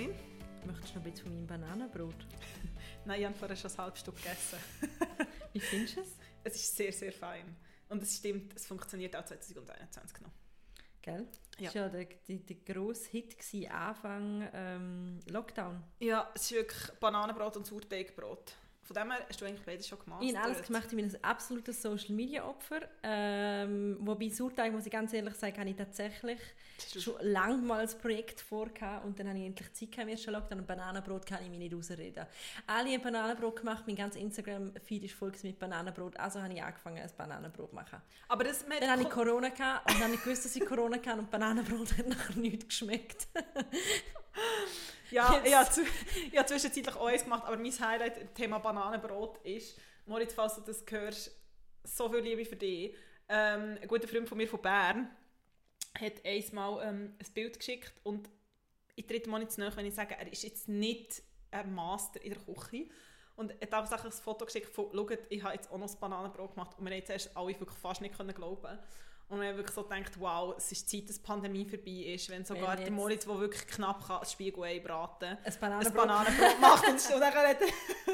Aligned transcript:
Kerstin? 0.00 0.14
möchtest 0.66 0.94
du 0.94 0.98
noch 0.98 1.04
ein 1.04 1.10
bisschen 1.10 1.26
von 1.26 1.34
meinem 1.34 1.46
Bananenbrot? 1.46 2.14
Nein, 3.04 3.20
ich 3.20 3.26
habe 3.26 3.34
vorher 3.36 3.56
schon 3.56 3.70
ein 3.70 3.78
halbes 3.78 4.00
Stück 4.00 4.16
gegessen. 4.16 4.58
Wie 5.52 5.60
findest 5.60 5.96
du 5.96 6.00
es? 6.00 6.16
Es 6.44 6.54
ist 6.54 6.76
sehr, 6.76 6.92
sehr 6.92 7.12
fein. 7.12 7.56
Und 7.88 8.02
es 8.02 8.16
stimmt, 8.16 8.54
es 8.54 8.66
funktioniert 8.66 9.14
auch 9.16 9.24
2021 9.24 10.20
noch. 10.20 10.30
Gell? 11.02 11.26
Ja. 11.58 11.66
Das 11.66 11.74
war 11.74 11.82
ja 11.82 11.88
der, 11.88 12.04
der, 12.04 12.36
der 12.36 12.56
grosse 12.74 13.10
Hit 13.10 13.38
gewesen, 13.38 13.70
Anfang 13.70 14.48
ähm, 14.52 15.20
Lockdown. 15.26 15.82
Ja, 15.98 16.30
es 16.34 16.42
ist 16.42 16.52
wirklich 16.52 16.90
Bananenbrot 16.98 17.56
und 17.56 17.66
Sauerteigbrot. 17.66 18.54
Von 18.90 19.04
dem 19.04 19.12
her 19.12 19.24
hast 19.28 19.40
du 19.40 19.44
eigentlich 19.44 19.64
beides 19.64 19.86
schon 19.86 20.00
gemacht. 20.00 20.20
Ich 20.20 20.34
habe 20.34 20.46
alles 20.46 20.66
gemacht, 20.66 20.86
ich 20.90 20.96
bin 20.96 21.04
ein 21.04 21.24
absolutes 21.24 21.80
Social 21.80 22.12
Media 22.12 22.44
Opfer. 22.44 22.80
Ähm, 23.04 23.96
wobei 24.00 24.28
Sauerteig, 24.28 24.72
muss 24.72 24.84
ich 24.84 24.90
ganz 24.90 25.12
ehrlich 25.12 25.34
sagen, 25.36 25.58
habe 25.60 25.70
ich 25.70 25.76
tatsächlich 25.76 26.40
schon 26.98 27.14
lange 27.20 27.58
mal 27.58 27.78
als 27.78 27.96
Projekt 27.96 28.40
vorgehabt 28.40 29.04
und 29.04 29.16
dann 29.16 29.28
habe 29.28 29.38
ich 29.38 29.46
endlich 29.46 29.72
Zeit 29.74 29.92
gehabt 29.92 30.08
im 30.08 30.08
ersten 30.08 30.32
Lockdown 30.32 30.58
und 30.58 30.66
Bananenbrot 30.66 31.24
kann 31.24 31.40
ich 31.44 31.50
mich 31.50 31.60
nicht 31.60 31.72
ausreden. 31.72 32.26
Alle 32.66 32.90
haben 32.90 33.02
Bananenbrot 33.02 33.60
gemacht, 33.60 33.84
mein 33.86 33.94
ganzes 33.94 34.20
Instagram-Feed 34.20 35.04
ist 35.04 35.14
voll 35.14 35.30
mit 35.44 35.56
Bananenbrot, 35.56 36.16
also 36.16 36.42
habe 36.42 36.52
ich 36.52 36.60
angefangen, 36.60 36.98
ein 36.98 37.10
Bananenbrot 37.16 37.68
zu 37.68 37.74
machen. 37.76 38.00
Aber 38.26 38.42
das 38.42 38.66
mit 38.66 38.82
Dann 38.82 38.90
hatte 38.90 39.02
ich 39.02 39.10
Corona 39.10 39.50
gehabt 39.50 39.88
und 39.88 40.00
dann 40.00 40.06
habe 40.06 40.14
ich 40.14 40.24
gewusst, 40.24 40.46
dass 40.46 40.56
ich 40.56 40.66
Corona 40.66 40.96
hatte 40.96 41.12
und 41.12 41.30
Bananenbrot 41.30 41.92
hat 41.96 42.08
nachher 42.08 42.34
nichts 42.34 42.66
geschmeckt. 42.66 43.28
Ja, 45.10 45.34
Jetzt- 45.34 45.46
ich 45.46 45.54
habe, 45.54 45.70
zu, 45.70 45.80
ich 46.30 46.36
habe 46.38 46.46
zwischenzeitlich 46.48 46.94
auch 46.96 47.06
eins 47.06 47.24
gemacht, 47.24 47.44
aber 47.44 47.56
mein 47.56 47.72
Highlight 47.72 48.18
im 48.18 48.34
Thema 48.34 48.58
Bananenbrot 48.58 49.38
ist, 49.44 49.78
Moritz, 50.06 50.34
falls 50.34 50.54
du 50.56 50.60
das 50.62 50.84
hörst, 50.88 51.30
so 51.84 52.10
viel 52.10 52.20
Liebe 52.20 52.44
für 52.44 52.56
dich. 52.56 52.94
Ähm, 53.28 53.78
ein 53.80 53.88
guter 53.88 54.08
Freund 54.08 54.28
von 54.28 54.38
mir 54.38 54.48
von 54.48 54.60
Bern 54.60 55.08
hat 56.00 56.24
einmal 56.24 56.86
ähm, 56.88 57.14
ein 57.18 57.32
Bild 57.34 57.58
geschickt 57.58 57.92
und 58.02 58.28
ich 58.96 59.06
trete 59.06 59.30
mal 59.30 59.38
nicht 59.38 59.52
zu 59.52 59.60
nahe, 59.60 59.74
wenn 59.76 59.86
ich 59.86 59.94
sage, 59.94 60.14
er 60.18 60.30
ist 60.30 60.42
jetzt 60.42 60.68
nicht 60.68 61.22
ein 61.50 61.72
Master 61.74 62.20
in 62.22 62.34
der 62.34 62.42
Küche. 62.42 62.88
Und 63.36 63.50
er 63.52 63.60
hat 63.62 63.70
tatsächlich 63.70 64.12
ein 64.12 64.22
Foto 64.22 64.44
geschickt 64.44 64.74
von, 64.74 64.90
schaut, 64.92 65.18
ich 65.30 65.42
habe 65.42 65.54
jetzt 65.54 65.70
auch 65.70 65.78
noch 65.78 65.86
das 65.86 65.96
Bananenbrot 65.96 66.54
gemacht 66.54 66.76
und 66.78 66.84
wir 66.84 66.90
haben 66.90 66.98
jetzt 66.98 67.10
erst 67.10 67.34
alle 67.36 67.58
wirklich 67.58 67.78
fast 67.78 68.02
nicht 68.02 68.14
können 68.16 68.34
glauben 68.34 68.78
und 69.30 69.40
haben 69.42 69.56
wirklich 69.56 69.74
so 69.74 69.84
gedacht, 69.84 70.18
wow, 70.18 70.54
es 70.56 70.72
ist 70.72 70.90
Zeit, 70.90 71.08
dass 71.08 71.16
die 71.16 71.22
Pandemie 71.22 71.64
vorbei 71.64 72.12
ist, 72.14 72.28
wenn 72.30 72.44
sogar 72.44 72.76
Wenn 72.76 72.84
der 72.84 72.92
Moritz, 72.92 73.24
der 73.24 73.38
wirklich 73.38 73.66
knapp 73.68 74.04
kann, 74.04 74.18
ein 74.20 74.26
Spiegelei 74.26 74.80
braten 74.80 75.38
Ein 75.38 75.38
ein 75.44 75.60
Bananenbrot. 75.60 75.94
Bananenbrot 75.94 76.60
macht 76.60 76.88
und 76.88 77.14
und 77.14 77.20
dann 77.20 77.34
hat 77.34 77.58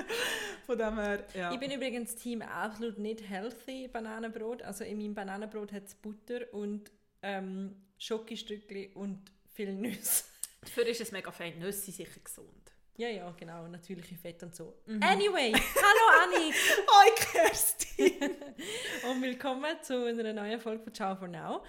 von 0.66 0.78
dem 0.78 0.98
her, 0.98 1.24
ja. 1.34 1.52
Ich 1.52 1.58
bin 1.58 1.70
übrigens 1.70 2.14
Team 2.16 2.42
absolut 2.42 2.98
nicht 2.98 3.26
healthy 3.26 3.88
Bananenbrot. 3.88 4.62
Also 4.62 4.84
in 4.84 4.98
meinem 4.98 5.14
Bananenbrot 5.14 5.72
hat 5.72 5.86
es 5.86 5.94
Butter 5.94 6.52
und 6.52 6.90
ähm, 7.22 7.82
Schokostückli 7.98 8.90
und 8.94 9.32
viel 9.54 9.72
Nüsse. 9.72 10.24
Dafür 10.60 10.86
ist 10.86 11.00
es 11.00 11.12
mega 11.12 11.30
fein, 11.30 11.58
Nüsse 11.58 11.80
sind 11.80 11.94
sicher 11.94 12.20
gesund. 12.20 12.65
Ja, 12.98 13.08
ja, 13.08 13.30
genau, 13.38 13.68
natürliche 13.68 14.14
Fett 14.16 14.42
und 14.42 14.54
so. 14.54 14.74
Anyway, 15.02 15.52
hallo 15.74 16.22
Anni 16.22 16.50
Hi 16.50 17.10
Kerstin! 17.14 18.34
und 19.10 19.20
willkommen 19.20 19.76
zu 19.82 20.06
einer 20.06 20.32
neuen 20.32 20.58
Folge 20.58 20.82
von 20.82 20.94
Ciao 20.94 21.14
for 21.14 21.28
Now. 21.28 21.62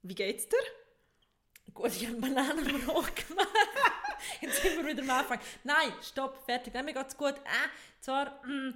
Wie 0.00 0.14
geht's 0.14 0.48
dir? 0.48 0.56
Gut, 1.74 1.90
ich 1.94 2.06
habe 2.06 2.16
Bananenbrot 2.16 3.16
gemacht. 3.28 3.48
Jetzt 4.40 4.62
sind 4.62 4.78
wir 4.78 4.86
wieder 4.96 5.02
am 5.02 5.10
Anfang. 5.10 5.40
Nein, 5.62 5.92
stopp, 6.00 6.42
fertig. 6.46 6.72
Nein, 6.72 6.86
mir 6.86 6.94
geht's 6.94 7.14
gut. 7.14 7.34
Äh, 7.34 8.00
zwar, 8.00 8.42
mm, 8.46 8.72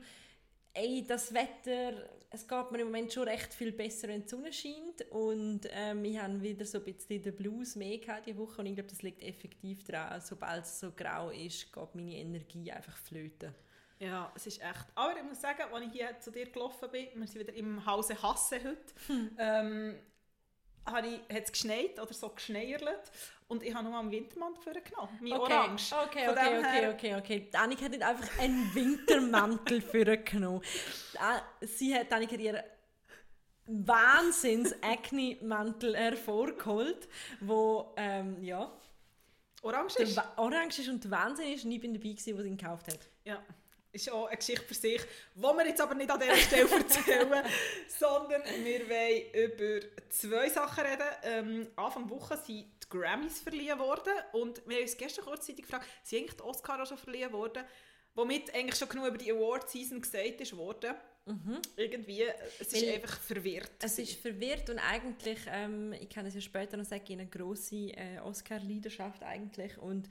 ey, 0.77 1.05
das 1.07 1.33
Wetter, 1.33 2.09
es 2.31 2.47
geht 2.47 2.71
mir 2.71 2.81
im 2.81 2.89
Moment 2.89 3.13
schon 3.13 3.27
recht 3.27 3.53
viel 3.55 3.73
besser, 3.73 4.09
wenn 4.09 4.23
die 4.23 4.29
Sonne 4.29 4.53
scheint. 4.53 5.11
Und 5.11 5.63
ähm, 5.71 6.05
ich 6.05 6.19
habe 6.19 6.41
wieder 6.41 6.65
so 6.65 6.79
ein 6.79 6.85
bisschen 6.85 7.23
den 7.23 7.35
Blues 7.35 7.77
mehr 7.77 7.99
gehabt 7.99 8.27
diese 8.27 8.39
Woche. 8.39 8.61
Und 8.61 8.67
ich 8.67 8.75
glaube, 8.75 8.91
das 8.91 9.03
liegt 9.03 9.23
effektiv 9.23 9.85
daran, 9.85 10.21
sobald 10.21 10.65
es 10.65 10.81
so 10.81 10.93
grau 10.93 11.31
ist, 11.31 11.73
geht 11.73 11.95
meine 11.95 12.17
Energie 12.17 12.71
einfach 12.71 12.97
flöten. 12.97 13.55
Ja, 13.99 14.31
es 14.37 14.47
ist 14.47 14.61
echt. 14.61 14.87
Aber 14.95 15.17
ich 15.17 15.25
muss 15.25 15.41
sagen, 15.41 15.63
als 15.73 15.87
ich 15.87 15.93
hier 15.93 16.21
zu 16.21 16.31
dir 16.31 16.47
gelaufen 16.47 16.91
bin, 16.91 17.09
wir 17.15 17.27
sind 17.27 17.41
wieder 17.41 17.55
im 17.55 17.85
Hause 17.87 18.21
Hasse 18.23 18.59
heute, 18.63 18.95
ähm, 19.39 19.97
habe 20.85 21.07
ich, 21.09 21.35
hat 21.35 21.45
es 21.45 21.53
geschneit 21.53 21.99
oder 21.99 22.13
so 22.13 22.29
geschneierlet 22.29 23.11
und 23.49 23.63
ich 23.63 23.75
habe 23.75 23.85
nur 23.89 23.95
am 23.97 24.11
Wintermantel 24.11 24.63
vorgenommen, 24.63 25.19
mein 25.21 25.33
Orange. 25.35 25.93
Okay, 26.07 26.25
Von 26.27 26.35
okay, 26.39 26.51
dem 26.51 26.59
okay, 26.59 26.81
her- 26.81 26.91
okay, 26.95 27.15
okay. 27.17 27.49
Die 27.53 27.57
Annika 27.57 27.85
hat 27.85 28.03
einfach 28.03 28.39
einen 28.39 28.75
Wintermantel 28.75 29.81
vorgenommen. 29.93 30.63
Ah, 31.19 31.41
Sie 31.61 31.95
hat 31.95 32.13
Annika 32.13 32.37
ihren 32.37 32.63
wahnsinns 33.67 34.75
mantel 35.43 35.97
hervorgeholt, 35.97 37.09
wo, 37.41 37.93
ähm, 37.97 38.43
ja, 38.43 38.71
Orange 39.63 39.97
ist, 39.99 40.21
orange 40.37 40.79
ist 40.81 40.89
und 40.89 41.11
Wahnsinn 41.11 41.53
ist 41.53 41.65
und 41.65 41.73
ich 41.73 41.81
bin 41.81 41.93
dabei 41.93 42.11
gewesen, 42.11 42.39
wo 42.39 42.43
sie 42.43 42.49
ihn 42.49 42.57
gekauft 42.57 42.87
hat. 42.87 43.01
ja, 43.25 43.43
ist 43.97 44.11
auch 44.11 44.27
eine 44.27 44.37
Geschichte 44.37 44.65
für 44.65 44.75
sich, 44.75 45.01
die 45.35 45.41
wir 45.43 45.67
jetzt 45.67 45.81
aber 45.81 45.95
nicht 45.95 46.11
an 46.11 46.21
dieser 46.21 46.37
Stelle 46.37 46.71
erzählen, 46.77 47.45
sondern 47.99 48.43
wir 48.65 48.89
wollen 48.89 49.51
über 49.53 49.87
zwei 50.09 50.49
Sachen 50.49 50.85
reden. 50.85 51.09
Ähm, 51.23 51.69
Anfang 51.77 52.09
Woche 52.11 52.37
sind 52.37 52.67
die 52.83 52.89
Grammys 52.89 53.41
verliehen 53.41 53.79
worden 53.79 54.13
und 54.33 54.63
wir 54.67 54.77
haben 54.77 54.83
uns 54.85 54.97
gestern 54.97 55.25
kurzzeitig 55.25 55.65
gefragt, 55.65 55.87
sind 56.03 56.21
eigentlich 56.21 56.37
die 56.37 56.43
Oscar 56.43 56.83
auch 56.83 56.87
schon 56.87 56.99
verliehen 56.99 57.33
worden? 57.33 57.65
Womit 58.15 58.55
eigentlich 58.55 58.79
schon 58.79 58.89
genug 58.89 59.09
über 59.09 59.19
die 59.19 59.31
Award-Season 59.33 60.01
gesagt 60.01 60.41
ist 60.41 60.57
worden. 60.57 60.95
Irgendwie, 61.77 62.23
äh, 62.23 62.33
es 62.61 62.73
ist 62.73 62.87
Weil- 62.87 62.95
einfach 62.95 63.19
verwirrt. 63.21 63.73
Es 63.83 63.99
ist 63.99 64.21
verwirrt 64.21 64.71
und 64.71 64.79
eigentlich, 64.79 65.39
ähm, 65.49 65.93
ich 65.95 66.09
kann 66.09 66.25
es 66.25 66.35
ja 66.35 66.41
später 66.41 66.77
noch 66.77 66.85
sagen, 66.85 67.13
eine 67.13 67.27
grosse 67.27 67.91
äh, 67.91 68.21
Oscar-Leidenschaft 68.21 69.23
eigentlich 69.25 69.77
und 69.77 70.09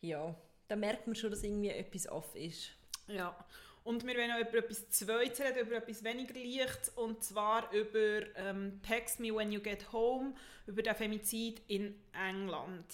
ja, 0.00 0.32
da 0.68 0.76
merkt 0.76 1.06
man 1.08 1.16
schon, 1.16 1.30
dass 1.30 1.42
irgendwie 1.42 1.70
etwas 1.70 2.08
off 2.08 2.34
ist. 2.36 2.70
Ja. 3.06 3.36
Und 3.84 4.06
wir 4.06 4.16
wollen 4.16 4.30
noch 4.30 4.38
über 4.38 4.58
etwas 4.58 4.88
Zweites 4.88 5.40
reden, 5.40 5.66
über 5.66 5.76
etwas 5.76 6.02
weniger 6.02 6.34
Licht, 6.34 6.90
und 6.96 7.22
zwar 7.22 7.70
über 7.70 8.26
ähm, 8.36 8.80
Text 8.82 9.20
Me 9.20 9.34
When 9.34 9.52
You 9.52 9.60
Get 9.60 9.92
Home, 9.92 10.34
über 10.66 10.82
den 10.82 10.94
Femizid 10.94 11.60
in 11.68 12.02
England. 12.14 12.86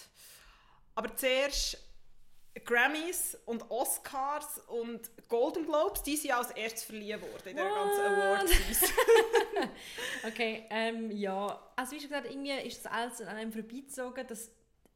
Aber 0.97 1.15
zuerst 1.15 1.79
Grammys 2.65 3.39
und 3.47 3.71
Oscars 3.71 4.59
und 4.67 5.09
Golden 5.29 5.65
Globes, 5.65 6.03
die 6.03 6.17
sind 6.17 6.33
als 6.33 6.51
erstes 6.51 6.83
verliehen 6.83 7.21
worden 7.23 7.49
in 7.51 7.57
der 7.57 7.65
ganzen? 7.67 8.01
Award-Season. 8.01 8.89
Okay, 10.27 10.67
ähm, 10.71 11.11
ja. 11.11 11.71
Also 11.77 11.93
wie 11.93 12.01
schon 12.01 12.09
gesagt, 12.09 12.31
irgendwie 12.31 12.53
ist 12.67 12.85
das 12.85 12.93
alles 12.93 13.21
an 13.21 13.29
einem 13.37 13.53
vorbeizogen, 13.53 14.27
dass 14.27 14.51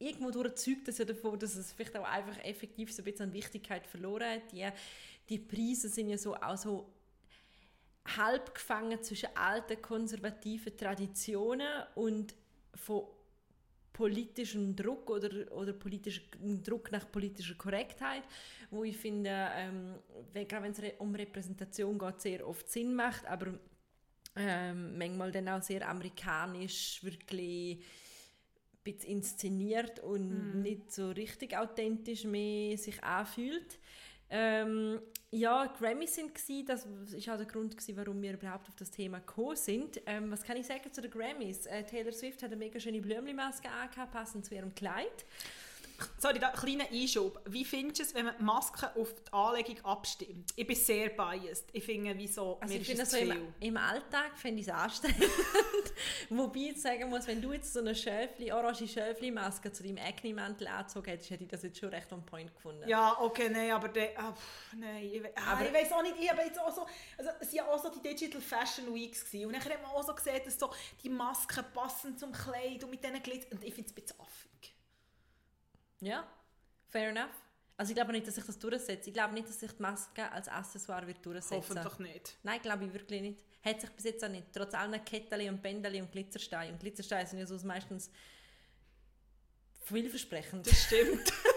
irgendwo 0.04 0.30
durch 0.30 0.54
das 0.84 0.98
ja 0.98 1.04
davon, 1.04 1.38
dass 1.38 1.56
es 1.56 1.72
vielleicht 1.72 1.96
auch 1.96 2.04
einfach 2.04 2.38
effektiv 2.44 2.92
so 2.92 3.02
ein 3.02 3.04
bisschen 3.04 3.26
an 3.26 3.32
Wichtigkeit 3.32 3.86
verloren 3.86 4.28
hat. 4.28 4.52
Die, 4.52 4.66
die 5.28 5.38
Preise 5.38 5.88
sind 5.88 6.08
ja 6.08 6.18
so 6.18 6.34
auch 6.34 6.56
so 6.56 6.92
halb 8.16 8.54
gefangen 8.54 9.02
zwischen 9.02 9.34
alten 9.34 9.80
konservativen 9.80 10.76
Traditionen 10.76 11.84
und 11.94 12.34
von 12.74 13.04
politischem 13.92 14.74
Druck 14.74 15.08
oder, 15.08 15.50
oder 15.52 15.72
politischem 15.72 16.62
Druck 16.62 16.90
nach 16.92 17.10
politischer 17.10 17.54
Korrektheit, 17.54 18.24
wo 18.70 18.84
ich 18.84 18.96
finde, 18.96 19.30
ähm, 19.30 19.94
wenn, 20.32 20.48
gerade 20.48 20.64
wenn 20.64 20.72
es 20.72 20.80
um 20.98 21.14
Repräsentation 21.14 21.98
geht, 21.98 22.20
sehr 22.20 22.46
oft 22.46 22.68
Sinn 22.68 22.94
macht, 22.94 23.24
aber 23.26 23.54
ähm, 24.36 24.98
manchmal 24.98 25.30
dann 25.30 25.48
auch 25.48 25.62
sehr 25.62 25.88
amerikanisch, 25.88 27.02
wirklich 27.04 27.78
bisschen 28.84 29.10
inszeniert 29.10 30.00
und 30.00 30.62
nicht 30.62 30.92
so 30.92 31.10
richtig 31.10 31.56
authentisch 31.56 32.24
mehr 32.24 32.76
sich 32.78 33.02
anfühlt. 33.02 33.78
Ähm, 34.30 35.00
ja, 35.30 35.66
Grammys 35.66 36.14
sind 36.14 36.34
gsi, 36.34 36.64
das 36.64 36.86
ist 36.86 37.28
auch 37.28 37.36
der 37.36 37.46
Grund 37.46 37.76
gsi, 37.76 37.96
warum 37.96 38.22
wir 38.22 38.34
überhaupt 38.34 38.68
auf 38.68 38.76
das 38.76 38.90
Thema 38.90 39.18
gekommen 39.18 39.56
sind. 39.56 40.00
Ähm, 40.06 40.30
was 40.30 40.42
kann 40.42 40.56
ich 40.56 40.66
sagen 40.66 40.92
zu 40.92 41.00
den 41.00 41.10
Grammys? 41.10 41.66
Äh, 41.66 41.84
Taylor 41.84 42.12
Swift 42.12 42.42
hat 42.42 42.50
eine 42.50 42.56
mega 42.56 42.78
schöne 42.78 43.00
Blümchenmaske 43.00 43.68
angehabt, 43.68 44.12
passend 44.12 44.46
zu 44.46 44.54
ihrem 44.54 44.74
Kleid. 44.74 45.24
Sorry, 46.18 46.38
da, 46.38 46.50
kleiner 46.50 46.84
Einschub. 46.90 47.40
Wie 47.46 47.64
findest 47.64 47.98
du 47.98 48.02
es, 48.04 48.14
wenn 48.14 48.26
man 48.26 48.36
die 48.38 48.42
Maske 48.44 48.94
auf 48.96 49.14
die 49.14 49.32
Anlegung 49.32 49.84
abstimmt? 49.84 50.50
Ich 50.56 50.66
bin 50.66 50.76
sehr 50.76 51.10
biased. 51.10 51.66
Ich 51.72 51.84
finde, 51.84 52.16
wieso, 52.16 52.58
Also 52.60 52.74
mir 52.74 52.80
ich 52.80 52.86
finde 52.86 53.02
es 53.02 53.10
so 53.10 53.16
im, 53.18 53.54
im 53.60 53.76
Alltag 53.76 54.38
finde 54.38 54.60
ich 54.60 54.68
es 54.68 54.72
anstrengend. 54.72 55.22
Wobei 56.30 56.70
ich 56.72 56.80
sagen 56.80 57.08
muss, 57.08 57.26
wenn 57.26 57.40
du 57.40 57.52
jetzt 57.52 57.72
so 57.72 57.80
eine 57.80 57.94
Schöfli, 57.94 58.52
orange 58.52 58.86
Schöfli-Maske 58.88 59.72
zu 59.72 59.82
deinem 59.82 59.98
Acne-Mantel 59.98 60.66
angezogen 60.68 61.10
hättest, 61.10 61.30
hätte 61.30 61.44
ich 61.44 61.50
das 61.50 61.62
jetzt 61.62 61.78
schon 61.78 61.88
recht 61.90 62.12
on 62.12 62.24
point 62.24 62.52
gefunden. 62.54 62.88
Ja, 62.88 63.16
okay, 63.20 63.48
nein, 63.50 63.70
aber 63.72 63.88
der, 63.88 64.18
ah, 64.18 64.34
nein, 64.76 65.04
ich, 65.04 65.22
we- 65.22 65.32
ah, 65.36 65.52
Aber- 65.52 65.66
ich 65.66 65.72
weiß 65.72 65.92
auch 65.92 66.02
nicht, 66.02 66.16
ich 66.20 66.30
habe 66.30 66.42
jetzt 66.42 66.58
auch 66.58 66.74
so, 66.74 66.86
also 67.18 67.30
es 67.40 67.48
waren 67.48 67.54
ja 67.56 67.68
auch 67.68 67.82
so 67.82 67.90
die 67.90 68.00
Digital 68.08 68.40
Fashion 68.40 68.94
Weeks 68.94 69.24
gewesen. 69.24 69.46
und 69.46 69.52
dann 69.54 69.64
hat 69.64 69.82
man 69.82 69.90
auch 69.92 70.02
so 70.04 70.14
gesehen, 70.14 70.40
dass 70.44 70.58
so 70.58 70.70
die 71.02 71.08
Masken 71.08 71.64
passen 71.72 72.16
zum 72.18 72.32
Kleid 72.32 72.82
und 72.84 72.90
mit 72.90 73.02
diesen 73.04 73.22
Glitz 73.22 73.46
und 73.50 73.62
ich 73.64 73.74
finde 73.74 73.90
es 73.90 73.96
ein 73.96 74.02
bisschen 74.02 74.20
affig. 74.20 74.73
Ja, 76.04 76.28
fair 76.88 77.10
enough. 77.10 77.30
Also 77.76 77.90
ich 77.90 77.96
glaube 77.96 78.12
nicht, 78.12 78.26
dass 78.26 78.36
sich 78.36 78.44
das 78.44 78.58
durchsetzt. 78.58 79.08
Ich 79.08 79.14
glaube 79.14 79.34
nicht, 79.34 79.48
dass 79.48 79.58
sich 79.58 79.72
die 79.72 79.82
Maske 79.82 80.30
als 80.30 80.48
Accessoire 80.48 81.06
wird 81.06 81.24
durchsetzen. 81.24 81.56
Hoffentlich 81.56 81.98
nicht. 81.98 82.38
Nein, 82.42 82.60
glaube 82.62 82.84
ich 82.84 82.92
wirklich 82.92 83.20
nicht. 83.20 83.38
Hat 83.64 83.80
sich 83.80 83.90
bis 83.90 84.04
jetzt 84.04 84.24
auch 84.24 84.28
nicht. 84.28 84.46
Trotz 84.52 84.74
allen 84.74 85.04
Kettchen 85.04 85.48
und 85.48 85.62
Bändchen 85.62 86.02
und 86.02 86.12
Glitzersteinen. 86.12 86.74
Und 86.74 86.80
Glitzersteine 86.80 87.26
sind 87.26 87.40
ja 87.40 87.46
so 87.46 87.58
meistens 87.66 88.10
vielversprechend. 89.84 90.66
Das 90.66 90.84
stimmt. 90.84 91.32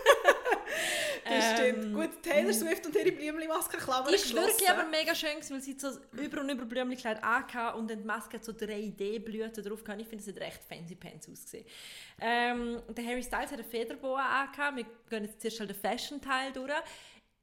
das 1.29 1.59
stimmt. 1.59 1.85
Ähm, 1.85 1.93
Gut, 1.93 2.23
Taylor 2.23 2.53
Swift 2.53 2.85
und 2.85 2.95
ihre 2.95 3.11
Blümli-Maske, 3.11 3.77
Klammer 3.77 4.13
ist 4.13 4.33
wirklich 4.33 4.69
aber 4.69 4.85
mega 4.85 5.13
schön, 5.15 5.37
weil 5.49 5.61
sie 5.61 5.77
so 5.77 5.89
über 6.13 6.41
und 6.41 6.49
über 6.49 6.65
Blümchenkleid 6.65 7.23
angehabt 7.23 7.77
und 7.77 7.89
dann 7.89 7.99
die 7.99 8.05
Maske 8.05 8.37
hat 8.37 8.45
so 8.45 8.51
3D-Blüten 8.51 9.63
drauf 9.63 9.83
gehabt. 9.83 10.01
Ich 10.01 10.07
finde, 10.07 10.23
es 10.23 10.35
hat 10.35 10.41
recht 10.41 10.63
fancy 10.63 10.95
pants 10.95 11.29
ausgesehen. 11.29 11.65
Ähm, 12.19 12.81
der 12.89 13.05
Harry 13.05 13.23
Styles 13.23 13.51
hat 13.51 13.59
eine 13.59 13.63
Federboa 13.63 14.43
angehabt. 14.43 14.77
Wir 14.77 14.85
gehen 15.09 15.25
jetzt 15.25 15.41
zuerst 15.41 15.59
halt 15.59 15.69
den 15.69 15.77
Fashion-Teil 15.77 16.51
durch. 16.53 16.71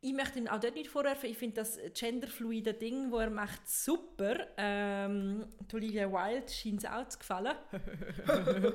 Ich 0.00 0.12
möchte 0.12 0.38
ihn 0.38 0.48
auch 0.48 0.60
dort 0.60 0.74
nicht 0.74 0.90
vorwerfen. 0.90 1.30
Ich 1.30 1.38
finde 1.38 1.56
das 1.56 1.78
genderfluide 1.98 2.74
Ding, 2.74 3.10
das 3.10 3.20
er 3.20 3.30
macht, 3.30 3.66
super. 3.66 4.48
Ähm, 4.58 5.46
Olivia 5.72 6.12
Wilde 6.12 6.52
scheint 6.52 6.84
es 6.84 6.90
auch 6.90 7.08
zu 7.08 7.18
gefallen. 7.18 7.56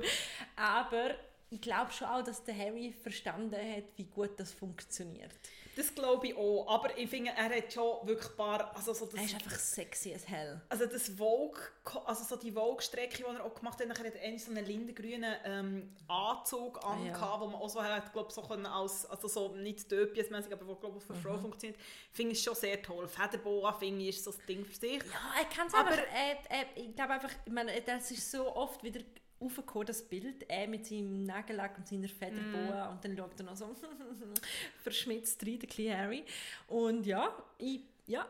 aber 0.56 1.14
ich 1.50 1.60
glaube 1.60 1.90
schon 1.92 2.06
auch, 2.08 2.22
dass 2.22 2.44
der 2.44 2.56
Harry 2.56 2.92
verstanden 3.02 3.56
hat, 3.56 3.84
wie 3.96 4.04
gut 4.04 4.38
das 4.38 4.52
funktioniert. 4.52 5.32
Das 5.76 5.94
glaube 5.94 6.28
ich 6.28 6.36
auch. 6.36 6.66
Aber 6.68 6.96
ich 6.96 7.08
finde, 7.08 7.30
er 7.30 7.56
hat 7.56 7.72
schon 7.72 8.06
wirklich 8.06 8.30
ein 8.30 8.36
paar... 8.36 8.76
Also 8.76 8.92
so 8.92 9.06
das, 9.06 9.14
Er 9.14 9.24
ist 9.24 9.34
einfach 9.34 9.58
sexy 9.58 10.14
as 10.14 10.28
hell. 10.28 10.60
Also 10.68 10.86
das 10.86 11.08
Vogue, 11.08 11.60
also 12.04 12.24
so 12.24 12.36
die 12.36 12.52
Vogue-Strecke, 12.52 13.18
die 13.18 13.22
er 13.24 13.44
auch 13.44 13.54
gemacht 13.54 13.80
hat, 13.80 13.88
nachher 13.88 14.06
hat 14.06 14.14
er 14.16 14.38
so 14.38 14.50
einen 14.50 14.64
lindengrünen 14.64 15.34
ähm, 15.44 15.96
Anzug 16.06 16.84
an, 16.84 17.06
ja. 17.06 17.40
wo 17.40 17.46
man 17.46 17.60
auch 17.60 17.68
so 17.68 17.82
hat, 17.82 18.12
glaub, 18.12 18.30
so 18.30 18.42
können 18.42 18.66
als, 18.66 19.06
also 19.06 19.26
so 19.28 19.54
nicht 19.56 19.90
döpiesmäßig, 19.90 20.52
aber 20.52 20.66
wo 20.66 20.74
glaube 20.74 20.98
ich 20.98 21.04
für 21.04 21.14
Frau 21.14 21.38
funktioniert, 21.38 21.80
finde 22.12 22.32
ich 22.32 22.42
schon 22.42 22.54
sehr 22.54 22.80
toll. 22.82 23.08
Federboa 23.08 23.72
finde 23.72 24.02
ich 24.02 24.10
ist 24.16 24.24
so 24.24 24.32
das 24.32 24.44
Ding 24.46 24.64
für 24.64 24.74
sich. 24.74 25.02
Ja, 25.04 25.40
er 25.40 25.44
kann 25.46 25.66
es 25.66 25.74
Aber- 25.74 25.92
aber... 25.92 25.98
Er, 26.08 26.36
er, 26.50 26.66
ich 26.76 26.94
glaube 26.94 27.12
einfach, 27.14 27.32
ich 27.44 27.52
meine, 27.52 27.80
das 27.80 28.10
ist 28.10 28.30
so 28.30 28.54
oft 28.54 28.82
wieder 28.82 29.00
aufgekommen, 29.40 29.86
das 29.86 30.02
Bild, 30.02 30.44
er 30.48 30.68
mit 30.68 30.86
seinem 30.86 31.24
Nagellack 31.24 31.78
und 31.78 31.88
seiner 31.88 32.08
Federboa 32.08 32.90
und 32.90 33.04
dann 33.04 33.16
schaut 33.16 33.38
er 33.38 33.44
noch 33.44 33.56
so 33.56 33.74
verschmitzt 34.82 35.44
rein, 35.44 35.58
der 35.58 35.68
kleine 35.68 35.98
Harry. 35.98 36.24
Und 36.68 37.06
ja, 37.06 37.34
ich, 37.58 37.80
ja, 38.06 38.26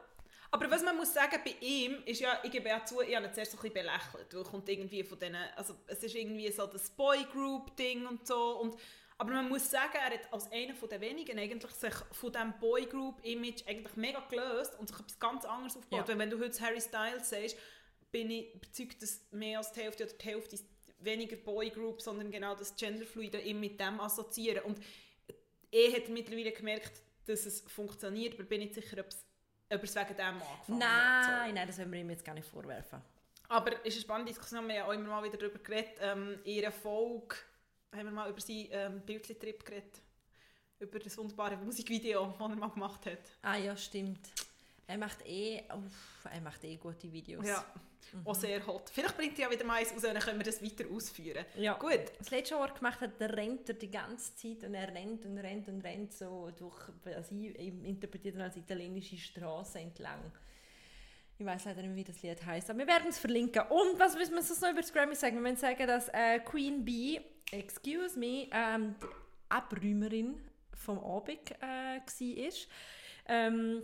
Aber 0.52 0.70
was 0.70 0.82
man 0.82 0.96
muss 0.96 1.12
sagen, 1.12 1.38
bei 1.44 1.54
ihm 1.60 2.02
ist 2.06 2.20
ja, 2.20 2.40
ich 2.42 2.50
gebe 2.50 2.68
ja 2.68 2.84
zu, 2.84 3.00
ich 3.00 3.14
habe 3.14 3.26
ihn 3.26 3.32
zuerst 3.32 3.52
so 3.52 3.58
ein 3.58 3.62
bisschen 3.62 3.86
belächelt, 3.86 4.34
weil 4.34 4.40
er 4.40 4.44
kommt 4.44 4.68
irgendwie 4.68 5.02
von 5.04 5.18
denen, 5.18 5.42
also 5.56 5.74
es 5.86 6.02
ist 6.02 6.14
irgendwie 6.14 6.50
so 6.50 6.66
das 6.66 6.90
Boygroup-Ding 6.90 8.06
und 8.06 8.26
so 8.26 8.58
und 8.60 8.76
aber 9.18 9.34
man 9.34 9.50
muss 9.50 9.70
sagen, 9.70 9.98
er 10.02 10.14
hat 10.14 10.32
als 10.32 10.50
einer 10.50 10.74
von 10.74 10.88
den 10.88 11.02
wenigen 11.02 11.38
eigentlich 11.38 11.72
sich 11.72 11.92
von 12.12 12.32
diesem 12.32 12.54
Boygroup-Image 12.58 13.66
eigentlich 13.66 13.94
mega 13.96 14.20
gelöst 14.20 14.78
und 14.78 14.88
sich 14.88 14.98
etwas 14.98 15.18
ganz 15.18 15.44
anderes 15.44 15.76
aufgebaut. 15.76 16.08
Ja. 16.08 16.18
Wenn 16.18 16.30
du 16.30 16.40
heute 16.40 16.58
Harry 16.62 16.80
Styles 16.80 17.28
siehst, 17.28 17.58
bin 18.10 18.30
ich 18.30 18.54
überzeugt, 18.54 19.02
dass 19.02 19.20
mehr 19.30 19.58
als 19.58 19.72
die 19.72 19.80
Hälfte 19.82 20.04
oder 20.04 20.14
die 20.14 20.24
Hälfte 20.24 20.58
weniger 21.00 21.36
Boygroup, 21.36 22.00
sondern 22.00 22.30
genau 22.30 22.54
das 22.54 22.74
Genderfluide 22.76 23.40
ihm 23.40 23.60
mit 23.60 23.80
dem 23.80 24.00
assoziieren. 24.00 24.64
Und 24.64 24.78
er 25.70 25.92
hat 25.92 26.08
mittlerweile 26.08 26.52
gemerkt, 26.52 27.02
dass 27.26 27.46
es 27.46 27.60
funktioniert, 27.60 28.34
aber 28.34 28.44
bin 28.44 28.60
nicht 28.60 28.74
sicher, 28.74 28.98
ob 29.00 29.08
es 29.08 29.24
ob 29.72 29.84
es 29.84 29.94
wegen 29.94 30.16
dem 30.16 30.20
angefangen 30.20 30.50
hat. 30.50 30.66
So. 30.66 30.74
nein, 30.74 31.54
nein, 31.54 31.66
das 31.66 31.78
wollen 31.78 31.92
wir 31.92 32.00
ihm 32.00 32.10
jetzt 32.10 32.24
gar 32.24 32.34
nicht 32.34 32.48
vorwerfen. 32.48 33.00
Aber 33.48 33.72
es 33.84 33.88
ist 33.88 33.94
eine 33.94 34.02
spannende 34.02 34.32
Diskussion, 34.32 34.66
wir 34.66 34.74
haben 34.74 34.76
ja 34.78 34.86
auch 34.86 34.92
immer 34.92 35.08
mal 35.08 35.24
wieder 35.24 35.36
darüber 35.36 35.58
geredet. 35.58 35.92
Ähm, 36.00 36.38
in 36.44 36.52
ihrer 36.54 36.72
Folge 36.72 37.36
haben 37.92 38.04
wir 38.04 38.12
mal 38.12 38.30
über 38.30 38.40
seinen 38.40 38.68
ähm, 38.70 39.00
Bildchen-Trip 39.00 39.64
geredet. 39.64 40.02
Über 40.78 40.98
das 40.98 41.16
wunderbare 41.18 41.56
Musikvideo, 41.56 42.26
das 42.26 42.40
er 42.40 42.56
mal 42.56 42.70
gemacht 42.70 43.06
hat. 43.06 43.18
Ah 43.42 43.56
ja, 43.56 43.76
stimmt. 43.76 44.30
Er 44.90 44.98
macht 44.98 45.24
eh, 45.24 45.62
uff, 45.72 46.26
er 46.32 46.40
macht 46.40 46.64
eh 46.64 46.76
gute 46.76 47.12
Videos. 47.12 47.46
Ja, 47.46 47.64
auch 48.24 48.34
sehr 48.34 48.66
hot. 48.66 48.90
Vielleicht 48.90 49.16
bringt 49.16 49.38
er 49.38 49.44
ja 49.44 49.50
wieder 49.52 49.64
mal 49.64 49.74
eins 49.74 49.92
raus, 49.92 50.02
dann 50.02 50.18
können 50.18 50.40
wir 50.40 50.44
das 50.44 50.60
weiter 50.60 50.84
ausführen. 50.92 51.44
Ja. 51.56 51.74
Gut. 51.74 52.10
Das 52.18 52.32
letzte, 52.32 52.56
was 52.56 52.70
er 52.70 52.74
gemacht 52.74 53.00
hat, 53.00 53.20
der 53.20 53.36
rennt 53.36 53.68
er 53.68 53.76
die 53.76 53.90
ganze 53.90 54.34
Zeit 54.34 54.64
und 54.64 54.74
er 54.74 54.92
rennt 54.92 55.24
und 55.24 55.38
rennt 55.38 55.68
und 55.68 55.84
rennt 55.84 56.12
so 56.12 56.50
durch, 56.58 56.76
also 57.14 57.36
ich 57.36 57.84
interpretiere 57.84 58.38
das 58.38 58.46
als 58.46 58.56
italienische 58.56 59.16
Straße 59.16 59.78
entlang. 59.78 60.32
Ich 61.38 61.46
weiß 61.46 61.66
leider 61.66 61.82
nicht, 61.82 61.94
wie 61.94 62.12
das 62.12 62.20
Lied 62.22 62.44
heißt, 62.44 62.70
aber 62.70 62.80
wir 62.80 62.88
werden 62.88 63.10
es 63.10 63.18
verlinken. 63.20 63.62
Und 63.68 63.96
was 63.96 64.16
müssen 64.16 64.34
wir 64.34 64.42
sonst 64.42 64.60
noch 64.60 64.70
über 64.70 64.80
das 64.80 64.92
Grammy 64.92 65.14
sagen? 65.14 65.36
Wir 65.36 65.42
müssen 65.42 65.56
sagen, 65.56 65.86
dass 65.86 66.08
äh, 66.08 66.40
Queen 66.40 66.84
Bee, 66.84 67.20
excuse 67.52 68.18
me, 68.18 68.48
ähm, 68.50 68.96
die 69.00 69.06
Abräumerin 69.50 70.40
vom 70.74 70.98
Abend 70.98 71.48
äh, 71.60 72.00
war. 72.00 72.52
Ähm, 73.28 73.82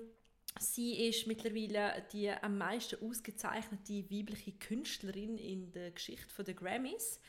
sie 0.59 1.09
ist 1.09 1.27
mittlerweile 1.27 2.05
die 2.13 2.31
am 2.31 2.59
meisten 2.59 3.03
ausgezeichnete 3.05 4.11
weibliche 4.11 4.53
Künstlerin 4.53 5.39
in 5.39 5.73
der 5.73 5.91
Geschichte 5.91 6.45
der 6.45 6.55
Grammys. 6.55 7.21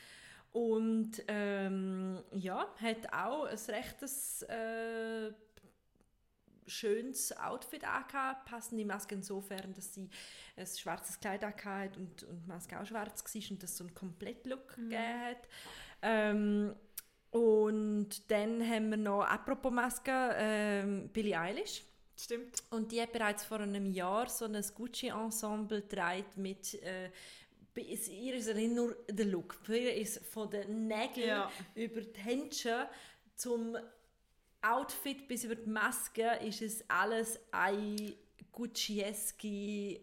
Und 0.51 1.23
ähm, 1.27 2.23
ja, 2.31 2.67
hat 2.81 3.13
auch 3.13 3.45
ein 3.45 3.57
rechtes 3.69 4.41
äh, 4.43 5.31
schönes 6.67 7.35
Outfit 7.37 7.83
angehabt, 7.83 8.45
passende 8.45 8.85
Maske 8.85 9.15
insofern, 9.15 9.73
dass 9.73 9.93
sie 9.93 10.09
ein 10.55 10.65
schwarzes 10.65 11.19
Kleid 11.19 11.43
angehabt 11.43 11.97
und, 11.97 12.23
und 12.23 12.41
die 12.43 12.47
Maske 12.47 12.79
auch 12.79 12.85
schwarz 12.85 13.23
war 13.23 13.51
und 13.51 13.63
das 13.63 13.77
so 13.77 13.83
einen 13.83 13.93
Komplettlook 13.93 14.75
gegeben 14.75 15.21
hat. 15.25 15.47
Ähm, 16.01 16.75
und 17.31 18.31
dann 18.31 18.67
haben 18.67 18.89
wir 18.89 18.97
noch, 18.97 19.23
apropos 19.23 19.71
Maske, 19.71 20.11
ähm, 20.37 21.09
Billie 21.09 21.39
Eilish. 21.39 21.83
Stimmt. 22.19 22.63
Und 22.71 22.91
die 22.91 23.01
hat 23.01 23.11
bereits 23.13 23.45
vor 23.45 23.59
einem 23.59 23.85
Jahr 23.93 24.27
so 24.29 24.45
ein 24.45 24.59
Gucci-Ensemble 24.75 25.81
getragen 25.81 26.25
mit... 26.37 26.73
Äh, 26.83 27.11
bei- 27.75 27.81
ihr 27.83 28.33
ist 28.35 28.53
nicht 28.55 28.73
nur 28.73 28.95
der 29.07 29.25
Look, 29.27 29.53
für 29.53 29.77
ihr 29.77 29.93
ist 29.95 30.25
von 30.25 30.49
den 30.49 30.87
Nägeln 30.87 31.27
Ja. 31.27 31.51
über 31.75 32.01
die 32.01 32.19
Händchen 32.19 32.87
zum 33.35 33.77
Outfit 34.63 35.27
bis 35.27 35.43
über 35.43 35.53
die 35.55 35.69
Maske 35.69 36.23
ist 36.43 36.63
es 36.63 36.83
alles 36.89 37.39
eine 37.51 38.15
Gucci-eske 38.51 40.01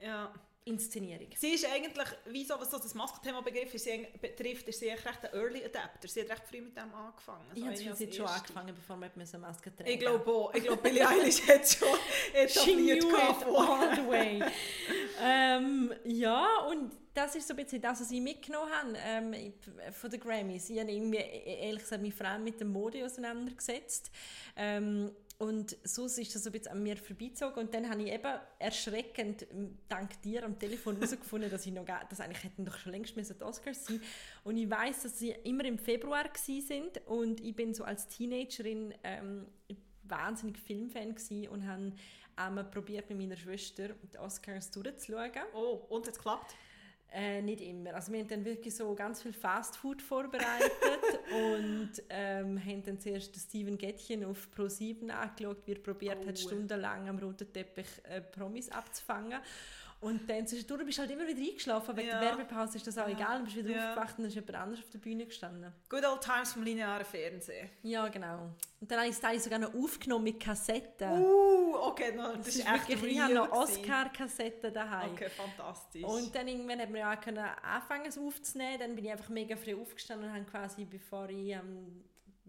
Ja. 0.00 0.32
Inszenierung. 0.64 1.28
Sie 1.36 1.48
ist 1.54 1.64
eigentlich, 1.66 2.06
wie 2.26 2.44
so, 2.44 2.54
was 2.60 2.68
das 2.70 2.94
Maskenthema 2.94 3.40
begriff, 3.40 3.72
ist 3.74 3.84
sie, 3.84 3.92
eigentlich- 3.92 4.20
betrifft, 4.20 4.68
ist 4.68 4.78
sie 4.78 4.90
eigentlich 4.90 5.06
recht 5.06 5.24
ein 5.24 5.32
Early 5.34 5.64
Adapter. 5.64 6.06
Sie 6.06 6.20
hat 6.20 6.30
recht 6.30 6.42
früh 6.48 6.60
mit 6.60 6.76
dem 6.76 6.94
angefangen. 6.94 7.46
Ich 7.54 7.62
habe 7.62 7.72
eine 7.74 7.96
sie 7.96 8.04
jetzt 8.04 8.16
schon 8.16 8.26
angefangen, 8.26 8.74
bevor 8.74 8.96
wir 8.96 9.10
eine 9.14 9.38
Maske 9.38 9.74
tragen 9.74 9.90
Ich 9.90 9.98
glaube 9.98 10.30
auch. 10.30 10.52
Ich 10.54 10.62
glaube, 10.62 10.82
Billie 10.82 11.06
Eilish 11.08 11.46
hat 11.48 11.66
schon 11.68 11.88
She 12.32 12.38
etabliert. 12.38 13.00
knew 13.00 13.10
gehabt 13.10 13.42
it 13.42 13.48
all 13.48 13.96
the 13.96 14.06
way. 14.08 14.42
ähm, 15.22 15.92
ja, 16.04 16.46
und 16.70 16.92
das 17.14 17.34
ist 17.34 17.48
so 17.48 17.54
ein 17.54 17.64
bisschen 17.64 17.80
das, 17.82 18.00
was 18.00 18.10
ich 18.10 18.20
mitgenommen 18.20 18.70
habe 18.70 18.94
ähm, 19.04 19.52
von 19.92 20.10
den 20.10 20.20
Grammys. 20.20 20.70
Ich 20.70 20.78
habe 20.78 20.90
irgendwie, 20.92 21.18
e- 21.18 21.66
ehrlich 21.66 21.82
gesagt, 21.82 22.06
vor 22.14 22.26
allem 22.26 22.44
mit 22.44 22.60
der 22.60 22.66
Mode 22.66 23.04
auseinandergesetzt. 23.04 24.10
Ähm, 24.56 25.10
und 25.40 25.78
so 25.84 26.04
ist 26.04 26.34
das 26.34 26.44
so 26.44 26.50
ein 26.50 26.52
bisschen 26.52 26.72
an 26.72 26.82
mir 26.82 26.98
vorbeizogen. 26.98 27.64
Und 27.64 27.72
dann 27.72 27.88
habe 27.88 28.02
ich 28.02 28.12
eben 28.12 28.38
erschreckend, 28.58 29.46
ähm, 29.50 29.78
dank 29.88 30.20
dir 30.20 30.44
am 30.44 30.58
Telefon 30.58 30.96
herausgefunden, 30.96 31.50
dass 31.50 31.64
ich 31.64 31.72
noch 31.72 31.86
gar, 31.86 32.04
dass 32.10 32.20
eigentlich 32.20 32.44
hätten 32.44 32.66
doch 32.66 32.76
schon 32.76 32.92
längst 32.92 33.16
die 33.16 33.42
Oscars 33.42 33.86
sein 33.86 34.02
Und 34.44 34.58
ich 34.58 34.68
weiß, 34.68 35.04
dass 35.04 35.18
sie 35.18 35.30
immer 35.44 35.64
im 35.64 35.78
Februar 35.78 36.26
sind 36.36 37.00
und 37.06 37.40
ich 37.40 37.56
bin 37.56 37.72
so 37.72 37.84
als 37.84 38.06
Teenagerin 38.08 38.92
ähm, 39.02 39.46
wahnsinnig 40.02 40.58
Filmfan 40.58 41.16
und 41.50 41.66
habe 41.66 41.92
einmal 42.36 42.64
probiert 42.64 43.08
mit 43.08 43.18
meiner 43.18 43.36
Schwester 43.36 43.88
die 44.12 44.18
Oscars 44.18 44.70
durchzuschauen. 44.70 45.30
Oh, 45.54 45.86
und 45.88 46.06
es 46.06 46.18
klappt. 46.18 46.54
Äh, 47.12 47.42
nicht 47.42 47.60
immer. 47.60 47.94
Also 47.94 48.12
wir 48.12 48.20
haben 48.20 48.28
dann 48.28 48.44
wirklich 48.44 48.74
so 48.74 48.94
ganz 48.94 49.20
viel 49.20 49.32
Fast 49.32 49.76
Food 49.76 50.00
vorbereitet 50.00 50.70
und 51.52 51.90
ähm, 52.08 52.64
haben 52.64 52.82
dann 52.84 53.00
zuerst 53.00 53.34
Steven 53.34 53.76
Gettchen 53.76 54.24
auf 54.24 54.48
Pro7 54.56 55.08
angeschaut, 55.10 55.58
wie 55.66 55.72
er 55.72 55.78
probiert 55.80 56.18
Oh. 56.22 56.28
hat, 56.28 56.38
stundenlang 56.38 57.08
am 57.08 57.18
roten 57.18 57.52
Teppich 57.52 57.88
äh, 58.04 58.20
Promis 58.20 58.68
abzufangen. 58.68 59.40
Und 60.00 60.28
dann 60.30 60.46
zwischendurch 60.46 60.82
bist 60.86 60.96
du 60.96 61.02
halt 61.02 61.10
immer 61.10 61.26
wieder 61.26 61.40
eingeschlafen, 61.42 61.94
wegen 61.94 62.08
Ja. 62.08 62.20
der 62.20 62.28
Werbepause 62.38 62.78
ist 62.78 62.86
das 62.86 62.96
auch 62.96 63.06
egal, 63.06 63.34
dann 63.34 63.44
bist 63.44 63.56
du 63.56 63.64
wieder 63.64 63.74
Ja. 63.76 63.88
aufgewacht 63.90 64.14
und 64.16 64.18
dann 64.24 64.28
ist 64.28 64.34
jemand 64.34 64.54
anders 64.54 64.78
auf 64.80 64.88
der 64.90 64.98
Bühne 64.98 65.26
gestanden. 65.26 65.72
Good 65.90 66.04
old 66.06 66.20
times 66.22 66.52
vom 66.54 66.62
linearen 66.62 67.04
Fernsehen. 67.04 67.68
Ja, 67.82 68.08
genau. 68.08 68.48
Und 68.80 68.90
dann 68.90 68.98
habe 68.98 69.08
ich 69.08 69.14
es 69.14 69.20
teilweise 69.20 69.44
sogar 69.44 69.58
noch 69.58 69.74
aufgenommen 69.74 70.24
mit 70.24 70.40
Kassetten. 70.40 71.22
Uh, 71.22 71.74
okay, 71.82 72.12
no, 72.16 72.28
das, 72.34 72.46
das 72.46 72.56
ist 72.56 72.66
echt 72.66 72.88
wirklich, 72.88 73.12
ich 73.12 73.20
habe 73.20 73.34
noch. 73.34 73.52
Oscar-Kassetten 73.52 74.72
daheim. 74.72 75.10
Okay, 75.12 75.28
fantastisch. 75.28 76.02
Und 76.02 76.34
dann 76.34 76.48
irgendwann 76.48 76.80
hat 76.80 76.88
man 76.90 76.98
ja 77.00 77.12
auch 77.14 77.20
können 77.20 77.38
anfangen 77.62 78.06
es 78.06 78.16
aufzunehmen. 78.16 78.78
Dann 78.78 78.94
bin 78.94 79.04
ich 79.04 79.10
einfach 79.10 79.28
mega 79.28 79.54
früh 79.56 79.74
aufgestanden 79.74 80.28
und 80.30 80.34
habe 80.34 80.44
quasi, 80.46 80.86
bevor 80.86 81.28
ich, 81.28 81.48
ähm, 81.50 82.04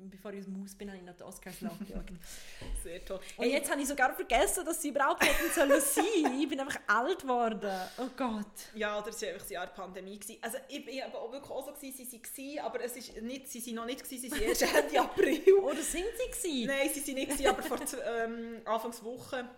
bevor 0.10 0.34
ich 0.34 0.39
aus 0.39 0.46
dem 0.46 0.62
Haus 0.62 0.75
bin, 0.75 0.89
habe 0.89 0.98
ich 0.98 1.05
noch 1.05 1.15
die 1.15 1.24
Oscars 1.24 1.62
nachgeschaut. 1.62 2.05
Sehr 2.84 3.03
toll. 3.03 3.20
und 3.38 3.46
jetzt 3.46 3.70
habe 3.70 3.81
ich 3.81 3.88
sogar 3.88 4.13
vergessen, 4.13 4.65
dass 4.65 4.81
sie 4.81 4.89
überhaupt 4.89 5.24
hätten 5.24 5.51
sollen 5.53 5.81
sein. 5.81 6.39
Ich 6.39 6.48
bin 6.48 6.60
einfach 6.60 6.79
alt 6.88 7.22
geworden. 7.22 7.72
Oh 7.98 8.10
Gott. 8.15 8.46
Ja, 8.75 9.00
oder 9.00 9.10
es 9.10 9.22
war 9.22 9.29
einfach 9.29 9.41
das 9.41 9.50
Jahr 9.50 9.67
Pandemie. 9.67 10.20
Gewesen. 10.20 10.39
Also 10.41 10.58
ich 10.67 10.86
bin 10.86 11.01
aber 11.01 11.22
auch 11.22 11.31
wirklich 11.31 11.51
auch 11.51 11.65
so, 11.65 11.74
gewesen, 11.74 12.22
sie 12.34 12.58
waren, 12.58 12.65
aber 12.65 12.84
es 12.84 12.96
ist 12.96 13.22
nicht, 13.22 13.48
sie 13.48 13.60
sind 13.60 13.75
noch 13.75 13.86
nicht, 13.86 14.03
gewesen, 14.03 14.22
sie 14.22 14.29
sind 14.29 14.41
erst 14.41 14.62
Ende 14.75 15.00
April. 15.00 15.53
Oder 15.62 15.81
sind 15.81 16.05
sie 16.17 16.31
gewesen? 16.31 16.67
Nein, 16.67 16.89
sie 16.93 17.00
sind 17.00 17.15
nicht, 17.15 17.31
gewesen, 17.31 17.48
aber 17.48 17.63
vor 17.63 17.77
ähm, 18.05 18.62
Anfangswoche 18.65 19.50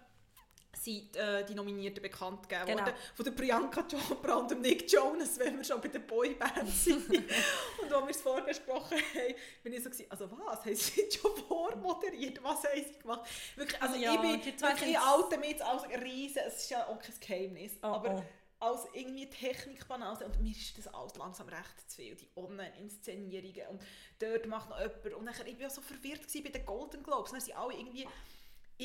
sind 0.75 1.15
äh, 1.15 1.46
die 1.46 1.53
Nominierten 1.56 2.01
bekannt 2.01 2.48
gegeben 2.50 2.65
Genau. 2.68 2.80
worden. 2.86 2.94
Von 3.15 3.25
der 3.25 3.32
Priyanka 3.32 3.84
Chopra 3.84 4.36
und 4.38 4.51
dem 4.51 4.62
Nick 4.62 4.92
Jonas, 4.92 5.38
wenn 5.39 5.58
wir 5.58 5.63
schon 5.63 5.80
bei 5.80 5.88
der 5.88 6.00
Boyband 6.00 6.68
sind. 6.70 7.10
und 7.82 7.94
als 7.94 8.03
wir 8.03 8.10
es 8.10 8.22
vorgesprochen 8.22 8.98
haben, 8.98 9.36
bin 9.63 9.74
ich 9.74 9.84
so 9.84 9.89
gewesen, 9.89 10.08
also 10.10 10.30
was, 10.32 10.65
haben 10.65 10.75
sie 10.75 11.10
schon 11.12 11.36
vormoderiert? 11.48 12.44
Was 12.44 12.63
haben 12.63 12.84
sie 12.92 13.00
gemacht? 13.00 13.30
Wirklich, 13.56 13.82
also 13.82 13.96
Ja, 13.96 14.13
ich 14.15 14.20
bin 14.22 14.30
wirklich 14.32 14.53
in 14.53 14.60
sind's- 14.77 14.98
alten 15.08 15.39
mit 15.39 15.62
als 15.62 15.84
riesen, 16.03 16.42
es 16.48 16.56
ist 16.63 16.70
ja 16.72 16.88
auch 16.88 17.00
kein 17.00 17.20
Geheimnis, 17.20 17.74
Oh, 17.84 17.88
aber 17.88 18.15
oh. 18.15 18.65
als 18.65 18.88
irgendwie 18.94 19.30
Technikbanause 19.30 20.25
und 20.25 20.42
mir 20.42 20.51
ist 20.51 20.77
das 20.77 20.88
alles 20.94 21.15
langsam 21.15 21.48
recht 21.50 21.89
zu 21.92 21.98
viel, 21.98 22.15
die 22.15 22.27
Online-Inszenierungen 22.36 23.68
und 23.70 23.82
dort 24.20 24.48
macht 24.48 24.70
noch 24.70 24.80
jemand 24.80 25.13
und 25.13 25.25
nachher, 25.25 25.46
ich 25.48 25.60
war 25.60 25.70
so 25.70 25.82
verwirrt 25.82 26.22
bei 26.44 26.50
den 26.50 26.65
Golden 26.65 27.03
Globes, 27.03 27.32
dann 27.32 27.42
sind 27.42 27.56
alle 27.56 27.74
irgendwie 27.74 28.08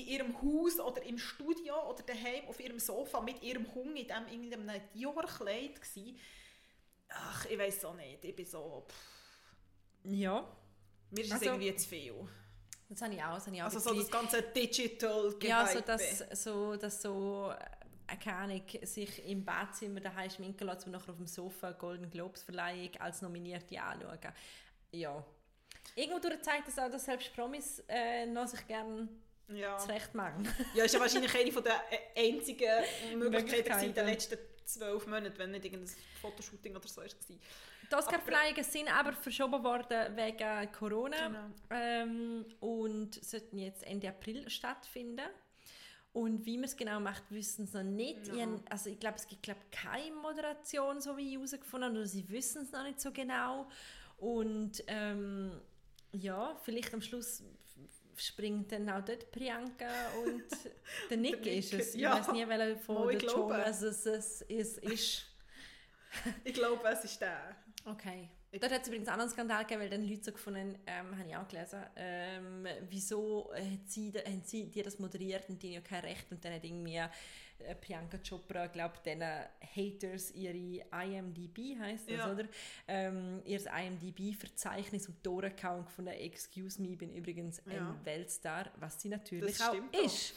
in 0.02 0.06
ihrem 0.08 0.42
Haus 0.42 0.78
oder 0.80 1.02
im 1.02 1.18
Studio 1.18 1.88
oder 1.90 2.02
daheim 2.02 2.46
auf 2.48 2.60
ihrem 2.60 2.78
Sofa 2.78 3.20
mit 3.20 3.42
ihrem 3.42 3.72
Hund 3.74 3.96
in 3.98 4.06
dem 4.08 4.26
irgendeinem 4.28 4.80
Dior-Kleid 4.94 5.80
gewesen. 5.80 6.18
Ach, 7.08 7.44
ich 7.46 7.58
weiß 7.58 7.84
auch 7.86 7.94
nicht, 7.94 8.22
ich 8.24 8.36
bin 8.36 8.46
so, 8.46 8.84
pff, 8.88 8.94
Ja, 10.04 10.46
mir 11.10 11.20
ist 11.20 11.26
es 11.28 11.32
Also- 11.32 11.44
irgendwie 11.46 11.74
zu 11.76 11.88
viel. 11.88 12.14
das 12.88 13.02
habe 13.02 13.14
ich 13.14 13.22
auch. 13.22 13.34
Das 13.34 13.46
habe 13.46 13.56
ich 13.56 13.62
auch 13.62 13.66
Also 13.66 13.78
so 13.80 13.94
das 13.94 14.10
ganze 14.10 14.42
digital 14.42 15.34
Ja, 15.42 15.66
so 15.66 15.72
Gehype. 15.80 15.86
dass 15.86 16.42
so, 16.42 16.76
dass 16.76 17.02
so 17.02 17.52
äh, 18.10 18.16
keine 18.16 18.62
sich 18.82 19.24
im 19.26 19.44
Badzimmer 19.44 20.00
daheim 20.00 20.30
schminken 20.30 20.66
lässt 20.66 20.86
und 20.86 20.92
nachher 20.92 21.10
auf 21.10 21.16
dem 21.16 21.26
Sofa 21.26 21.72
Golden 21.72 22.10
Globes 22.10 22.42
Verleihung 22.42 22.90
als 22.98 23.22
Nominierte 23.22 23.80
anschauen. 23.80 24.18
Ja. 24.92 25.24
Irgendwo 25.94 26.18
durch 26.18 26.40
zeigt 26.42 26.68
das 26.68 26.78
auch, 26.78 26.90
dass 26.90 27.04
selbst 27.06 27.34
Promis 27.34 27.82
äh, 27.88 28.26
noch 28.26 28.46
sich 28.46 28.66
gerne 28.66 29.08
ja. 29.48 29.78
zurecht 29.78 30.14
machen. 30.14 30.48
Ja, 30.74 30.84
ist 30.84 30.94
ja 30.94 31.00
wahrscheinlich 31.00 31.34
eine 31.34 31.52
von 31.52 31.64
der 31.64 31.80
äh, 31.90 32.28
einzigen 32.28 33.18
Möglichkeiten 33.18 33.84
in 33.84 33.94
den 33.94 34.06
letzten 34.06 34.38
zwölf 34.64 35.06
Monaten, 35.06 35.38
wenn 35.38 35.50
nicht 35.50 35.64
irgendein 35.64 35.94
Fotoshooting 36.20 36.76
oder 36.76 36.86
so 36.86 37.00
war. 37.00 37.08
Die 37.90 37.94
Oscar-Verleihungen 37.94 38.64
sind 38.64 38.88
aber 38.88 39.12
verschoben 39.12 39.64
worden 39.64 40.14
wegen 40.14 40.72
Corona 40.72 41.28
Genau. 41.28 41.48
ähm, 41.70 42.44
und 42.60 43.24
sollten 43.24 43.58
jetzt 43.58 43.82
Ende 43.84 44.08
April 44.08 44.48
stattfinden. 44.50 45.26
Und 46.12 46.44
wie 46.44 46.56
man 46.56 46.64
es 46.64 46.76
genau 46.76 47.00
macht, 47.00 47.22
wissen 47.30 47.66
sie 47.66 47.82
noch 47.82 47.90
nicht. 47.90 48.26
Ja. 48.28 48.34
Ich, 48.34 48.72
also 48.72 48.90
ich 48.90 48.98
glaube, 48.98 49.16
es 49.16 49.26
gibt 49.26 49.42
glaub, 49.42 49.58
keine 49.70 50.14
Moderation, 50.16 51.00
so 51.00 51.16
wie 51.16 51.28
ich 51.28 51.34
herausgefunden 51.34 51.88
habe, 51.88 51.98
oder 51.98 52.06
sie 52.06 52.28
wissen 52.28 52.62
es 52.62 52.72
noch 52.72 52.82
nicht 52.82 53.00
so 53.00 53.12
genau. 53.12 53.68
Und 54.16 54.82
ähm, 54.88 55.60
ja, 56.12 56.56
vielleicht 56.64 56.92
am 56.92 57.02
Schluss 57.02 57.42
springt 58.20 58.70
dann 58.72 58.88
auch 58.90 59.04
dort 59.04 59.30
Priyanka 59.30 59.86
und 60.24 60.44
der 61.10 61.16
Nick 61.16 61.42
Der 61.42 61.54
ist 61.54 61.72
Nick, 61.72 61.80
es. 61.82 61.94
Ich 61.94 62.00
ja. 62.00 62.18
weiß 62.18 62.32
nie, 62.32 62.46
welcher 62.48 62.76
von 62.78 63.10
ich 63.10 63.18
den 63.18 63.28
glaube. 63.28 63.62
Es, 63.64 63.82
es, 63.82 64.06
es 64.42 64.78
ist. 64.78 65.24
Ich 66.44 66.54
glaube, 66.54 66.88
es 66.88 67.04
ist 67.04 67.20
der. 67.20 67.56
Okay. 67.84 68.28
Ich- 68.50 68.60
Dort 68.60 68.72
hat 68.72 68.80
es 68.82 68.88
übrigens 68.88 69.08
auch 69.08 69.14
noch 69.16 69.20
einen 69.22 69.30
Skandal 69.30 69.62
gegeben, 69.64 69.82
weil 69.82 69.90
dann 69.90 70.08
Leute 70.08 70.24
so 70.24 70.32
gefunden 70.32 70.78
ähm, 70.86 71.18
habe 71.18 71.28
ich 71.28 71.36
auch 71.36 71.46
gelesen, 71.48 71.84
ähm, 71.96 72.66
wieso 72.88 73.52
hat 73.54 73.86
sie, 73.90 74.10
haben 74.12 74.42
sie 74.42 74.70
die 74.70 74.82
das 74.82 74.98
moderiert 74.98 75.48
und 75.50 75.62
die 75.62 75.68
haben 75.68 75.74
ja 75.74 75.80
kein 75.82 76.00
Recht 76.00 76.30
und 76.32 76.42
dann 76.44 76.54
hat 76.54 76.64
irgendwie 76.64 77.02
Priyanka 77.80 78.18
Chopra, 78.18 78.66
glaube 78.68 78.94
diesen 79.04 79.22
Haters 79.22 80.30
ihre 80.32 80.84
IMDb 81.04 81.78
heisst 81.78 82.08
das, 82.10 82.16
Ja. 82.18 82.32
oder? 82.32 82.44
Ähm, 82.86 83.42
ihr 83.44 83.60
IMDb-Verzeichnis 83.66 85.08
um 85.08 85.16
die 85.24 85.28
Ohren 85.28 85.54
gehauen 85.54 85.80
und 85.80 85.86
gefunden, 85.86 86.10
excuse 86.12 86.80
me, 86.80 86.88
ich 86.92 86.98
bin 86.98 87.12
übrigens 87.14 87.60
ein 87.66 87.72
Ja. 87.72 88.00
Weltstar, 88.04 88.70
was 88.76 89.00
sie 89.00 89.08
natürlich 89.08 89.60
auch 89.62 89.74
ist. 90.04 90.34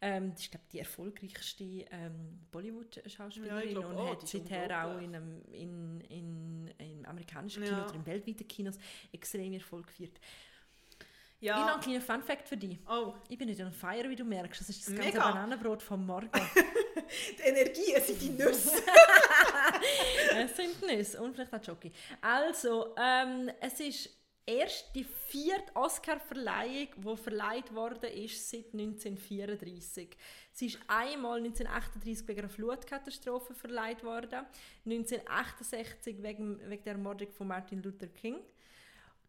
Ähm, 0.00 0.32
das 0.32 0.42
ist, 0.42 0.50
glaube 0.50 0.66
die 0.72 0.80
erfolgreichste 0.80 1.64
ähm, 1.64 2.40
Bollywood-Schauspielerin 2.50 3.70
Ja, 3.72 3.78
und 3.86 3.96
auch, 3.96 4.10
hat 4.10 4.20
die 4.22 4.24
ist 4.26 4.32
seither 4.48 4.84
auch 4.86 5.00
in 5.00 5.14
einem, 5.14 5.42
in, 5.52 6.00
in, 6.02 6.68
im 6.78 7.04
amerikanischen 7.06 7.62
Kino 7.62 7.76
Ja. 7.76 7.84
oder 7.86 7.94
im 7.94 8.04
weltweiten 8.04 8.46
Kinos 8.46 8.76
extrem 9.12 9.52
Erfolg 9.54 9.90
gefeiert. 11.44 11.46
Ich 11.46 11.46
Ja. 11.46 11.56
habe 11.56 11.66
noch 11.66 11.72
einen 11.74 11.82
kleinen 12.02 12.22
Fun-Fact 12.22 12.48
für 12.48 12.56
dich. 12.56 12.78
Oh, 12.88 13.14
Ich 13.28 13.38
bin 13.38 13.48
nicht 13.48 13.60
on 13.60 13.72
fire, 13.72 14.08
wie 14.08 14.16
du 14.16 14.24
merkst. 14.24 14.60
Das 14.60 14.68
ist 14.68 14.80
das 14.86 14.94
ganze 14.94 15.08
Mega. 15.10 15.22
Bananenbrot 15.30 15.82
vom 15.82 16.04
Morgen. 16.06 16.30
die 17.38 17.42
Energie, 17.42 17.92
es 17.94 18.06
sind 18.06 18.20
die 18.22 18.30
Nüsse. 18.30 18.82
es 20.36 20.56
sind 20.56 20.82
Nüsse 20.82 21.20
und 21.22 21.34
vielleicht 21.34 21.54
auch 21.54 21.62
Jockey. 21.62 21.92
Also, 22.20 22.94
ähm, 22.96 23.50
es 23.60 23.80
ist 23.80 24.10
erst 24.46 24.94
die 24.94 25.04
vierte 25.04 25.74
Oscar-Verleihung, 25.74 26.88
die 26.96 27.16
verleiht 27.16 27.74
worden 27.74 28.10
ist 28.12 28.50
seit 28.50 28.66
1934. 28.74 30.16
Sie 30.52 30.66
ist 30.66 30.78
einmal 30.86 31.38
1938 31.38 32.28
wegen 32.28 32.40
einer 32.40 32.48
Flutkatastrophe 32.50 33.54
verleiht 33.54 34.04
worden, 34.04 34.44
1968 34.84 36.22
wegen, 36.22 36.60
wegen 36.68 36.84
der 36.84 36.92
Ermordung 36.92 37.30
von 37.32 37.48
Martin 37.48 37.82
Luther 37.82 38.08
King 38.08 38.36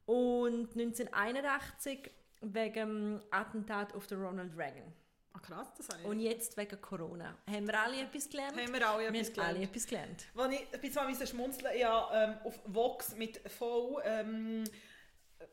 und 0.05 0.69
1981 0.75 2.11
wegen 2.41 2.73
dem 2.73 3.21
Attentat 3.31 3.93
auf 3.95 4.07
den 4.07 4.21
Ronald 4.21 4.55
Reagan. 4.57 4.93
Ah, 5.33 5.39
krass, 5.39 5.67
das 5.77 5.89
habe 5.89 6.01
ich 6.01 6.07
Und 6.07 6.19
jetzt 6.19 6.55
wegen 6.55 6.79
Corona. 6.79 7.37
Haben 7.49 7.67
wir 7.67 7.79
alle 7.79 8.01
etwas 8.01 8.29
gelernt? 8.29 8.57
Haben 8.57 8.73
wir 8.73 8.87
alle 8.87 9.11
wir 9.11 9.19
etwas 9.19 9.37
haben 9.37 9.39
alle 9.39 9.53
gelernt. 9.53 9.69
etwas 9.69 9.87
gelernt. 9.87 10.25
Als 10.35 10.53
ich 10.53 10.73
ein 10.73 10.81
bisschen 10.81 11.03
mal 11.03 11.27
schmunzeln 11.27 11.77
ja, 11.77 12.09
ähm, 12.23 12.37
auf 12.45 12.59
Vox 12.65 13.15
mit 13.15 13.37
V, 13.49 13.99
ähm, 14.05 14.63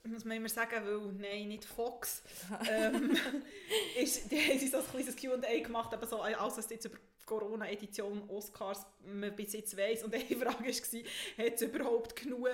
muss 0.05 0.25
man 0.25 0.37
immer 0.37 0.49
sagen, 0.49 0.85
weil, 0.85 1.13
nein, 1.15 1.49
nicht 1.49 1.65
Fox, 1.65 2.23
ähm, 2.71 3.17
ist, 4.01 4.31
die 4.31 4.39
haben 4.39 4.59
sie 4.59 4.69
so 4.69 4.79
ein 4.79 4.85
kleines 4.85 5.17
Q&A 5.17 5.63
gemacht, 5.63 5.93
aber 5.93 6.07
so 6.07 6.21
alles, 6.21 6.57
was 6.57 6.71
jetzt 6.71 6.85
über 6.85 6.99
Corona-Edition 7.27 8.29
Oscars 8.29 8.87
man 9.05 9.35
bis 9.35 9.53
jetzt 9.53 9.77
weiss. 9.77 10.03
Und 10.03 10.15
eine 10.15 10.25
Frage 10.25 10.65
war, 10.65 11.45
hat 11.47 11.55
es 11.55 11.63
überhaupt 11.63 12.17
genug 12.17 12.49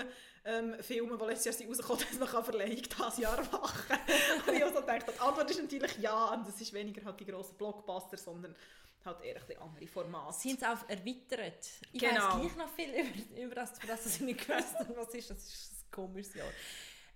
ähm, 0.44 0.76
Filme, 0.80 1.16
die 1.18 1.24
letztes 1.24 1.44
Jahr 1.46 1.54
sind 1.54 1.68
rausgekommen 1.68 1.98
sind, 2.00 2.20
dass 2.20 2.32
man 2.32 2.44
Verleihung 2.44 2.76
dieses 2.82 3.18
Jahr 3.18 3.42
machen 3.52 3.84
kann? 3.88 3.98
Und 4.46 4.54
ich 4.54 4.62
habe 4.62 4.72
so 4.72 4.80
gedacht, 4.80 5.04
die 5.14 5.20
Antwort 5.20 5.50
ist 5.50 5.60
natürlich 5.62 5.98
ja, 5.98 6.32
und 6.34 6.48
es 6.48 6.60
ist 6.60 6.72
weniger 6.72 7.04
halt 7.04 7.20
die 7.20 7.26
grossen 7.26 7.56
Blockbuster, 7.56 8.16
sondern 8.16 8.54
halt 9.04 9.20
eher 9.22 9.36
ein 9.36 9.58
andere 9.58 9.86
Formate. 9.86 10.48
Haben 10.48 10.56
es 10.56 10.62
auch 10.62 10.88
erweitert. 10.88 11.66
Ich 11.92 12.00
Genau. 12.00 12.14
weiß 12.14 12.40
gleich 12.40 12.56
noch 12.56 12.68
viel 12.74 12.90
über, 13.34 13.42
über 13.42 13.54
das, 13.56 13.72
das 13.86 14.06
ich 14.06 14.20
nicht 14.20 14.46
gewusst 14.46 14.78
habe, 14.78 14.96
was 14.96 15.14
ist. 15.14 15.30
Das 15.30 15.38
ist 15.38 15.72
ein 15.86 15.90
komisches 15.90 16.34
Jahr. 16.34 16.46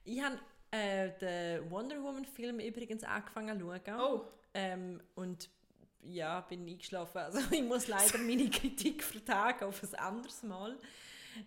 Ich 0.05 0.21
habe 0.23 0.39
äh, 0.71 1.11
den 1.21 1.71
Wonder 1.71 2.03
Woman 2.03 2.25
Film 2.25 2.61
übrigens 2.61 3.03
angefangen 3.05 3.59
zu 3.59 3.67
schauen. 3.67 4.01
Oh, 4.01 4.25
Ähm, 4.55 5.01
und 5.15 5.49
ja, 6.03 6.41
bin 6.43 6.67
eingeschlafen. 6.67 7.19
Also 7.19 7.41
ich 7.51 7.63
muss 7.63 7.87
leider 7.89 8.19
meine 8.19 8.49
Kritik 8.51 9.03
vertagen 9.03 9.65
auf 9.65 9.83
ein 9.83 9.95
anderes 9.97 10.43
Mal. 10.43 10.79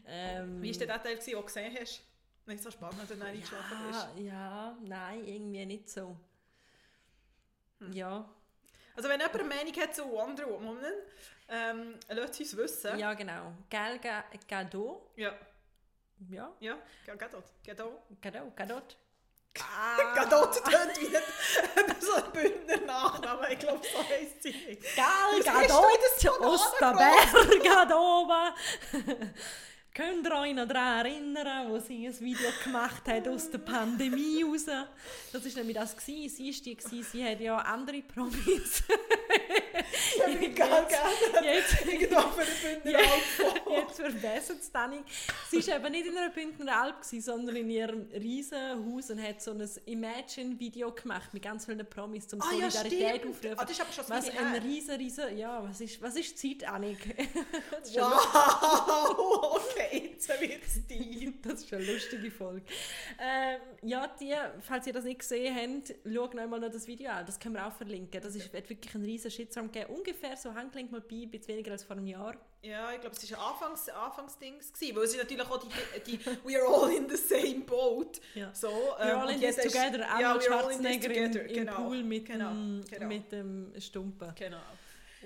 Ähm, 0.07 0.61
Wie 0.61 0.79
war 0.79 0.87
der 0.87 1.03
Teil, 1.03 1.17
den 1.17 1.33
du 1.33 1.41
gesehen 1.43 1.77
hast? 1.79 2.01
Nicht 2.47 2.61
so 2.63 2.69
spannend, 2.71 3.09
wenn 3.09 3.19
du 3.19 3.25
eingeschlafen 3.25 3.77
ja, 3.91 4.05
bist. 4.05 4.25
ja, 4.25 4.77
nein, 4.83 5.25
irgendwie 5.25 5.65
nicht 5.65 5.89
so. 5.89 6.15
Hm. 7.79 7.91
Ja, 7.93 8.29
Also 8.95 9.09
wenn 9.09 9.19
jemand 9.19 9.35
eine 9.39 9.43
Meinung 9.49 9.73
hat 9.81 9.95
zu 9.95 10.03
Wonder 10.09 10.47
Woman, 10.49 10.77
ähm, 11.49 11.95
lasst 12.07 12.39
uns 12.39 12.55
wissen. 12.57 12.97
ja, 12.97 13.13
genau. 13.13 13.53
Gal 13.69 13.99
Ga- 13.99 14.25
Gadot. 14.47 15.09
Ja, 15.15 15.33
Ja, 16.29 16.51
ja, 16.59 16.77
Gal 17.05 17.17
Gadot. 17.17 17.43
Gadot. 17.63 17.99
Gadot, 18.21 18.55
Gadot. 19.55 20.15
Gadot 20.15 20.53
tönt 20.65 20.99
wie 21.01 21.15
ein- 21.15 21.95
so 21.99 22.13
ein 22.15 22.31
Bündner 22.31 22.77
Nachname. 22.85 23.53
Ich 23.53 23.59
glaube, 23.59 23.81
so 23.91 23.99
heisst 23.99 24.43
sie 24.43 24.49
nicht. 24.51 24.81
Das 24.97 25.45
Gadot, 25.45 25.89
Bananenbrot? 26.19 26.41
Osterberg 26.41 27.33
oben. 27.95 29.33
Könnt 29.95 30.25
ihr 30.27 30.35
euch 30.35 30.53
noch 30.53 30.67
daran 30.67 31.05
erinnern, 31.05 31.69
wo 31.71 31.79
sie 31.79 32.05
ein 32.05 32.19
Video 32.19 32.49
gemacht 32.65 33.03
hat 33.07 33.29
aus 33.29 33.49
der 33.49 33.59
Pandemie 33.59 34.43
raus? 34.43 34.65
Das 35.31 35.45
war 35.45 35.51
nämlich 35.55 35.77
das. 35.77 35.95
Gewesen. 35.95 36.35
Sie 36.35 36.51
war 36.53 36.63
die, 36.65 36.75
gewesen. 36.75 37.03
sie 37.09 37.23
hat 37.25 37.39
ja 37.39 37.57
andere 37.59 38.01
Promis. 38.01 38.83
Gal 40.55 40.85
Gadot. 40.85 41.43
Jetzt, 41.43 41.85
Irgendwo 41.85 42.19
für 42.31 42.45
den 42.45 42.81
Bündner 42.83 42.91
Ja. 42.91 42.97
Alpha. 42.99 43.71
jetzt 43.71 43.95
verbessert 43.95 44.57
es 44.61 44.71
Dani. 44.71 45.01
Sie 45.49 45.65
war 45.67 45.75
eben 45.77 45.91
nicht 45.91 46.07
in 46.07 46.17
einer 46.17 46.29
Bündner 46.29 46.81
Alp, 46.81 47.01
gewesen, 47.01 47.21
sondern 47.21 47.55
in 47.55 47.69
ihrem 47.69 48.07
riesen 48.13 48.59
Haus 48.85 49.09
und 49.11 49.21
hat 49.21 49.41
so 49.41 49.51
ein 49.51 49.69
Imagine-Video 49.85 50.91
gemacht 50.91 51.33
mit 51.33 51.43
ganz 51.43 51.65
vielen 51.65 51.85
Promis 51.89 52.27
zum 52.27 52.41
Ah 52.41 52.51
ja, 52.57 52.69
Solidarität 52.69 53.17
stimmt. 53.21 53.35
aufrufen. 53.35 53.59
Ah, 53.59 53.61
das 53.63 53.71
ist 53.71 53.81
aber 53.81 53.91
schon 53.93 54.05
Was 54.09 54.29
ein 54.29 54.55
riesen, 54.61 54.95
riesen, 54.95 55.37
ja, 55.37 55.63
was 55.63 55.79
ist, 55.81 56.01
was 56.01 56.15
ist 56.17 56.37
Zeit, 56.37 56.63
Annik? 56.67 56.97
Wow, 57.95 59.55
okay, 59.71 59.84
jetzt 59.91 60.41
wird 60.41 60.63
es 60.65 60.87
deep. 60.87 61.43
das 61.43 61.61
ist 61.63 61.73
eine 61.73 61.85
lustige 61.85 62.31
Folge. 62.31 62.65
Ähm, 63.19 63.59
ja, 63.83 64.07
die, 64.19 64.33
falls 64.61 64.87
ihr 64.87 64.93
das 64.93 65.05
nicht 65.05 65.19
gesehen 65.19 65.55
habt, 65.55 65.95
schaut 66.05 66.33
noch 66.33 66.43
einmal 66.43 66.59
noch 66.59 66.71
das 66.71 66.87
Video 66.87 67.11
an, 67.11 67.25
das 67.25 67.39
können 67.39 67.55
wir 67.55 67.65
auch 67.65 67.73
verlinken. 67.73 68.21
Das 68.21 68.35
ist, 68.35 68.53
hat 68.53 68.69
wirklich 68.69 68.95
einen 68.95 69.05
riesen 69.05 69.31
Shitstorm 69.31 69.71
gegeben. 69.71 69.93
Ungefähr 69.93 70.35
so 70.37 70.53
Handgelenk 70.53 70.91
mal 70.91 71.01
bei, 71.01 71.23
ein 71.23 71.31
bisschen 71.31 71.49
weniger 71.49 71.71
als 71.71 71.83
vor 71.83 71.95
einem 71.95 72.07
Jahr. 72.07 72.35
Ja, 72.61 72.91
ich 72.93 72.99
glaube, 72.99 73.15
es 73.15 73.31
war 73.31 73.37
ein 73.37 73.53
Anfangs 73.53 73.89
Anfangsdings, 73.89 74.73
gewesen, 74.73 74.95
weil 74.95 75.03
es 75.03 75.11
ist 75.11 75.17
natürlich 75.17 75.43
auch 75.43 75.59
die, 75.59 76.17
die 76.17 76.25
We 76.43 76.59
are 76.59 76.67
all 76.67 76.91
in 76.91 77.07
the 77.07 77.17
same 77.17 77.63
boat. 77.63 78.19
Ja. 78.33 78.53
So, 78.53 78.67
We're 78.67 79.11
ähm, 79.11 79.19
all 79.19 79.29
in 79.29 79.39
this 79.39 79.55
together. 79.55 79.99
Ja, 79.99 80.35
we're 80.35 80.51
all 80.51 80.71
in 80.71 80.81
this 80.81 80.95
Schwarzenegger 80.95 81.13
im, 81.13 81.31
together, 81.31 81.49
im 81.49 81.53
genau, 81.53 81.75
Pool 81.75 82.03
mit, 82.03 82.25
genau, 82.25 82.49
dem, 82.49 82.83
genau. 82.89 83.07
mit 83.07 83.31
dem 83.31 83.73
Stumpen. 83.79 84.33
Genau. 84.35 84.57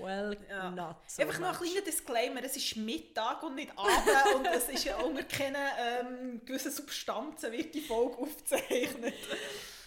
Well, 0.02 0.38
Ja. 0.50 0.70
not 0.72 0.96
so 1.08 1.22
Einfach 1.22 1.40
noch 1.40 1.60
ein 1.62 1.68
kleiner 1.68 1.82
Disclaimer, 1.86 2.44
es 2.44 2.56
ist 2.58 2.76
Mittag 2.78 3.44
und 3.44 3.56
nicht 3.56 3.72
Abend 3.78 4.36
und 4.36 4.46
es 4.48 4.70
ist 4.70 4.84
ja 4.86 4.98
unter 4.98 5.24
keinen 5.24 5.56
ähm, 5.80 6.42
gewissen 6.46 6.72
Substanzen 6.72 7.52
wird 7.52 7.74
die 7.76 7.82
Folge 7.82 8.18
aufgezeichnet. 8.18 9.14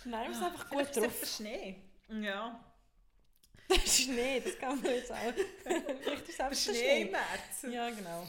Nein, 0.05 0.29
wir 0.31 0.35
sind 0.35 0.45
einfach 0.47 0.69
Vielleicht 0.69 0.95
gut 0.95 1.05
ist 1.05 1.11
es 1.13 1.13
drauf. 1.13 1.21
der 1.21 1.27
Schnee. 1.27 1.83
Ja, 2.23 2.65
Schnee, 3.87 4.41
das 4.41 4.59
kann 4.59 4.81
man 4.83 4.91
jetzt 4.93 5.11
auch. 5.13 5.17
Vielleicht 5.63 6.29
ist 6.29 6.29
es 6.31 6.37
der 6.37 6.47
einfach 6.47 6.59
Schnee 6.61 7.03
im 7.03 7.09
Schnee. 7.09 7.11
März. 7.11 7.75
Ja, 7.75 7.91
genau. 7.91 8.27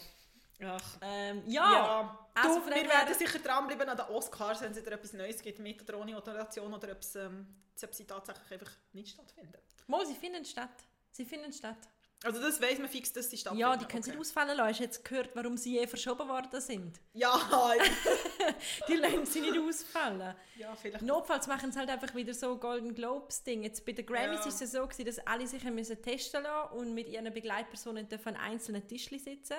Ach. 0.65 0.97
Ähm, 1.01 1.43
Ja, 1.47 1.71
ja, 1.73 2.27
also 2.35 2.59
du, 2.61 2.67
wir 2.67 2.87
werden 2.87 3.13
sicher 3.13 3.39
dranbleiben 3.39 3.89
an 3.89 3.97
den 3.97 4.05
Oscars, 4.05 4.61
wenn 4.61 4.71
es 4.71 4.77
wieder 4.77 4.93
etwas 4.93 5.11
Neues 5.13 5.41
gibt, 5.41 5.59
mit 5.59 5.81
oder 5.81 5.97
ohne 5.99 6.13
Moderation 6.13 6.73
oder 6.73 6.91
ob, 6.93 6.99
es, 6.99 7.15
ähm, 7.15 7.45
ob 7.83 7.93
sie 7.93 8.05
tatsächlich 8.05 8.51
einfach 8.53 8.71
nicht 8.93 9.09
stattfinden. 9.13 9.57
Mal, 9.87 10.05
sie 10.05 10.15
finden 10.15 10.45
statt. 10.45 10.69
Sie 11.13 11.23
finden 11.25 11.53
statt. 11.53 11.77
Also 12.25 12.41
das 12.41 12.61
weiss 12.61 12.79
man 12.79 12.87
fix, 12.87 13.11
dass 13.11 13.29
sie 13.29 13.37
stattfinden. 13.37 13.59
Ja, 13.61 13.75
die 13.75 13.83
können 13.85 14.01
sie 14.01 14.11
okay. 14.11 14.17
nicht 14.17 14.27
ausfallen 14.27 14.55
lassen. 14.55 14.69
Hast 14.69 14.79
du 14.79 14.83
jetzt 14.85 15.03
gehört, 15.05 15.29
warum 15.35 15.57
sie 15.57 15.73
je 15.77 15.85
verschoben 15.87 16.27
worden 16.29 16.61
sind? 16.61 16.99
Ja, 17.13 17.33
Die 18.87 18.93
lassen 18.95 19.25
sie 19.25 19.41
nicht 19.41 19.57
ausfallen. 19.59 20.33
ja, 20.55 20.73
vielleicht. 20.75 21.03
Notfalls 21.03 21.47
machen 21.47 21.71
sie 21.73 21.79
halt 21.79 21.89
einfach 21.89 22.15
wieder 22.15 22.33
so 22.33 22.57
Golden 22.57 22.95
Globes 22.95 23.43
Ding. 23.43 23.63
Jetzt 23.63 23.85
bei 23.85 23.91
den 23.91 24.05
Grammys 24.05 24.39
Ja. 24.41 24.47
ist 24.47 24.61
es 24.61 24.71
so 24.71 24.83
gewesen, 24.87 25.05
dass 25.05 25.19
alle 25.27 25.45
sich 25.47 25.63
müssen 25.65 26.01
testen 26.01 26.43
lassen 26.43 26.77
und 26.77 26.93
mit 26.93 27.09
ihren 27.09 27.31
Begleitpersonen 27.33 28.07
dürfen 28.07 28.29
an 28.29 28.37
einzelnen 28.37 28.87
Tischli 28.87 29.19
sitzen 29.19 29.57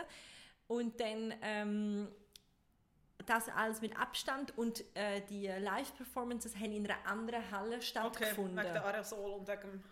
und 0.66 0.98
dann 1.00 1.34
ähm, 1.42 2.08
das 3.26 3.48
alles 3.50 3.80
mit 3.82 3.94
Abstand 3.98 4.56
und 4.56 4.84
äh, 4.96 5.20
die 5.28 5.46
Live-Performances 5.48 6.56
haben 6.56 6.72
in 6.72 6.90
einer 6.90 7.06
anderen 7.06 7.50
Halle 7.50 7.76
Okay, 7.76 7.82
stattgefunden. 7.84 8.56
wegen 8.56 8.72
der 8.72 8.84
Aerosol 8.86 9.32
und 9.32 9.46
wegen 9.48 9.84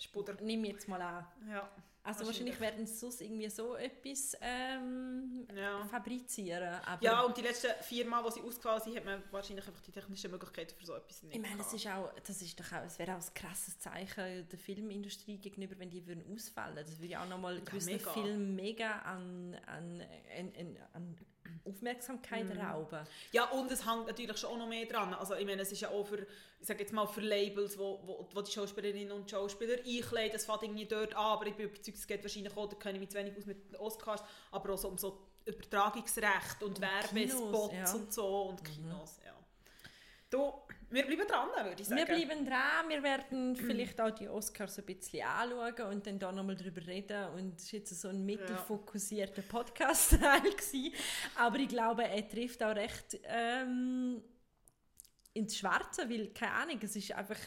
Spuder. 0.00 0.34
Nimm 0.40 0.64
jetzt 0.64 0.88
mal 0.88 1.00
an. 1.02 1.26
Ja, 1.50 1.70
Also 2.02 2.24
wahrscheinlich 2.26 2.58
werden 2.58 2.86
sie 2.86 2.94
sonst 2.94 3.20
irgendwie 3.20 3.48
so 3.50 3.74
etwas 3.76 4.34
ähm, 4.40 5.46
ja. 5.54 5.84
fabrizieren. 5.84 6.74
Aber 6.86 7.02
Ja, 7.02 7.20
und 7.22 7.36
die 7.36 7.42
letzten 7.42 7.68
vier 7.82 8.06
Mal, 8.06 8.24
wo 8.24 8.30
sie 8.30 8.40
ausgefallen 8.40 8.80
sind, 8.82 8.96
hat 8.96 9.04
man 9.04 9.22
wahrscheinlich 9.30 9.66
einfach 9.66 9.82
die 9.82 9.92
technischen 9.92 10.30
Möglichkeiten 10.30 10.74
für 10.74 10.86
so 10.86 10.94
etwas 10.94 11.22
nicht 11.22 11.36
Ich 11.36 11.42
meine, 11.42 11.58
das 11.58 11.66
gehabt. 11.70 11.84
ist 11.84 11.86
auch, 11.92 12.12
das 12.26 12.42
ist 12.42 12.58
doch 12.58 12.72
auch, 12.72 12.84
es 12.86 12.98
wäre 12.98 13.12
auch 13.14 13.20
ein 13.20 13.34
krasses 13.34 13.78
Zeichen 13.78 14.48
der 14.48 14.58
Filmindustrie 14.58 15.36
gegenüber, 15.38 15.78
wenn 15.78 15.90
die 15.90 16.06
würden 16.06 16.24
ausfallen. 16.34 16.76
Das 16.76 16.98
würde 16.98 17.06
ja 17.12 17.22
auch 17.22 17.28
nochmal 17.28 17.58
Ja, 17.58 17.64
gewissen 17.64 17.92
mega. 17.92 18.10
Film 18.12 18.54
mega 18.56 18.90
an, 19.00 19.54
an, 19.66 20.02
an, 20.38 20.52
an, 20.58 20.76
an 20.94 21.16
Aufmerksamkeit 21.64 22.44
Mhm. 22.54 22.60
rauben. 22.60 23.06
Ja, 23.32 23.44
und 23.50 23.70
es 23.70 23.86
hängt 23.86 24.06
natürlich 24.06 24.36
schon 24.38 24.50
auch 24.50 24.58
noch 24.58 24.68
mehr 24.68 24.86
dran. 24.86 25.12
Also 25.14 25.34
ich 25.34 25.46
meine, 25.46 25.62
es 25.62 25.72
ist 25.72 25.80
ja 25.80 25.88
auch 25.90 26.04
für, 26.04 26.26
ich 26.60 26.66
sage 26.66 26.80
jetzt 26.80 26.92
mal, 26.92 27.06
für 27.06 27.20
Labels, 27.20 27.78
wo, 27.78 28.00
wo, 28.04 28.28
wo 28.32 28.42
die 28.42 28.50
Schauspielerinnen 28.50 29.12
und 29.12 29.30
Schauspieler 29.30 29.76
einkleiden, 29.84 30.32
das 30.32 30.44
fängt 30.46 30.62
irgendwie 30.62 30.86
dort 30.86 31.14
an, 31.14 31.24
aber 31.24 31.46
ich 31.46 31.54
bin 31.54 31.66
überzeugt, 31.68 31.96
es 31.98 32.06
geht 32.06 32.22
wahrscheinlich 32.22 32.56
auch, 32.56 32.68
da 32.68 32.76
kenne 32.76 32.94
ich 32.94 33.00
mich 33.00 33.10
zu 33.10 33.18
wenig 33.18 33.36
aus 33.36 33.46
mit 33.46 33.70
den 33.72 33.76
Oscars, 33.76 34.22
aber 34.50 34.74
auch 34.74 34.78
so 34.78 34.88
um 34.88 34.98
so 34.98 35.26
Übertragungsrecht 35.46 36.62
und, 36.62 36.68
Und 36.70 36.80
Werbespots 36.80 37.72
ja. 37.74 37.92
und 37.94 38.12
so 38.12 38.42
und 38.42 38.64
Kinos, 38.64 39.20
ja. 39.24 39.34
Du, 40.28 40.52
wir 40.90 41.06
bleiben 41.06 41.26
dran, 41.26 41.48
würde 41.64 41.80
ich 41.82 41.88
sagen. 41.88 41.98
Wir 42.00 42.06
bleiben 42.06 42.44
dran, 42.46 42.88
wir 42.88 43.02
werden 43.02 43.56
vielleicht 43.56 44.00
auch 44.00 44.10
die 44.10 44.28
Oscars 44.28 44.78
ein 44.78 44.84
bisschen 44.86 45.26
anschauen 45.26 45.92
und 45.92 46.06
dann 46.06 46.18
da 46.18 46.32
nochmal 46.32 46.56
drüber 46.56 46.84
reden. 46.86 47.28
Und 47.34 47.58
es 47.60 47.72
war 47.72 47.78
jetzt 47.78 48.00
so 48.00 48.08
ein 48.08 48.24
mittelfokussierter 48.24 49.42
Podcast-Teil. 49.42 50.42
Aber 51.36 51.58
ich 51.58 51.68
glaube, 51.68 52.04
er 52.04 52.28
trifft 52.28 52.62
auch 52.62 52.74
recht 52.74 53.18
ähm, 53.24 54.22
ins 55.34 55.56
Schwarze, 55.56 56.08
weil, 56.10 56.28
keine 56.32 56.52
Ahnung, 56.52 56.78
es 56.82 56.96
ist 56.96 57.12
einfach, 57.12 57.38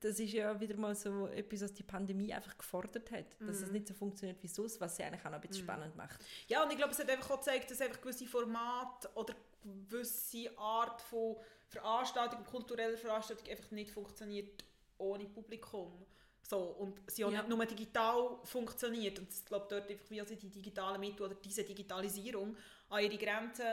das 0.00 0.18
ist 0.20 0.32
ja 0.32 0.58
wieder 0.60 0.76
mal 0.76 0.94
so 0.94 1.26
etwas, 1.28 1.62
was 1.62 1.74
die 1.74 1.82
Pandemie 1.82 2.32
einfach 2.32 2.56
gefordert 2.58 3.10
hat. 3.10 3.26
Dass 3.40 3.58
Mhm. 3.60 3.64
es 3.64 3.70
nicht 3.72 3.88
so 3.88 3.94
funktioniert 3.94 4.42
wie 4.42 4.48
sonst, 4.48 4.80
was 4.80 4.96
sie 4.96 5.04
eigentlich 5.04 5.20
auch 5.24 5.30
noch 5.30 5.34
ein 5.34 5.40
bisschen 5.40 5.64
spannend 5.64 5.96
macht. 5.96 6.18
Ja, 6.48 6.62
und 6.64 6.70
ich 6.70 6.76
glaube, 6.76 6.92
es 6.92 6.98
hat 6.98 7.10
einfach 7.10 7.30
auch 7.30 7.38
gezeigt, 7.38 7.70
dass 7.70 7.80
einfach 7.80 8.00
gewisse 8.00 8.26
Formate 8.26 9.08
oder 9.14 9.34
gewisse 9.62 10.56
Art 10.58 11.00
von 11.02 11.36
Veranstaltung, 11.68 12.44
kultureller 12.44 12.96
Veranstaltung 12.96 13.48
einfach 13.48 13.70
nicht 13.70 13.90
funktioniert 13.90 14.64
ohne 14.98 15.26
Publikum. 15.26 16.06
So, 16.42 16.58
und 16.58 16.98
sie 17.10 17.24
auch 17.24 17.30
Ja. 17.30 17.42
nicht 17.42 17.48
nur 17.48 17.64
digital 17.66 18.38
funktioniert. 18.44 19.18
Und 19.18 19.28
ich 19.30 19.44
glaube, 19.44 19.66
dort 19.68 19.88
einfach 19.90 20.10
wie 20.10 20.20
also 20.20 20.34
die 20.34 20.48
digitalen 20.48 21.00
Mittel 21.00 21.26
oder 21.26 21.34
diese 21.34 21.62
Digitalisierung 21.62 22.56
an 22.88 23.02
ihre 23.02 23.18
Grenzen 23.18 23.66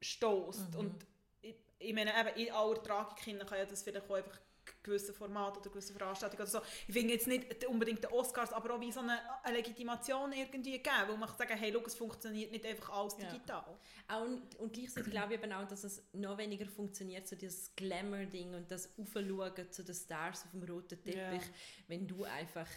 stößt. 0.00 0.74
Mhm. 0.74 0.78
Und 0.78 1.06
ich, 1.42 1.56
ich 1.80 1.92
meine, 1.92 2.12
eben 2.18 2.46
in 2.46 2.52
aller 2.52 2.80
Tragik 2.82 3.16
kann 3.46 3.58
ja 3.58 3.64
das 3.64 3.82
vielleicht 3.82 4.08
auch 4.08 4.14
einfach 4.14 4.38
gewisse 4.82 5.12
Format 5.12 5.56
oder 5.58 5.70
gewisse 5.70 5.92
Veranstaltungen 5.92 6.42
oder 6.42 6.50
so. 6.50 6.60
Ich 6.88 6.94
finde 6.94 7.12
jetzt 7.14 7.26
nicht 7.26 7.64
unbedingt 7.66 8.02
den 8.02 8.10
Oscars, 8.12 8.52
aber 8.52 8.74
auch 8.74 8.80
wie 8.80 8.90
so 8.92 9.00
eine, 9.00 9.18
eine 9.44 9.56
Legitimation 9.56 10.32
irgendwie 10.32 10.78
geben, 10.78 11.08
wo 11.08 11.16
man 11.16 11.28
kann 11.28 11.38
sagen, 11.38 11.56
hey, 11.58 11.72
schau, 11.72 11.82
es 11.86 11.94
funktioniert 11.94 12.50
nicht 12.52 12.64
einfach 12.66 12.90
alles 12.90 13.16
Ja. 13.18 13.30
digital. 13.30 13.78
Auch, 14.08 14.22
und- 14.22 14.56
und 14.56 14.72
gleichzeitig 14.72 15.10
glaube 15.12 15.34
ich 15.34 15.40
eben 15.42 15.52
auch, 15.52 15.66
dass 15.68 15.84
es 15.84 16.02
noch 16.12 16.38
weniger 16.38 16.66
funktioniert, 16.66 17.28
so 17.28 17.36
dieses 17.36 17.74
Glamour-Ding 17.76 18.54
und 18.54 18.70
das 18.70 18.90
Aufschauen 18.98 19.70
zu 19.70 19.84
den 19.84 19.94
Stars 19.94 20.44
auf 20.44 20.50
dem 20.52 20.62
roten 20.62 21.02
Teppich, 21.02 21.14
Ja. 21.16 21.40
wenn 21.88 22.06
du 22.06 22.24
einfach 22.24 22.68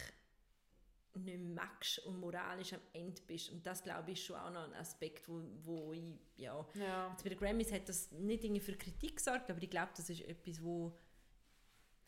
nicht 1.16 1.38
magst 1.44 2.00
und 2.06 2.18
moralisch 2.18 2.72
am 2.72 2.80
Ende 2.92 3.22
bist. 3.22 3.50
Und 3.50 3.64
das, 3.64 3.82
glaube 3.84 4.10
ich, 4.10 4.18
ist 4.18 4.26
schon 4.26 4.36
auch 4.36 4.50
noch 4.50 4.64
ein 4.64 4.74
Aspekt, 4.74 5.28
wo, 5.28 5.42
wo 5.62 5.92
ich, 5.92 6.12
ja... 6.36 6.66
Ja. 6.74 7.10
Jetzt 7.12 7.22
bei 7.22 7.28
den 7.30 7.38
Grammys 7.38 7.70
hat 7.70 7.88
das 7.88 8.10
nicht 8.10 8.42
irgendwie 8.42 8.60
für 8.60 8.72
Kritik 8.76 9.16
gesorgt, 9.16 9.48
aber 9.48 9.62
ich 9.62 9.70
glaube, 9.70 9.92
das 9.96 10.10
ist 10.10 10.22
etwas, 10.22 10.60
wo... 10.62 10.92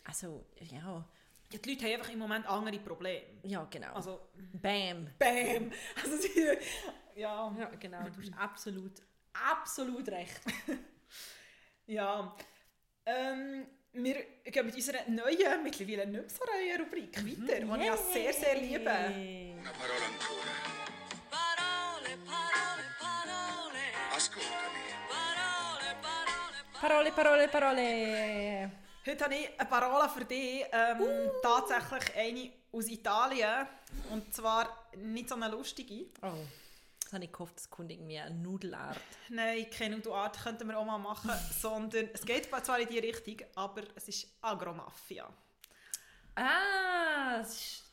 Also, 0.06 0.46
ja... 0.60 1.04
Ja, 1.52 1.58
die 1.60 1.70
Leute 1.70 1.84
haben 1.84 1.92
einfach 1.94 2.12
im 2.12 2.18
Moment 2.18 2.46
andere 2.46 2.78
Probleme. 2.80 3.22
Ja, 3.44 3.64
genau. 3.70 3.94
Also, 3.94 4.20
Bam! 4.60 5.08
bam! 5.18 5.70
Also, 6.02 6.16
sie, 6.16 6.44
ja, 7.14 7.54
Ja, 7.56 7.70
genau. 7.78 8.02
Du 8.08 8.20
hast 8.20 8.32
absolut, 8.36 9.02
absolut 9.32 10.08
recht. 10.08 10.40
ja. 11.86 12.34
Ähm, 13.04 13.66
wir 13.92 14.24
gehen 14.44 14.66
mit 14.66 14.74
unserer 14.74 15.08
neuen, 15.08 15.62
mittlerweile 15.62 16.06
nicht 16.06 16.20
mehr 16.20 16.28
so 16.28 16.44
neuen 16.44 16.80
Rubrik 16.82 17.16
weiter, 17.16 17.60
die 17.60 17.80
ich 17.80 17.86
ja 17.86 17.96
sehr, 17.96 18.32
sehr 18.32 18.56
liebe. 18.56 18.80
Una 18.80 19.70
parola 19.70 20.06
ancora. 20.10 20.54
Parole, 21.30 22.16
parole, 22.26 22.84
parole, 22.98 23.84
Ascoltami. 24.14 24.84
parole, 25.08 25.94
parole, 26.02 27.12
Parole, 27.12 27.48
Parole, 27.48 27.48
Parole! 27.48 28.85
Heute 29.06 29.24
habe 29.24 29.36
ich 29.36 29.48
eine 29.60 29.68
Parole 29.68 30.08
für 30.08 30.24
dich. 30.24 30.64
Ähm, 30.72 31.30
Tatsächlich 31.40 32.16
eine 32.16 32.50
aus 32.72 32.88
Italien. 32.88 33.68
Und 34.10 34.34
zwar 34.34 34.88
nicht 34.96 35.28
so 35.28 35.36
eine 35.36 35.48
lustige. 35.48 36.06
Oh, 36.22 36.32
das 37.00 37.12
habe 37.12 37.24
ich 37.24 37.30
gehofft, 37.30 37.56
es 37.56 37.70
kommt 37.70 37.92
irgendwie 37.92 38.18
eine 38.18 38.34
Nudelart. 38.34 38.98
Nein, 39.28 39.70
keine 39.70 40.02
Art 40.10 40.42
könnten 40.42 40.66
wir 40.66 40.76
auch 40.76 40.84
mal 40.84 40.98
machen. 40.98 41.30
sondern 41.60 42.08
es 42.12 42.26
geht 42.26 42.46
zwar 42.46 42.80
in 42.80 42.88
die 42.88 42.98
Richtung, 42.98 43.46
aber 43.54 43.82
es 43.94 44.08
ist 44.08 44.26
Agromafia. 44.40 45.32
Ah, 46.34 47.44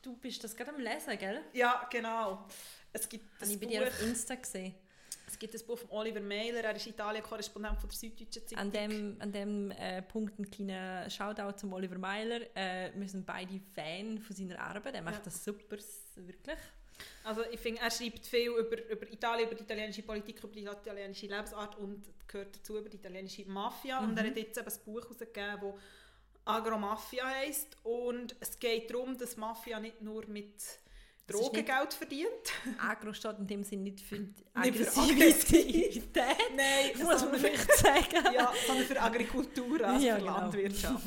du 0.02 0.16
bist 0.16 0.42
das 0.42 0.56
gerade 0.56 0.72
am 0.72 0.80
Lesen, 0.80 1.16
gell? 1.16 1.44
Ja, 1.52 1.86
genau. 1.92 2.48
Es 2.92 3.08
gibt 3.08 3.32
Habe 3.36 3.44
ein 3.44 3.50
ich 3.52 3.60
bei 3.60 3.66
dir 3.66 3.82
auf 3.86 3.98
Buch, 4.00 4.06
Insta 4.06 4.34
gesehen. 4.34 4.74
Gibt 5.50 5.62
ein 5.62 5.66
Buch 5.66 5.78
von 5.78 5.90
Oliver 5.90 6.20
Mailer, 6.20 6.64
er 6.64 6.76
ist 6.76 6.86
Italien-Korrespondent 6.86 7.78
von 7.80 7.88
der 7.90 7.96
Süddeutschen 7.98 8.46
Zeitung. 8.46 8.58
An 8.58 8.72
dem, 8.72 9.16
an 9.20 9.32
dem 9.32 9.70
äh, 9.72 10.02
Punkt 10.02 10.38
ein 10.38 10.50
kleiner 10.50 11.08
Shoutout 11.10 11.58
zum 11.58 11.72
Oliver 11.72 11.98
Meiler. 11.98 12.40
Äh, 12.56 12.92
wir 12.94 13.08
sind 13.08 13.26
beide 13.26 13.60
Fan 13.74 14.18
von 14.18 14.34
seiner 14.36 14.58
Arbeit. 14.60 14.94
Er 14.94 15.02
macht 15.02 15.16
Ja. 15.16 15.20
das 15.24 15.44
super, 15.44 15.76
wirklich. 16.16 16.58
Also 17.24 17.42
ich 17.50 17.58
finde, 17.58 17.80
er 17.80 17.90
schreibt 17.90 18.24
viel 18.24 18.50
über, 18.50 18.88
über 18.88 19.10
Italien, 19.12 19.46
über 19.48 19.56
die 19.56 19.64
italienische 19.64 20.02
Politik, 20.02 20.38
über 20.42 20.52
die 20.52 20.62
italienische 20.62 21.26
Lebensart 21.26 21.76
und 21.78 22.04
gehört 22.28 22.54
dazu 22.56 22.78
über 22.78 22.88
die 22.88 22.96
italienische 22.96 23.44
Mafia. 23.46 23.98
Und 23.98 24.12
Mhm. 24.12 24.18
er 24.18 24.26
hat 24.26 24.36
jetzt 24.36 24.56
eben 24.58 24.68
ein 24.68 24.78
Buch 24.84 25.02
herausgegeben, 25.02 25.60
das 25.72 25.74
Agromafia 26.46 27.26
heisst. 27.26 27.76
Und 27.82 28.36
es 28.40 28.58
geht 28.58 28.90
darum, 28.90 29.18
dass 29.18 29.36
Mafia 29.36 29.80
nicht 29.80 30.00
nur 30.02 30.26
mit 30.26 30.54
ist 31.26 31.34
Drogen 31.34 31.56
nicht- 31.56 31.66
Geld 31.66 31.94
verdient. 31.94 32.52
Agro 32.78 33.12
steht 33.12 33.38
in 33.38 33.46
dem 33.46 33.64
Sinne 33.64 33.82
nicht 33.82 34.00
für 34.00 34.28
Aggressivität, 34.54 36.36
Nein, 36.56 36.90
muss 37.02 37.24
man 37.24 37.34
vielleicht 37.38 37.72
sagen. 37.78 38.24
ja, 38.34 38.52
sondern 38.66 38.86
für 38.86 39.00
Agrikultur, 39.00 39.80
also 39.84 40.06
Ja, 40.06 40.14
für 40.16 40.20
genau. 40.20 40.36
Landwirtschaft. 40.38 41.06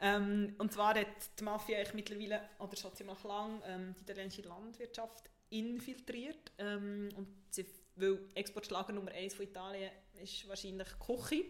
ähm, 0.00 0.54
und 0.58 0.72
zwar 0.72 0.94
hat 0.94 1.06
die 1.38 1.44
Mafia 1.44 1.78
eigentlich 1.78 1.94
mittlerweile, 1.94 2.48
oder 2.58 2.76
schon 2.76 2.94
ziemlich 2.94 3.22
lang, 3.24 3.62
ähm, 3.66 3.94
die 3.98 4.02
italienische 4.02 4.42
Landwirtschaft 4.42 5.30
infiltriert. 5.50 6.52
Ähm, 6.58 7.08
und 7.16 7.28
sie, 7.50 7.66
weil 7.96 8.18
Exportschlager 8.34 8.92
Nummer 8.92 9.12
1 9.12 9.34
von 9.34 9.44
Italien 9.46 9.90
ist 10.22 10.46
wahrscheinlich 10.48 10.88
Küche. 10.98 11.44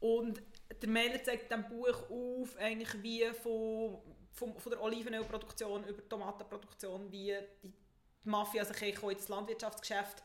Und 0.00 0.42
der 0.82 0.88
Mailer 0.88 1.22
zeigt 1.22 1.50
in 1.52 1.62
diesem 1.62 1.68
Buch 1.78 2.10
auf, 2.10 2.56
eigentlich 2.56 3.02
wie 3.02 3.24
von, 3.42 3.98
von, 4.32 4.58
von 4.58 4.70
der 4.72 4.82
Olivenölproduktion 4.82 5.84
über 5.84 6.02
die 6.02 6.08
Tomatenproduktion, 6.08 7.10
wie 7.12 7.34
die 7.62 7.72
Mafia 8.24 8.64
sich 8.64 8.98
auch 8.98 9.10
in 9.10 9.16
das 9.16 9.28
Landwirtschaftsgeschäft 9.28 10.22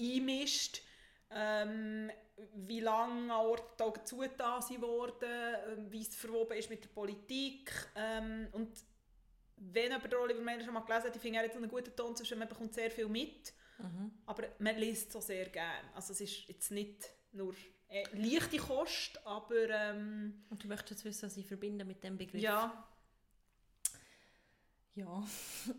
einmischt. 0.00 0.82
Ähm, 1.30 2.10
wie 2.54 2.80
lange 2.80 3.32
an 3.34 3.58
zugetan 4.04 4.62
sind 4.62 4.80
worden, 4.80 5.28
ähm, 5.68 5.90
wie 5.90 6.02
es 6.02 6.14
verwoben 6.14 6.56
ist 6.56 6.70
mit 6.70 6.84
der 6.84 6.88
Politik. 6.88 7.72
Ähm, 7.96 8.48
und 8.52 8.70
wenn 9.56 9.90
jemand 9.90 10.14
Oliver 10.14 10.40
Mailer 10.40 10.64
schon 10.64 10.72
mal 10.74 10.80
gelesen 10.80 11.06
hat, 11.08 11.16
ich 11.16 11.20
finde, 11.22 11.40
er 11.40 11.44
hat 11.44 11.56
einen 11.56 11.68
guten 11.68 11.94
Ton 11.94 12.14
zwischen, 12.16 12.38
man 12.38 12.48
bekommt 12.48 12.74
sehr 12.74 12.90
viel 12.90 13.08
mit, 13.08 13.52
Mhm. 13.80 14.10
aber 14.26 14.44
man 14.58 14.76
liest 14.76 15.12
so 15.12 15.20
sehr 15.20 15.48
gerne. 15.50 15.88
Also 15.94 16.12
es 16.12 16.20
ist 16.20 16.48
jetzt 16.48 16.72
nicht 16.72 17.10
nur 17.30 17.54
äh, 17.88 18.04
leichte 18.12 18.56
Kost, 18.56 19.24
aber 19.24 19.68
ähm, 19.70 20.44
Und 20.50 20.64
du 20.64 20.66
möchtest 20.68 20.90
jetzt 20.90 21.04
wissen, 21.04 21.26
was 21.26 21.36
ich 21.36 21.46
verbinde 21.46 21.84
mit 21.84 22.02
dem 22.02 22.16
Begriff? 22.18 22.42
ja, 22.42 22.88
Ja. 24.98 25.24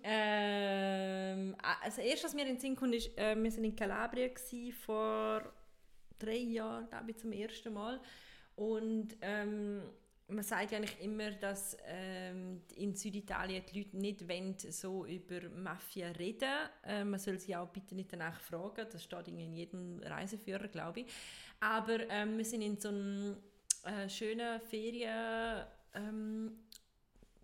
ähm, 0.04 1.56
also 1.84 2.02
erst, 2.02 2.24
was 2.24 2.34
mir 2.34 2.44
in 2.44 2.50
den 2.50 2.60
Sinn 2.60 2.76
kommt, 2.76 2.96
ist, 2.96 3.18
äh, 3.18 3.36
wir 3.36 3.52
waren 3.52 3.64
in 3.64 3.76
Kalabrien 3.76 4.34
gewesen, 4.34 4.72
vor 4.72 5.52
drei 6.18 6.38
Jahren, 6.38 6.88
glaube 6.88 7.12
ich, 7.12 7.18
zum 7.18 7.34
ersten 7.34 7.74
Mal. 7.74 8.00
Und 8.56 9.18
ähm, 9.22 9.82
man 10.28 10.44
sagt 10.44 10.72
ja 10.72 10.78
eigentlich 10.78 11.02
immer, 11.02 11.32
dass 11.32 11.76
ähm, 11.86 12.62
in 12.76 12.96
Süditalien 12.96 13.64
die 13.72 13.80
Leute 13.80 13.98
nicht 13.98 14.28
wollen, 14.28 14.56
so 14.58 15.06
über 15.06 15.50
Mafia 15.50 16.12
reden. 16.12 16.70
Äh, 16.86 17.04
man 17.04 17.20
soll 17.20 17.40
sie 17.40 17.56
auch 17.56 17.68
bitte 17.68 17.96
nicht 17.96 18.14
danach 18.14 18.40
fragen. 18.40 18.88
Das 18.90 19.04
steht 19.04 19.28
in 19.28 19.54
jedem 19.54 20.00
Reiseführer, 20.02 20.68
glaube 20.68 21.02
ich. 21.02 21.08
Aber 21.60 22.10
ähm, 22.10 22.38
wir 22.38 22.46
sind 22.46 22.62
in 22.62 22.80
so 22.80 22.90
einem 22.90 23.38
äh, 23.84 24.08
schönen 24.08 24.62
Ferien... 24.62 25.66
Ähm, 25.94 26.52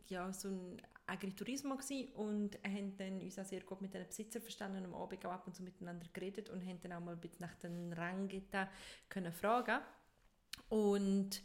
ja, 0.07 0.31
so 0.31 0.49
ein 0.49 0.81
Agritourismo 1.07 1.75
gsi 1.77 2.09
und 2.15 2.57
haben 2.65 2.95
dann 2.97 3.21
uns 3.21 3.37
auch 3.39 3.45
sehr 3.45 3.61
gut 3.61 3.81
mit 3.81 3.93
den 3.93 4.07
Besitzern 4.07 4.41
verstanden 4.41 4.79
und 4.79 4.85
am 4.85 4.95
Abend 4.95 5.25
auch 5.25 5.31
ab 5.31 5.47
und 5.47 5.55
zu 5.55 5.63
miteinander 5.63 6.07
geredet 6.13 6.49
und 6.49 6.65
haben 6.65 6.79
dann 6.81 6.93
auch 6.93 6.99
mal 7.01 7.13
ein 7.13 7.21
bisschen 7.21 7.41
nach 7.41 7.55
den 7.55 7.93
Rangita 7.93 8.69
können 9.09 9.33
fragen. 9.33 9.79
Und 10.69 11.41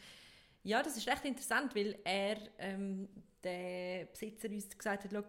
ja, 0.62 0.82
das 0.82 0.96
ist 0.96 1.08
recht 1.08 1.24
interessant, 1.24 1.74
weil 1.74 1.98
er, 2.04 2.38
ähm, 2.58 3.08
der 3.42 4.06
Besitzer 4.06 4.48
uns 4.50 4.76
gesagt 4.76 5.04
hat, 5.04 5.10
«Schau, 5.12 5.24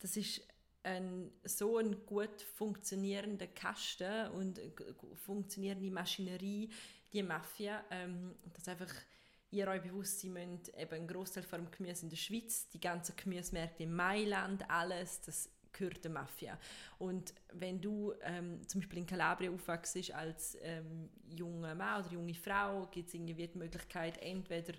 das 0.00 0.16
ist 0.16 0.42
ein, 0.82 1.30
so 1.44 1.78
ein 1.78 2.04
gut 2.06 2.42
funktionierender 2.42 3.48
Kasten 3.48 4.30
und 4.32 4.56
g- 4.76 4.94
funktionierende 5.14 5.90
Maschinerie, 5.90 6.70
die 7.12 7.22
Mafia, 7.22 7.84
ähm, 7.90 8.34
dass 8.54 8.68
einfach 8.68 8.92
ihr 9.56 9.68
euch 9.68 9.82
bewusst 9.82 10.20
sein 10.20 10.32
müsst, 10.32 10.68
eben 10.76 10.94
ein 10.94 11.06
Großteil 11.06 11.42
von 11.42 11.70
Gemüse 11.70 12.04
in 12.04 12.10
der 12.10 12.16
Schweiz, 12.16 12.68
die 12.70 12.80
ganzen 12.80 13.14
Gemüsemärkte 13.16 13.82
in 13.82 13.94
Mailand, 13.94 14.68
alles, 14.70 15.20
das 15.22 15.50
gehört 15.72 16.02
der 16.04 16.10
Mafia. 16.10 16.58
Und 16.98 17.34
wenn 17.52 17.80
du 17.80 18.14
ähm, 18.22 18.66
zum 18.66 18.80
Beispiel 18.80 19.00
in 19.00 19.06
Kalabrien 19.06 19.54
aufwachst 19.54 20.12
als 20.12 20.56
ähm, 20.62 21.10
junger 21.36 21.74
Mann 21.74 22.04
oder 22.04 22.12
junge 22.12 22.34
Frau, 22.34 22.86
gibt 22.86 23.08
es 23.08 23.14
irgendwie 23.14 23.46
die 23.46 23.58
Möglichkeit, 23.58 24.18
entweder 24.22 24.72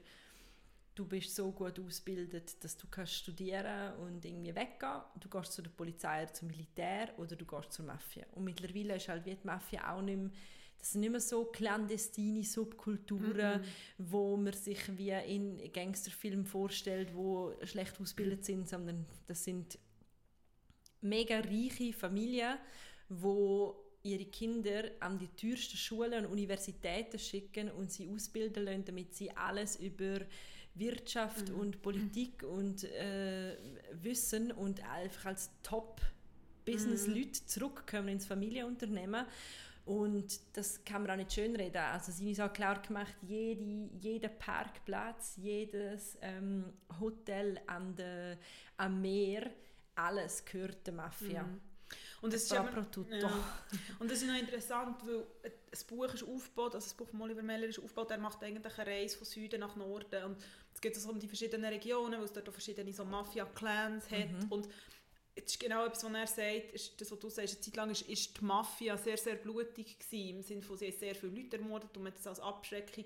du 0.96 1.06
bist 1.06 1.36
so 1.36 1.52
gut 1.52 1.80
ausgebildet, 1.80 2.64
dass 2.64 2.76
du 2.76 2.88
kannst 2.88 3.14
studieren 3.14 3.94
und 3.98 4.26
irgendwie 4.26 4.56
weggehen. 4.56 5.02
Du 5.20 5.30
gehst 5.30 5.54
zu 5.54 5.62
der 5.62 5.70
Polizei 5.70 6.24
oder 6.24 6.34
zum 6.34 6.48
Militär 6.48 7.10
oder 7.18 7.36
du 7.36 7.46
gehst 7.46 7.74
zur 7.74 7.86
Mafia. 7.86 8.26
Und 8.34 8.46
mittlerweile 8.46 8.96
ist 8.96 9.08
halt 9.08 9.26
wie 9.26 9.36
die 9.36 9.46
Mafia 9.46 9.94
auch 9.94 10.02
nicht 10.02 10.18
mehr, 10.18 10.32
das 10.80 10.92
sind 10.92 11.02
nicht 11.02 11.12
mehr 11.12 11.20
so 11.20 11.46
clandestine 11.46 12.44
Subkulturen, 12.44 13.62
wo 13.98 14.38
man 14.38 14.54
sich 14.54 14.80
wie 14.98 15.12
in 15.12 15.72
Gangsterfilmen 15.74 16.46
vorstellt, 16.46 17.14
wo 17.16 17.54
schlecht 17.64 18.00
ausgebildet 18.00 18.46
sind, 18.46 18.70
sondern 18.70 19.06
das 19.26 19.44
sind 19.44 19.78
mega 21.02 21.40
reiche 21.40 21.94
Familien, 21.94 22.58
wo 23.10 23.84
ihre 24.04 24.26
Kinder 24.26 24.92
an 25.00 25.20
die 25.20 25.28
teuersten 25.28 25.78
Schulen 25.78 26.26
und 26.26 26.32
Universitäten 26.32 27.20
schicken 27.20 27.72
und 27.72 27.92
sie 27.92 28.10
ausbilden 28.10 28.64
lassen, 28.64 28.86
damit 28.86 29.14
sie 29.14 29.32
alles 29.32 29.76
über 29.78 30.20
Wirtschaft 30.76 31.50
und 31.50 31.82
Politik 31.82 32.44
und 32.44 32.84
äh, 32.84 33.58
Wissen 33.94 34.52
und 34.52 34.84
einfach 34.88 35.26
als 35.26 35.50
Top-Business-Leute 35.64 37.46
zurückkommen 37.46 38.10
ins 38.10 38.26
Familienunternehmen. 38.26 39.26
Und 39.88 40.40
das 40.58 40.84
kann 40.84 41.02
man 41.04 41.12
auch 41.12 41.16
nicht 41.16 41.32
schönreden. 41.32 41.78
Also 41.82 42.12
sie 42.12 42.24
haben 42.24 42.30
uns 42.30 42.40
auch 42.42 42.52
klar 42.54 42.82
gemacht, 42.82 43.16
jede, 43.22 43.90
jeder 44.02 44.28
Parkplatz, 44.30 45.38
jedes 45.38 46.18
ähm, 46.22 46.66
Hotel 47.00 47.60
an 47.68 47.96
der, 47.96 48.38
am 48.76 49.02
Meer, 49.02 49.50
alles 49.96 50.44
gehört 50.44 50.86
der 50.86 50.94
Mafia. 50.94 51.48
Und 52.22 52.34
das 52.34 52.44
ist 52.44 52.52
immer- 52.52 52.66
pro 52.66 52.82
tutto. 52.82 53.16
Ja. 53.16 53.32
Und 54.00 54.12
das 54.12 54.22
ist 54.22 54.28
noch 54.28 54.38
interessant, 54.38 54.98
weil 55.08 55.26
das 55.72 55.84
Buch 55.86 56.14
ist 56.14 56.24
aufgebaut, 56.24 56.76
also 56.76 56.86
das 56.86 56.94
Buch 56.94 57.08
von 57.08 57.22
Oliver 57.22 57.44
Meller 57.44 57.68
ist 57.68 57.80
aufgebaut, 57.80 58.12
er 58.12 58.18
macht 58.18 58.44
eigentlich 58.44 58.78
eine 58.78 58.88
Reise 58.88 59.18
von 59.18 59.26
Süden 59.26 59.60
nach 59.62 59.76
Norden 59.78 60.24
und 60.26 60.38
es 60.74 60.82
geht 60.82 60.96
so 60.98 61.10
um 61.10 61.20
die 61.20 61.28
verschiedenen 61.28 61.66
Regionen, 61.72 62.14
weil 62.18 62.26
es 62.26 62.34
dort 62.34 62.50
auch 62.50 62.54
verschiedene 62.54 62.92
so 62.92 63.06
Mafia-Clans 63.06 64.12
hat 64.12 64.32
Mhm. 64.32 64.52
und 64.52 64.68
jetzt 65.38 65.52
ist 65.52 65.60
genau 65.60 65.86
etwas, 65.86 66.04
was 66.04 66.14
er 66.14 66.28
sagt, 66.28 66.74
ist 66.74 67.00
das, 67.00 67.12
was 67.12 67.20
du 67.20 67.30
sagst, 67.30 67.54
eine 67.54 67.62
Zeit 67.62 67.76
lang 67.76 67.90
ist, 67.92 68.02
ist 68.04 68.38
die 68.40 68.44
Mafia 68.44 68.98
sehr, 68.98 69.18
sehr 69.18 69.36
blutig 69.36 69.98
gewesen, 70.00 70.38
im 70.38 70.44
Sinne 70.44 70.62
von, 70.62 70.78
sie 70.78 70.92
sehr 70.92 71.16
viele 71.16 71.40
Leute 71.40 71.58
ermordet 71.58 71.96
und 71.96 72.04
man 72.04 72.14
das 72.14 72.28
als 72.28 72.40
Abschreckung 72.40 73.06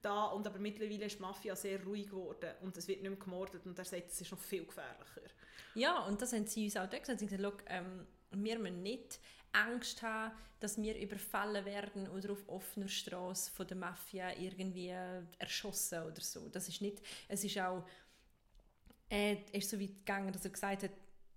da 0.00 0.26
und 0.26 0.46
aber 0.46 0.58
mittlerweile 0.58 1.04
ist 1.04 1.18
die 1.18 1.22
Mafia 1.22 1.54
sehr 1.54 1.82
ruhig 1.84 2.06
geworden 2.06 2.50
und 2.62 2.76
es 2.76 2.88
wird 2.88 3.02
nicht 3.02 3.10
mehr 3.10 3.18
gemordet 3.18 3.64
und 3.64 3.78
er 3.78 3.84
sagt, 3.84 4.10
es 4.10 4.20
ist 4.20 4.32
noch 4.32 4.38
viel 4.38 4.64
gefährlicher. 4.64 5.30
Ja, 5.74 6.04
und 6.06 6.20
das 6.20 6.32
haben 6.32 6.46
sie 6.46 6.64
uns 6.64 6.76
auch 6.76 6.90
gesagt. 6.90 7.06
Sie 7.06 7.12
haben 7.12 7.38
gesagt, 7.38 7.42
«Schau, 7.42 7.72
ähm, 7.72 8.06
wir 8.32 8.58
müssen 8.58 8.82
nicht 8.82 9.20
Angst 9.52 10.02
haben, 10.02 10.34
dass 10.60 10.80
wir 10.80 10.98
überfallen 10.98 11.64
werden 11.64 12.08
oder 12.08 12.32
auf 12.32 12.48
offener 12.48 12.88
Straße 12.88 13.50
von 13.50 13.66
der 13.66 13.76
Mafia 13.76 14.36
irgendwie 14.38 14.88
erschossen 15.38 16.02
oder 16.02 16.20
so. 16.20 16.48
Das 16.48 16.68
ist 16.68 16.80
nicht, 16.80 17.02
es 17.28 17.44
ist 17.44 17.58
auch, 17.58 17.84
äh, 19.10 19.36
ist 19.52 19.70
so 19.70 19.80
weit 19.80 19.94
gegangen, 20.04 20.32
dass 20.32 20.44
er 20.44 20.50
gesagt 20.50 20.84
hat, 20.84 20.90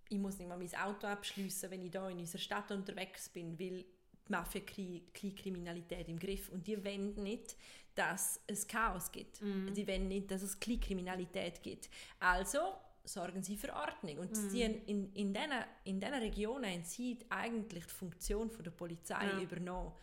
ich 0.10 0.18
muss 0.18 0.38
nicht 0.38 0.48
mal 0.48 0.58
mein 0.58 0.76
Auto 0.76 1.08
abschliessen, 1.08 1.72
wenn 1.72 1.82
ich 1.82 1.92
da 1.92 2.10
in 2.10 2.20
unserer 2.20 2.40
Stadt 2.42 2.72
unterwegs 2.72 3.30
bin, 3.30 3.60
weil 3.60 3.84
die 4.28 4.32
Mafia 4.32 4.62
kriegt 4.62 5.14
Kriminalität 5.38 6.08
im 6.10 6.18
Griff 6.20 6.50
und 6.50 6.66
die 6.68 6.84
wollen 6.84 7.14
nicht, 7.16 7.56
dass 7.96 8.40
es 8.48 8.68
Chaos 8.68 9.12
gibt. 9.12 9.40
Die 9.42 9.88
wollen 9.88 10.08
nicht, 10.08 10.30
dass 10.32 10.42
es 10.42 10.60
Kriminalität 10.60 11.62
gibt. 11.64 11.90
Also 12.20 12.60
sorgen 13.04 13.44
sie 13.44 13.56
für 13.56 13.72
Ordnung. 13.74 14.18
Und 14.18 14.36
sie 14.36 14.64
haben 14.66 14.82
in, 14.88 15.14
in 15.14 15.34
diesen 15.34 15.52
in 15.86 16.00
diesen 16.00 16.16
Regionen 16.16 16.66
haben 16.72 16.84
sie 16.84 17.20
eigentlich 17.30 17.86
die 17.86 17.94
Funktion 17.94 18.50
von 18.50 18.64
der 18.64 18.72
Polizei 18.72 19.26
Ja. 19.26 19.40
übernommen. 19.42 19.94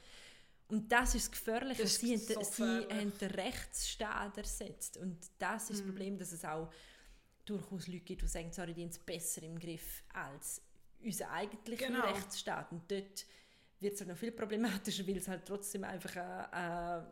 Und 0.69 0.91
das 0.91 1.15
ist 1.15 1.25
das 1.27 1.33
Gefährliche. 1.33 1.83
Das 1.83 1.93
ist 1.93 2.01
sie, 2.01 2.17
so 2.17 2.41
sie 2.41 2.63
gefährlich. 2.63 2.91
haben 2.93 3.19
den 3.19 3.31
Rechtsstaat 3.33 4.39
ersetzt. 4.39 4.97
Und 4.97 5.19
das 5.39 5.65
ist 5.65 5.71
das 5.71 5.81
Mhm. 5.83 5.87
Problem, 5.89 6.17
dass 6.19 6.33
es 6.33 6.45
auch 6.45 6.71
durchaus 7.45 7.89
Leute 7.89 8.01
gibt, 8.01 8.23
die 8.23 8.27
sagen, 8.27 8.53
sorry, 8.53 8.75
die 8.75 8.83
haben 8.83 8.91
es 8.91 8.99
besser 8.99 9.43
im 9.43 9.59
Griff 9.59 10.03
als 10.13 10.63
unser 11.03 11.31
eigentlicher 11.31 11.89
Genau. 11.89 12.05
Rechtsstaat. 12.05 12.71
Und 12.73 12.91
dort 12.91 13.27
wird 13.81 13.95
es 13.95 14.01
halt 14.01 14.11
noch 14.11 14.17
viel 14.17 14.33
problematischer, 14.33 15.07
weil 15.07 15.17
es 15.17 15.29
halt 15.29 15.45
trotzdem 15.45 15.85
einfach 15.85 16.17
eine, 16.17 16.53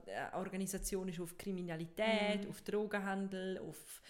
eine, 0.06 0.34
Organisation 0.34 1.08
ist 1.08 1.20
auf 1.20 1.36
Kriminalität, 1.36 2.44
Mhm. 2.44 2.50
auf 2.50 2.62
Drogenhandel, 2.62 3.58
auf 3.58 4.00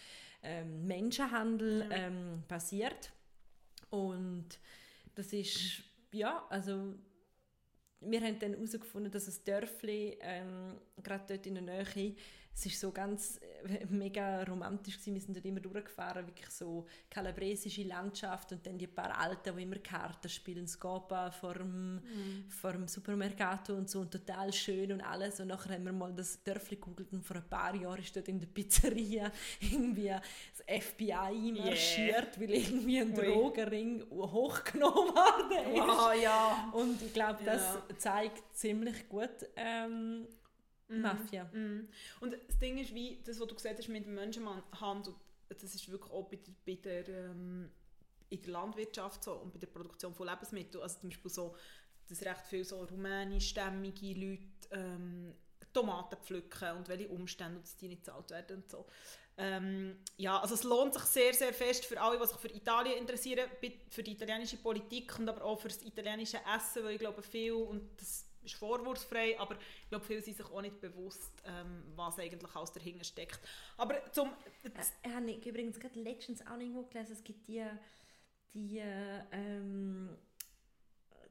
ähm, 0.43 0.87
Menschenhandel 0.87 1.89
ähm, 1.91 2.43
basiert. 2.47 3.11
Und 3.89 4.47
das 5.15 5.33
ist, 5.33 5.83
ja, 6.13 6.47
also 6.51 6.95
wir 8.01 8.21
haben 8.21 8.39
dann 8.39 8.55
herausgefunden, 8.55 9.11
dass 9.11 9.29
ein 9.29 9.45
Dörfli, 9.45 10.19
ähm, 10.21 10.79
gerade 11.03 11.25
dort 11.29 11.47
in 11.47 11.55
der 11.55 11.63
Nähe, 11.63 12.15
es 12.61 12.67
ist 12.67 12.81
so 12.81 12.93
ganz 12.93 13.41
äh, 13.65 13.87
mega 13.89 14.43
romantisch 14.45 14.99
gewesen. 14.99 15.15
Wir 15.15 15.21
sind 15.23 15.35
dort 15.37 15.47
immer 15.47 15.61
durchgefahren, 15.61 16.27
wirklich 16.27 16.51
so 16.51 16.87
kalabresische 17.09 17.85
Landschaft 17.85 18.53
und 18.53 18.67
dann 18.67 18.77
die 18.77 18.87
paar 18.87 19.19
Alten, 19.19 19.57
die 19.57 19.63
immer 19.63 19.77
Karten 19.79 20.29
spielen, 20.29 20.67
Scopa 20.69 21.31
vor 21.31 21.55
dem, 21.55 22.03
vor 22.49 22.73
dem 22.73 22.87
Supermercato 22.87 23.75
und 23.75 23.89
so 23.89 24.01
und 24.01 24.11
total 24.11 24.53
schön 24.53 24.93
und 24.93 25.01
alles 25.01 25.41
und 25.41 25.49
nachher 25.49 25.75
haben 25.75 25.85
wir 25.85 25.93
mal 25.93 26.13
das 26.13 26.43
Dörfli 26.45 26.77
gegoogelt 26.77 27.13
und 27.13 27.25
vor 27.25 27.37
ein 27.37 27.49
paar 27.49 27.75
Jahren 27.75 28.01
ist 28.01 28.15
dort 28.15 28.29
in 28.29 28.39
der 28.39 28.47
Pizzeria 28.49 29.33
irgendwie 29.61 30.09
das 30.09 30.85
FBI 30.85 31.53
marschiert, 31.65 32.39
weil 32.39 32.51
irgendwie 32.51 33.01
ein. 33.01 33.15
Drogenring 33.15 34.05
hochgenommen 34.11 35.15
worden 35.15 35.75
ist. 35.75 35.81
Ah 35.81 36.13
ja. 36.15 36.71
Und 36.73 37.01
ich 37.03 37.13
glaube, 37.13 37.39
das 37.45 37.63
Ja. 37.63 37.83
zeigt 37.99 38.43
ziemlich 38.55 39.09
gut 39.09 39.31
ähm, 39.57 40.27
Mafia. 40.91 41.45
Mm. 41.45 41.89
Und 42.21 42.33
das 42.49 42.59
Ding 42.59 42.79
ist, 42.79 42.95
wie 42.95 43.21
das, 43.25 43.41
was 43.41 43.47
du 43.49 43.55
gesagt 43.55 43.79
hast 43.79 43.89
mit 43.89 44.05
dem 44.05 44.15
Menschenhandel, 44.15 45.15
das 45.49 45.75
ist 45.75 45.91
wirklich 45.91 46.13
auch 46.13 46.29
bei 46.29 46.37
der, 46.37 46.53
bei 46.65 46.81
der, 46.81 47.09
ähm, 47.09 47.71
in 48.29 48.43
der 48.43 48.53
Landwirtschaft 48.53 49.25
so 49.25 49.33
und 49.35 49.53
bei 49.53 49.59
der 49.59 49.67
Produktion 49.67 50.15
von 50.15 50.29
Lebensmitteln. 50.29 50.83
Also 50.83 51.01
zum 51.01 51.11
Beispiel 51.11 51.31
so, 51.31 51.57
dass 52.09 52.23
recht 52.23 52.47
viele 52.47 52.65
so 52.65 52.83
rumänischstämmige 52.83 54.15
Leute 54.15 54.43
ähm, 54.71 55.35
Tomaten 55.73 56.17
pflücken 56.17 56.77
und 56.77 56.89
welche 56.89 57.09
Umstände, 57.09 57.57
und 57.57 57.65
dass 57.65 57.77
die 57.77 57.89
nicht 57.89 58.05
gezahlt 58.05 58.31
werden 58.31 58.57
und 58.57 58.71
so. 58.71 58.87
Ähm, 59.37 59.97
ja, 60.17 60.39
also 60.39 60.55
es 60.55 60.65
lohnt 60.65 60.93
sich 60.93 61.05
sehr, 61.05 61.33
sehr 61.33 61.55
fest 61.55 61.87
für 61.87 62.01
alle, 62.01 62.19
die 62.19 62.27
sich 62.27 62.37
für 62.37 62.49
Italien 62.49 62.99
interessieren, 62.99 63.49
für 63.89 64.03
die 64.03 64.13
italienische 64.13 64.59
Politik 64.59 65.19
und 65.19 65.29
aber 65.29 65.45
auch 65.45 65.61
für 65.61 65.69
das 65.69 65.83
italienische 65.83 66.39
Essen, 66.57 66.85
weil 66.85 66.93
ich 66.93 66.99
glaube 66.99 67.23
viel, 67.23 67.53
und 67.53 67.89
das 67.99 68.27
ist 68.43 68.55
vorwurfsfrei, 68.55 69.39
aber 69.39 69.57
ich 69.83 69.89
glaube, 69.89 70.05
viele 70.05 70.23
sind 70.23 70.37
sich 70.37 70.47
auch 70.47 70.63
nicht 70.63 70.81
bewusst, 70.81 71.43
ähm, 71.45 71.83
was 71.95 72.19
eigentlich 72.19 72.55
alles 72.55 72.73
dahinter 72.73 73.05
steckt. 73.05 73.41
Aber 73.77 74.01
zum... 74.13 74.31
Äh, 74.63 75.11
habe 75.11 75.31
ich 75.31 75.47
übrigens 75.47 75.79
gerade 75.79 76.01
letztens 76.01 76.47
auch 76.47 76.59
irgendwo 76.59 76.83
gelesen, 76.85 77.13
es 77.13 77.25
gibt 77.25 77.47
die, 77.49 77.65
die, 78.55 78.79
ähm, 79.33 80.17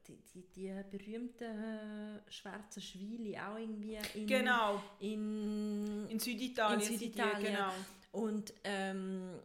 die, 0.07 0.17
die, 0.33 0.43
die 0.55 0.83
berühmten 0.91 1.43
äh, 1.43 2.31
schwarzen 2.31 2.81
Schweine 2.81 3.47
auch 3.47 3.57
irgendwie 3.57 3.97
in, 4.13 4.27
Genau, 4.27 4.81
in, 4.99 6.07
in 6.09 6.19
Süditalien. 6.19 6.79
In 6.79 6.85
sind 6.85 7.01
die, 7.01 7.05
Süditalien. 7.05 7.53
genau. 7.53 7.71
und 8.11 8.53
ähm, 8.63 9.39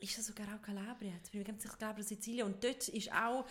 ist 0.00 0.16
das 0.16 0.26
sogar 0.26 0.46
auch 0.54 0.62
Kalabrien? 0.62 1.14
Jetzt 1.14 1.30
bin 1.30 1.42
ich 1.42 1.46
ganz 1.46 1.62
sicher, 1.62 1.76
Kalabrien, 1.76 2.06
Sizilien. 2.06 2.46
Und 2.46 2.64
dort 2.64 2.88
ist 2.88 3.12
auch 3.12 3.44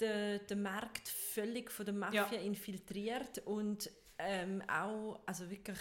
der, 0.00 0.38
der 0.40 0.56
Markt 0.56 1.08
völlig 1.08 1.70
von 1.70 1.86
der 1.86 1.94
Mafia 1.94 2.26
Ja. 2.32 2.40
infiltriert 2.40 3.38
und 3.46 3.90
ähm, 4.18 4.62
auch, 4.68 5.20
also 5.26 5.50
wirklich, 5.50 5.78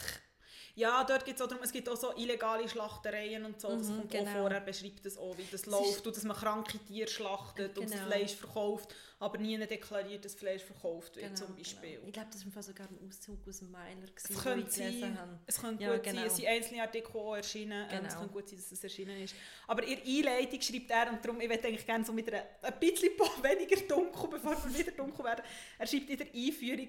Ja, 0.80 1.04
dort 1.04 1.26
gibt 1.26 1.38
es 1.38 1.44
auch 1.44 1.50
darum, 1.50 1.64
es 1.64 1.72
gibt 1.74 1.90
auch 1.90 1.98
so 1.98 2.14
illegale 2.16 2.68
Schlachtereien 2.70 3.44
und 3.44 3.60
so. 3.60 3.68
das 3.76 3.88
Mhm, 3.90 3.98
kommt 3.98 4.12
genau. 4.12 4.32
auch 4.32 4.36
vor. 4.44 4.52
Er 4.52 4.62
beschreibt 4.62 5.06
das 5.06 5.18
auch, 5.18 5.38
wie 5.38 5.44
das 5.52 5.62
ist- 5.62 5.66
läuft 5.66 6.08
und 6.08 6.16
dass 6.16 6.24
man 6.24 6.38
kranke 6.38 6.80
Tiere 6.80 7.10
schlachtet 7.10 7.78
und 7.78 7.84
das 7.84 7.92
Genau. 7.92 8.06
Fleisch 8.06 8.34
verkauft, 8.36 8.96
aber 9.20 9.38
nie 9.40 9.58
deklariert, 9.58 10.24
dass 10.24 10.36
Fleisch 10.36 10.64
verkauft 10.64 11.18
wird, 11.18 11.26
genau, 11.26 11.36
zum 11.48 11.56
Beispiel. 11.56 11.96
Genau. 11.96 12.08
Ich 12.08 12.14
glaube, 12.14 12.30
das 12.32 12.56
war 12.56 12.64
sogar 12.64 12.88
ein 12.88 12.98
Auszug 13.08 13.46
aus 13.48 13.60
dem 13.60 13.72
Meiler, 13.72 14.08
gewesen, 14.08 14.34
Es 14.36 14.42
könnte 14.44 14.72
sein, 14.72 15.18
es 15.46 15.60
könnte 15.60 15.84
Ja, 15.84 15.94
gut 15.96 16.04
genau. 16.04 16.16
sein, 16.20 16.28
es 16.28 16.36
sind 16.38 16.48
einzelne 16.48 16.82
Artikel 16.84 17.18
auch 17.18 17.36
erschienen, 17.36 17.86
ähm, 17.92 18.06
es 18.06 18.14
Genau. 18.14 18.20
könnte 18.22 18.34
gut 18.34 18.48
sein, 18.50 18.60
dass 18.60 18.72
es 18.72 18.82
erschienen 18.84 19.22
ist. 19.22 19.36
Aber 19.68 19.84
in 19.84 19.98
Einleitung 20.00 20.62
schreibt 20.62 20.92
er, 20.92 21.10
und 21.12 21.26
darum, 21.26 21.42
ich 21.42 21.48
möchte 21.50 21.68
eigentlich 21.68 21.86
gerne 21.86 22.06
so 22.06 22.14
mit 22.14 22.32
einer, 22.32 22.44
ein 22.62 22.80
bisschen 22.80 23.10
weniger 23.44 23.76
dunkel, 23.86 24.30
bevor 24.30 24.52
wir 24.64 24.80
wieder 24.80 24.92
dunkel 24.94 25.26
werden, 25.26 25.44
er 25.78 25.88
schreibt 25.88 26.10
in 26.10 26.18
der 26.18 26.28
Einführung 26.34 26.88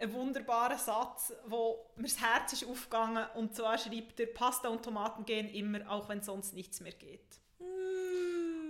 einen 0.00 0.12
wunderbaren 0.14 0.78
Satz, 0.78 1.32
wo 1.46 1.90
mir 1.96 2.04
das 2.04 2.20
Herz 2.20 2.52
ist 2.54 2.66
aufgegangen, 2.66 3.24
und 3.34 3.54
zwar 3.54 3.76
schreibt 3.78 4.18
er, 4.18 4.26
Pasta 4.26 4.68
und 4.68 4.82
Tomaten 4.82 5.24
gehen 5.24 5.48
immer, 5.48 5.90
auch 5.90 6.08
wenn 6.08 6.22
sonst 6.22 6.54
nichts 6.54 6.80
mehr 6.80 6.92
geht. 6.92 7.40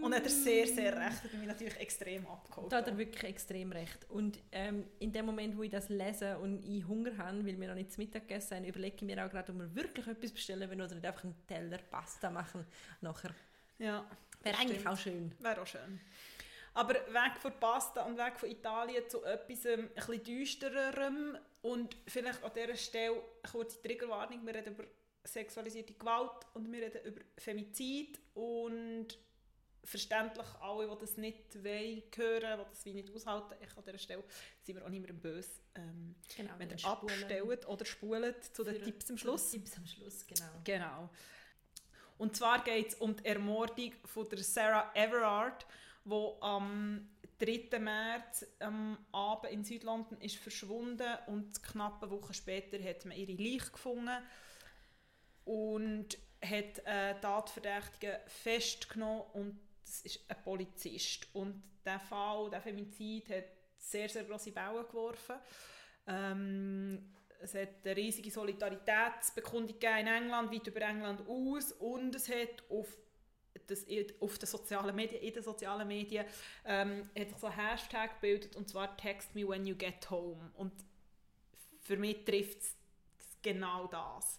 Und 0.02 0.12
er 0.12 0.18
hat 0.18 0.24
er 0.24 0.30
sehr, 0.30 0.66
sehr 0.66 0.96
recht, 0.96 1.22
hat 1.24 1.34
mich 1.34 1.46
natürlich 1.46 1.76
extrem 1.76 2.26
abgeholt. 2.26 2.72
Da 2.72 2.78
hat 2.78 2.88
er 2.88 2.96
wirklich 2.96 3.22
extrem 3.22 3.70
recht. 3.70 4.06
Und 4.08 4.38
ähm, 4.50 4.84
in 4.98 5.12
dem 5.12 5.26
Moment, 5.26 5.56
wo 5.58 5.62
ich 5.62 5.70
das 5.70 5.90
lese 5.90 6.38
und 6.38 6.64
ich 6.64 6.86
Hunger 6.88 7.16
habe, 7.18 7.44
weil 7.46 7.60
wir 7.60 7.68
noch 7.68 7.74
nicht 7.74 7.92
zu 7.92 8.00
Mittag 8.00 8.26
gegessen 8.26 8.56
haben, 8.56 8.64
überlege 8.64 8.96
ich 8.96 9.02
mir 9.02 9.24
auch 9.24 9.30
gerade, 9.30 9.52
ob 9.52 9.58
wir 9.58 9.74
wirklich 9.74 10.06
etwas 10.06 10.32
bestellen 10.32 10.68
wollen 10.70 10.80
oder 10.80 10.94
nicht 10.94 11.04
einfach 11.04 11.24
einen 11.24 11.34
Teller 11.46 11.78
Pasta 11.90 12.30
machen 12.30 12.64
nachher. 13.02 13.34
ja, 13.78 14.06
Wäre 14.42 14.58
eigentlich 14.58 14.86
auch 14.86 14.96
schön. 14.96 15.32
Wäre 15.38 15.60
auch 15.60 15.66
schön. 15.66 16.00
Aber 16.74 16.94
weg 16.94 17.36
von 17.40 17.52
Pasta 17.58 18.04
und 18.04 18.16
weg 18.16 18.38
von 18.38 18.48
Italien 18.48 19.08
zu 19.08 19.24
etwas 19.24 19.64
ähm, 19.64 19.88
ein 19.88 19.94
bisschen 19.94 20.22
düstererem 20.22 21.38
und 21.62 21.96
vielleicht 22.06 22.42
an 22.44 22.52
dieser 22.54 22.76
Stelle 22.76 23.12
eine 23.12 23.52
kurze 23.52 23.82
Triggerwarnung. 23.82 24.46
Wir 24.46 24.54
reden 24.54 24.74
über 24.74 24.84
sexualisierte 25.24 25.94
Gewalt 25.94 26.46
und 26.54 26.70
wir 26.72 26.82
reden 26.82 27.04
über 27.04 27.20
Femizid 27.36 28.20
und 28.34 29.18
verständlich 29.84 30.46
alle, 30.60 30.88
die 30.88 30.98
das 31.00 31.16
nicht 31.16 31.64
wollen, 31.64 32.02
hören, 32.14 32.60
die 32.60 32.70
das 32.70 32.84
wie 32.84 32.94
nicht 32.94 33.14
aushalten. 33.14 33.54
Ich 33.62 33.76
an 33.76 33.84
dieser 33.84 33.98
Stelle 33.98 34.24
sind 34.62 34.76
wir 34.76 34.84
auch 34.84 34.88
niemandem 34.88 35.20
böse, 35.20 35.50
ähm, 35.74 36.14
Genau, 36.36 36.52
wenn 36.58 36.70
ihr 36.70 36.84
abstellt 36.84 37.66
oder 37.66 37.84
spult 37.84 38.44
zu 38.44 38.64
den 38.64 38.82
Tipps 38.82 39.10
am 39.10 39.18
Schluss. 39.18 39.50
Tipps 39.50 39.76
am 39.76 39.86
Schluss, 39.86 40.26
genau. 40.26 40.60
Genau. 40.64 41.10
Und 42.18 42.36
zwar 42.36 42.62
geht 42.62 42.88
es 42.88 42.94
um 42.96 43.16
die 43.16 43.24
Ermordung 43.24 43.92
von 44.04 44.28
der 44.28 44.42
Sarah 44.42 44.92
Everard, 44.94 45.66
die 46.04 46.32
am 46.40 47.08
3. 47.38 47.78
März 47.78 48.46
am 48.58 48.98
Abend 49.12 49.52
in 49.52 49.64
Südlondon 49.64 50.20
ist 50.20 50.36
verschwunden 50.36 51.16
und 51.26 51.62
knapp 51.62 52.02
eine 52.02 52.10
Woche 52.12 52.34
später 52.34 52.82
hat 52.82 53.04
man 53.04 53.16
ihre 53.16 53.32
Leiche 53.32 53.70
gefunden 53.70 54.18
und 55.44 56.18
hat 56.42 56.86
einen 56.86 57.20
Tatverdächtigen 57.20 58.16
festgenommen 58.26 59.22
und 59.32 59.60
das 59.84 60.02
ist 60.02 60.20
ein 60.28 60.36
Polizist. 60.44 61.26
Und 61.32 61.62
der 61.84 61.98
Fall, 61.98 62.50
der 62.50 62.60
Femizid, 62.60 63.28
hat 63.30 63.44
sehr, 63.76 64.08
sehr 64.08 64.24
grosse 64.24 64.54
Wellen 64.54 64.86
geworfen. 64.86 65.36
Ähm, 66.06 67.12
es 67.40 67.54
hat 67.54 67.84
eine 67.84 67.96
riesige 67.96 68.30
Solidaritätsbekundung 68.30 69.76
in 69.76 70.06
England, 70.06 70.52
weit 70.52 70.66
über 70.66 70.82
England 70.82 71.26
aus 71.26 71.72
und 71.72 72.14
es 72.14 72.28
hat 72.28 72.62
auf, 72.68 72.86
das, 73.70 73.86
auf 74.20 74.38
den 74.38 74.46
sozialen 74.46 74.94
Medien, 74.94 75.22
in 75.22 75.32
den 75.32 75.42
sozialen 75.42 75.86
Medien 75.88 76.26
ähm, 76.64 77.08
hat 77.18 77.28
sich 77.28 77.38
so 77.38 77.46
ein 77.46 77.52
Hashtag 77.56 78.14
gebildet 78.20 78.56
und 78.56 78.68
zwar 78.68 78.96
«Text 78.96 79.34
me 79.34 79.46
when 79.48 79.66
you 79.66 79.74
get 79.76 80.10
home» 80.10 80.50
und 80.54 80.72
für 81.80 81.96
mich 81.96 82.24
trifft 82.24 82.60
es 82.62 82.76
genau 83.42 83.86
das, 83.86 84.38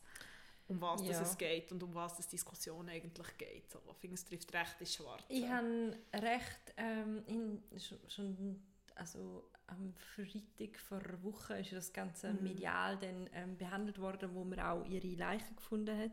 um 0.68 0.80
was 0.80 1.02
das 1.02 1.18
Ja. 1.18 1.22
es 1.24 1.38
geht 1.38 1.72
und 1.72 1.82
um 1.84 1.94
was 1.96 2.16
das 2.18 2.28
Diskussion 2.28 2.88
eigentlich 2.90 3.38
geht. 3.38 3.70
So, 3.72 3.80
ich 3.90 3.98
finde, 3.98 4.16
es 4.16 4.26
trifft 4.26 4.54
recht 4.54 4.76
ins 4.80 4.94
Schwarze. 4.96 5.26
Ich 5.30 5.48
habe 5.50 5.98
recht 6.14 6.74
ähm, 6.78 7.24
in, 7.28 7.64
schon, 7.80 7.98
schon 8.08 8.64
also 8.96 9.50
am 9.68 9.94
Freitag 10.16 10.78
vor 10.80 11.00
einer 11.00 11.24
Woche 11.24 11.58
ist 11.60 11.72
das 11.74 11.92
Ganze 11.94 12.34
Mhm. 12.34 12.44
medial 12.44 12.98
dann, 12.98 13.30
ähm, 13.34 13.58
behandelt 13.58 14.00
worden, 14.00 14.34
wo 14.36 14.44
man 14.44 14.60
auch 14.60 14.86
ihre 14.86 15.08
Leiche 15.08 15.54
gefunden 15.56 15.98
hat. 15.98 16.12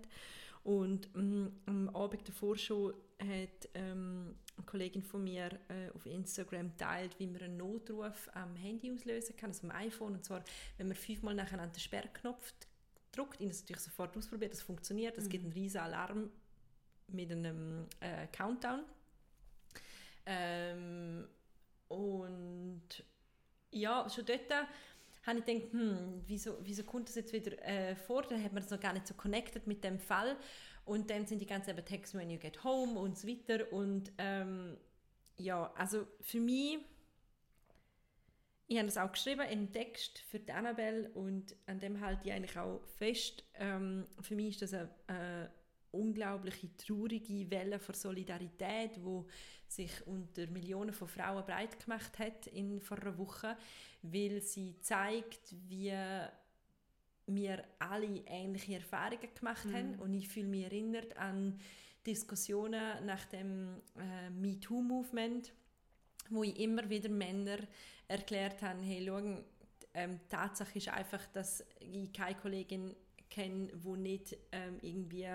Und 0.69 1.09
ähm, 1.15 1.51
am 1.65 1.89
Abend 1.97 2.29
davor 2.29 2.55
schon 2.59 2.93
hat 3.19 3.71
ähm, 3.73 4.37
eine 4.55 4.67
Kollegin 4.67 5.03
von 5.03 5.25
mir 5.25 5.49
äh, 5.69 5.89
auf 5.95 6.05
Instagram 6.05 6.77
teilt, 6.77 7.19
wie 7.19 7.27
man 7.27 7.41
einen 7.41 7.57
Notruf 7.57 8.29
am 8.35 8.55
Handy 8.55 8.93
auslösen 8.93 9.35
kann, 9.35 9.49
also 9.49 9.67
am 9.67 9.75
iPhone. 9.75 10.13
Und 10.13 10.27
zwar, 10.27 10.45
wenn 10.77 10.89
man 10.89 10.95
fünfmal 10.95 11.35
nacheinander 11.35 11.73
den 11.73 11.81
Sperrknopf 11.81 12.53
drückt, 13.13 13.41
ihn 13.41 13.49
das 13.49 13.63
natürlich 13.63 13.81
sofort 13.81 14.15
ausprobiert, 14.15 14.53
das 14.53 14.61
funktioniert, 14.61 15.17
es 15.17 15.31
gibt 15.31 15.45
einen 15.45 15.55
riesen 15.55 15.81
Alarm 15.81 16.29
mit 17.07 17.33
einem 17.33 17.87
äh, 18.01 18.27
Countdown. 18.27 18.85
Ähm, 20.27 21.29
und 21.89 23.05
ja, 23.71 24.07
schon 24.11 24.27
dort 24.27 24.69
habe 25.23 25.41
ich 25.41 25.45
gedacht, 25.45 25.73
hm, 25.73 26.23
wieso, 26.27 26.59
wieso 26.63 26.85
kommt 26.85 27.09
das 27.09 27.17
jetzt 27.17 27.33
wieder 27.33 27.61
äh, 27.63 27.95
vor? 27.95 28.23
Da 28.23 28.39
hat 28.39 28.53
man 28.53 28.63
es 28.63 28.71
noch 28.71 28.81
gar 28.81 28.93
nicht 28.93 29.07
so 29.07 29.15
connected 29.15 29.67
mit 29.67 29.85
dem 29.85 29.99
Fall. 29.99 30.37
Und 30.85 31.11
dann 31.11 31.27
sind 31.27 31.41
die 31.41 31.47
ganzen 31.47 31.71
eben 31.71 31.85
Text 31.85 32.15
when 32.15 32.31
you 32.31 32.39
get 32.39 32.65
home 32.65 32.99
und 32.99 33.19
so 33.19 33.29
weiter. 33.29 33.71
Und 33.73 34.11
ähm, 34.19 34.77
ja, 35.37 35.73
also 35.77 36.07
für 36.21 36.41
mich, 36.41 36.79
ich 38.67 38.77
habe 38.77 38.87
das 38.87 38.97
auch 38.97 39.13
geschrieben 39.13 39.43
in 39.43 39.59
einem 39.59 39.73
Text 39.73 40.19
für 40.19 40.39
die 40.39 40.53
Annabelle 40.53 41.11
und 41.11 41.55
an 41.67 41.81
dem 41.81 42.01
halte 42.01 42.29
ich 42.29 42.33
eigentlich 42.33 42.59
auch 42.59 42.81
fest. 42.97 43.45
Ähm, 43.55 44.07
für 44.21 44.35
mich 44.35 44.61
ist 44.61 44.63
das 44.63 44.75
eine, 44.75 44.91
eine 45.07 45.51
unglaubliche 45.91 46.75
traurige 46.77 47.51
Welle 47.51 47.79
von 47.79 47.95
Solidarität, 47.95 49.03
wo 49.03 49.27
sich 49.67 50.07
unter 50.07 50.47
Millionen 50.49 50.93
von 50.93 51.09
Frauen 51.09 51.45
breit 51.45 51.83
gemacht 51.83 52.19
hat 52.19 52.47
in 52.49 52.81
vor 52.81 52.99
einer 52.99 53.17
Woche, 53.19 53.57
weil 54.03 54.41
sie 54.41 54.79
zeigt, 54.81 55.55
wie 55.69 55.93
wir 57.27 57.65
alle 57.79 58.23
ähnliche 58.27 58.75
Erfahrungen 58.75 59.29
gemacht 59.35 59.67
haben. 59.73 59.97
Und 59.97 60.15
ich 60.15 60.29
fühle 60.29 60.49
mich 60.49 60.65
erinnert 60.65 61.17
an 61.17 61.59
Diskussionen 62.07 63.05
nach 63.05 63.25
dem 63.27 63.83
äh, 63.97 64.31
MeToo-Movement, 64.31 65.53
wo 66.31 66.43
ich 66.43 66.59
immer 66.59 66.89
wieder 66.89 67.11
Männer 67.11 67.59
erklärt 68.07 68.63
habe, 68.63 68.81
hey, 68.83 69.05
schau, 69.07 69.19
ähm, 69.95 70.19
die 70.25 70.29
Tatsache 70.29 70.79
ist 70.79 70.89
einfach, 70.89 71.27
dass 71.29 71.65
ich 71.81 72.13
keine 72.13 72.37
Kollegin 72.37 72.95
kenne, 73.29 73.69
die 73.69 73.97
nicht 73.99 74.37
ähm, 74.53 74.79
irgendwie 74.81 75.27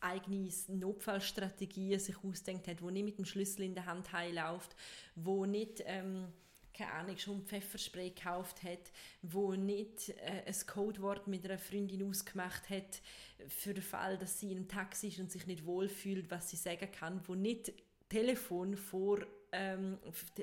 eigene 0.00 0.50
Notfallstrategien 0.68 1.98
sich 1.98 2.16
ausdenkt 2.22 2.68
hat, 2.68 2.82
wo 2.82 2.90
nicht 2.90 3.04
mit 3.04 3.18
dem 3.18 3.24
Schlüssel 3.24 3.62
in 3.62 3.74
der 3.74 3.86
Hand 3.86 4.12
heimläuft, 4.12 4.76
wo 5.16 5.44
nicht 5.46 5.82
ähm, 5.86 6.28
keine 6.78 6.92
Ahnung, 6.92 7.18
schon 7.18 7.42
Pfefferspray 7.42 8.10
gekauft 8.10 8.62
hat, 8.62 8.92
wo 9.22 9.54
nicht 9.54 10.10
äh, 10.10 10.44
ein 10.46 10.66
Codewort 10.66 11.26
mit 11.26 11.44
einer 11.44 11.58
Freundin 11.58 12.08
ausgemacht 12.08 12.70
hat 12.70 13.02
für 13.48 13.74
den 13.74 13.82
Fall, 13.82 14.16
dass 14.16 14.38
sie 14.38 14.52
in 14.52 14.58
einem 14.58 14.68
Taxi 14.68 15.08
ist 15.08 15.18
und 15.18 15.30
sich 15.30 15.46
nicht 15.46 15.66
wohlfühlt, 15.66 16.30
was 16.30 16.50
sie 16.50 16.56
sagen 16.56 16.90
kann, 16.92 17.20
wo 17.26 17.34
nicht 17.34 17.72
Telefon 18.08 18.76
vor 18.76 19.26
ähm, 19.50 19.98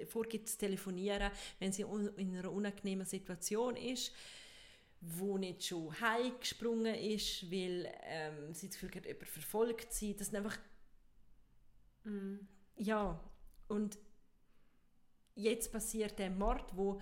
vorgibt 0.08 0.50
zu 0.50 0.58
telefonieren, 0.58 1.32
wenn 1.60 1.72
sie 1.72 1.84
in 2.18 2.36
einer 2.38 2.52
unangenehmen 2.52 3.06
Situation 3.06 3.76
ist, 3.76 4.12
wo 5.00 5.38
nicht 5.38 5.64
schon 5.64 6.00
heimgesprungen 6.02 6.96
ist, 6.96 7.50
weil 7.52 7.92
ähm, 8.04 8.54
sie 8.54 8.68
das 8.68 8.80
Gefühl 8.80 8.96
hat, 8.96 9.06
jemand 9.06 9.28
verfolgt 9.28 9.94
sie. 9.94 10.16
Das 10.16 10.28
sind 10.28 10.38
einfach 10.38 10.58
ja, 12.78 13.20
und 13.68 13.98
jetzt 15.36 15.72
passiert 15.72 16.18
der 16.20 16.30
Mord, 16.32 16.76
wo 16.76 17.00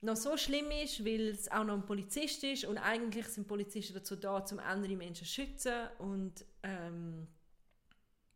noch 0.00 0.16
so 0.16 0.36
schlimm 0.36 0.70
ist, 0.70 1.04
weil 1.04 1.28
es 1.28 1.50
auch 1.50 1.64
noch 1.64 1.74
ein 1.74 1.86
Polizist 1.86 2.44
ist 2.44 2.64
und 2.64 2.76
eigentlich 2.78 3.26
sind 3.28 3.46
Polizisten 3.48 3.94
dazu 3.94 4.16
da, 4.16 4.38
um 4.50 4.58
andere 4.58 4.96
Menschen 4.96 5.24
zu 5.26 5.32
schützen 5.32 5.88
und 5.98 6.44
ähm, 6.62 7.26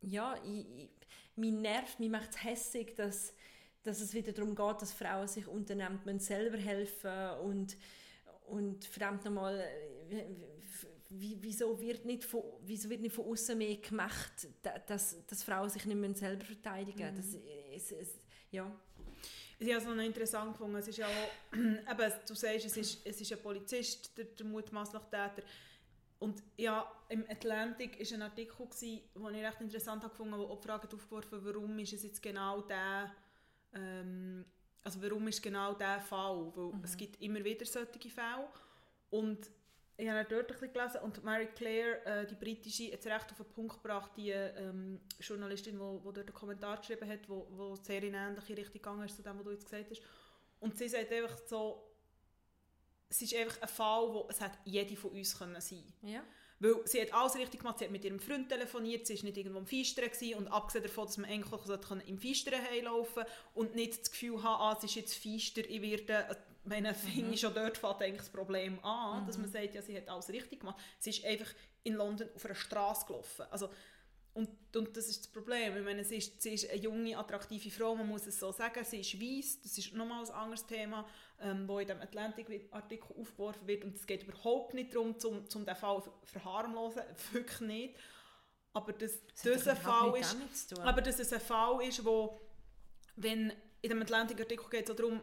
ja, 0.00 0.34
ich, 0.44 0.66
ich, 0.84 0.90
mich 1.36 1.52
nervt, 1.52 2.00
mich 2.00 2.10
macht 2.10 2.30
es 2.30 2.44
hässig, 2.44 2.94
dass 2.94 3.34
dass 3.84 4.00
es 4.00 4.12
wieder 4.12 4.32
darum 4.32 4.54
geht, 4.54 4.82
dass 4.82 4.92
Frauen 4.92 5.28
sich 5.28 5.46
unternehmen, 5.46 6.00
müssen 6.04 6.20
selber 6.20 6.58
helfen 6.58 7.30
und 7.42 7.76
und 8.46 8.84
verdammt 8.86 9.24
nochmal, 9.24 9.58
äh, 10.10 10.24
wie- 11.10 11.36
wieso 11.40 11.78
wird 11.80 12.04
nicht 12.06 12.24
von, 12.24 12.42
wieso 12.62 12.88
wird 12.90 13.00
nicht 13.02 13.14
von 13.14 13.26
außen 13.26 13.56
mehr 13.56 13.76
gemacht, 13.76 14.32
da- 14.62 14.78
dass, 14.78 15.24
dass 15.26 15.42
Frauen 15.42 15.68
sich 15.68 15.84
nicht 15.84 15.96
mehr 15.98 16.14
selber 16.14 16.44
verteidigen? 16.44 17.14
Das, 17.14 17.34
es, 17.74 17.92
es, 17.92 18.18
ja. 18.50 18.70
Ich 19.60 19.68
habe 19.74 19.82
es 19.82 19.84
noch 19.86 20.04
interessant 20.04 20.52
gefunden. 20.52 20.76
Es 20.76 20.86
ist 20.86 20.98
ja 20.98 21.06
auch, 21.06 21.52
eben, 21.56 22.12
du 22.26 22.34
sagst, 22.34 22.66
es 22.66 22.76
ist, 22.76 23.06
es 23.06 23.20
ist 23.20 23.32
ein 23.32 23.42
Polizist, 23.42 24.16
der, 24.16 24.26
der 24.26 24.46
mutmaßliche 24.46 25.04
Täter. 25.10 25.42
Und 26.20 26.42
ja, 26.56 26.90
im 27.08 27.24
Atlantic 27.28 27.98
war 27.98 28.16
ein 28.16 28.22
Artikel, 28.22 28.66
den 28.80 29.34
ich 29.34 29.44
recht 29.44 29.60
interessant 29.60 30.02
habe, 30.02 30.14
wo 30.18 30.44
auch 30.44 30.60
die 30.60 30.66
Frage 30.66 30.88
aufgeworfen 30.92 31.44
warum 31.44 31.78
ist 31.78 31.92
es 31.92 32.02
jetzt 32.02 32.22
genau 32.22 32.60
der, 32.62 33.12
ähm, 33.72 34.44
also 34.82 35.00
warum 35.02 35.28
ist 35.28 35.42
genau 35.42 35.74
der 35.74 36.00
Fall? 36.00 36.52
Weil 36.54 36.84
es 36.84 36.96
gibt 36.96 37.20
immer 37.20 37.42
wieder 37.44 37.64
solche 37.66 38.10
Fälle. 38.10 38.48
Und 39.10 39.48
ich 40.00 40.08
habe 40.08 40.24
dort 40.28 40.42
ein 40.42 40.46
bisschen 40.46 40.72
gelesen 40.72 41.00
und 41.02 41.24
Mary 41.24 41.48
Claire, 41.48 42.06
äh, 42.06 42.24
die 42.24 42.36
britische, 42.36 42.92
hat 42.92 43.00
es 43.00 43.06
recht 43.06 43.32
auf 43.32 43.38
den 43.38 43.52
Punkt 43.52 43.82
gebracht, 43.82 44.12
die 44.16 44.30
ähm, 44.30 45.00
Journalistin, 45.18 45.74
die 45.74 45.80
wo, 45.80 46.00
wo 46.04 46.12
dort 46.12 46.28
einen 46.28 46.34
Kommentar 46.34 46.78
geschrieben 46.78 47.08
hat, 47.08 47.28
wo, 47.28 47.48
wo 47.50 47.74
sehr 47.74 48.00
in 48.04 48.14
eine 48.14 48.30
ähnliche 48.30 48.56
Richtung 48.56 48.74
gegangen 48.74 49.04
ist 49.04 49.16
zu 49.16 49.22
dem, 49.24 49.36
was 49.36 49.44
du 49.44 49.50
jetzt 49.50 49.64
gesagt 49.64 49.90
hast. 49.90 50.02
Und 50.60 50.78
sie 50.78 50.88
sagt 50.88 51.12
einfach 51.12 51.36
so, 51.46 51.82
es 53.08 53.22
ist 53.22 53.34
einfach 53.34 53.60
ein 53.60 53.68
Fall, 53.68 54.14
wo 54.14 54.28
es 54.30 54.40
hat 54.40 54.52
jede 54.64 54.96
von 54.96 55.10
uns 55.10 55.36
können 55.36 55.60
sein 55.60 55.82
ja. 56.02 56.22
weil 56.60 56.76
sie 56.84 57.00
hat 57.00 57.12
alles 57.12 57.34
richtig 57.34 57.60
gemacht, 57.60 57.80
sie 57.80 57.86
hat 57.86 57.90
mit 57.90 58.04
ihrem 58.04 58.20
Freund 58.20 58.48
telefoniert, 58.48 59.04
sie 59.04 59.16
war 59.16 59.24
nicht 59.24 59.36
irgendwo 59.36 59.58
im 59.58 59.66
Feistern 59.66 60.10
gewesen, 60.10 60.38
und 60.38 60.46
abgesehen 60.48 60.84
davon, 60.84 61.06
dass 61.06 61.16
man 61.16 61.28
eigentlich 61.28 62.06
im 62.06 62.18
Feistern 62.20 62.62
heimlaufen 62.62 63.24
und 63.54 63.74
nicht 63.74 64.00
das 64.00 64.10
Gefühl 64.12 64.42
haben, 64.44 64.62
ah, 64.62 64.76
es 64.78 64.84
ist 64.84 64.94
jetzt 64.94 65.14
Feister, 65.14 65.68
ich 65.68 65.82
werde, 65.82 66.36
äh, 66.70 66.80
meine, 66.80 66.94
finde 66.94 67.34
ich 67.34 67.40
schon 67.40 67.54
dort 67.54 67.76
fängt 67.76 68.02
eigentlich 68.02 68.18
das 68.18 68.30
Problem 68.30 68.82
an, 68.84 69.26
dass 69.26 69.38
man 69.38 69.50
sagt, 69.50 69.74
ja, 69.74 69.82
sie 69.82 69.96
hat 69.96 70.08
alles 70.08 70.28
richtig 70.28 70.60
gemacht. 70.60 70.78
Sie 70.98 71.10
ist 71.10 71.24
einfach 71.24 71.48
in 71.84 71.94
London 71.94 72.28
auf 72.34 72.44
einer 72.44 72.54
Straße 72.54 73.06
gelaufen. 73.06 73.46
Also, 73.50 73.70
und, 74.34 74.48
und 74.76 74.96
das 74.96 75.08
ist 75.08 75.24
das 75.24 75.32
Problem. 75.32 75.76
Ich 75.76 75.84
meine, 75.84 76.04
sie 76.04 76.16
ist, 76.16 76.40
sie 76.40 76.54
ist 76.54 76.70
eine 76.70 76.78
junge, 76.80 77.16
attraktive 77.18 77.70
Frau, 77.70 77.96
man 77.96 78.06
muss 78.06 78.26
es 78.26 78.38
so 78.38 78.52
sagen. 78.52 78.84
Sie 78.84 79.00
ist 79.00 79.20
weiss, 79.20 79.60
das 79.62 79.76
ist 79.78 79.92
nochmal 79.94 80.24
ein 80.24 80.30
anderes 80.30 80.64
Thema, 80.66 81.04
ähm, 81.40 81.66
wo 81.66 81.80
in 81.80 81.88
dem 81.88 82.00
Atlantic-Artikel 82.00 83.16
aufgeworfen 83.20 83.66
wird. 83.66 83.84
Und 83.84 83.96
es 83.96 84.06
geht 84.06 84.22
überhaupt 84.22 84.74
nicht 84.74 84.94
darum, 84.94 85.18
zum, 85.18 85.48
zum 85.50 85.66
den 85.66 85.74
Fall 85.74 86.02
zu 86.02 86.12
verharmlosen, 86.24 87.02
wirklich 87.32 87.60
nicht. 87.60 87.96
Aber 88.72 88.92
dass 88.92 89.18
Das 89.26 89.42
das 89.42 89.68
ein 89.68 89.76
Fall 89.76 90.16
ist, 90.18 90.78
aber 90.78 91.00
dass 91.00 91.18
es 91.18 91.32
ein 91.32 91.40
Fall 91.40 91.82
ist, 91.82 92.04
wo, 92.04 92.38
wenn 93.16 93.52
in 93.80 93.90
dem 93.90 94.02
Atlantic-Artikel 94.02 94.70
geht 94.70 94.88
es 94.88 94.94
darum, 94.94 95.20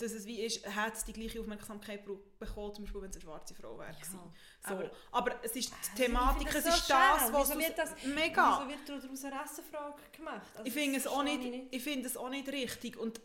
dass 0.00 0.12
es 0.12 0.26
wie 0.26 0.40
ist, 0.42 0.66
hat 0.66 0.94
es 0.94 1.04
die 1.04 1.12
gleiche 1.12 1.40
Aufmerksamkeit 1.40 2.04
bekommen, 2.38 2.74
zum 2.74 2.84
Beispiel, 2.84 3.02
wenn 3.02 3.10
es 3.10 3.16
eine 3.16 3.22
schwarze 3.24 3.54
Frau 3.54 3.78
wäre. 3.78 3.92
gewesen. 3.92 4.18
so. 4.66 4.72
aber- 4.74 4.90
aber, 5.10 5.44
es 5.44 5.56
ist 5.56 5.70
die 5.70 5.74
Also, 5.74 6.02
Thematik, 6.04 6.48
es 6.48 6.66
ist 6.66 6.86
so 6.86 6.94
das, 6.94 7.32
was 7.32 7.48
Wieso 7.50 7.58
wird 7.60 7.78
das, 7.78 7.94
mega. 8.04 8.58
Wieso 8.66 8.68
wird 8.68 9.02
daraus 9.04 9.24
eine 9.24 9.34
Rassenfrage 9.36 10.02
gemacht? 10.16 10.50
Also 10.54 10.66
Ich 10.66 10.72
finde 10.72 10.98
es 10.98 11.06
auch 11.06 11.22
nicht, 11.22 11.42
ich 11.44 11.62
ich 11.70 11.82
finde 11.82 12.06
es 12.08 12.16
auch 12.16 12.28
nicht 12.30 12.48
richtig 12.48 12.96
und 12.96 13.20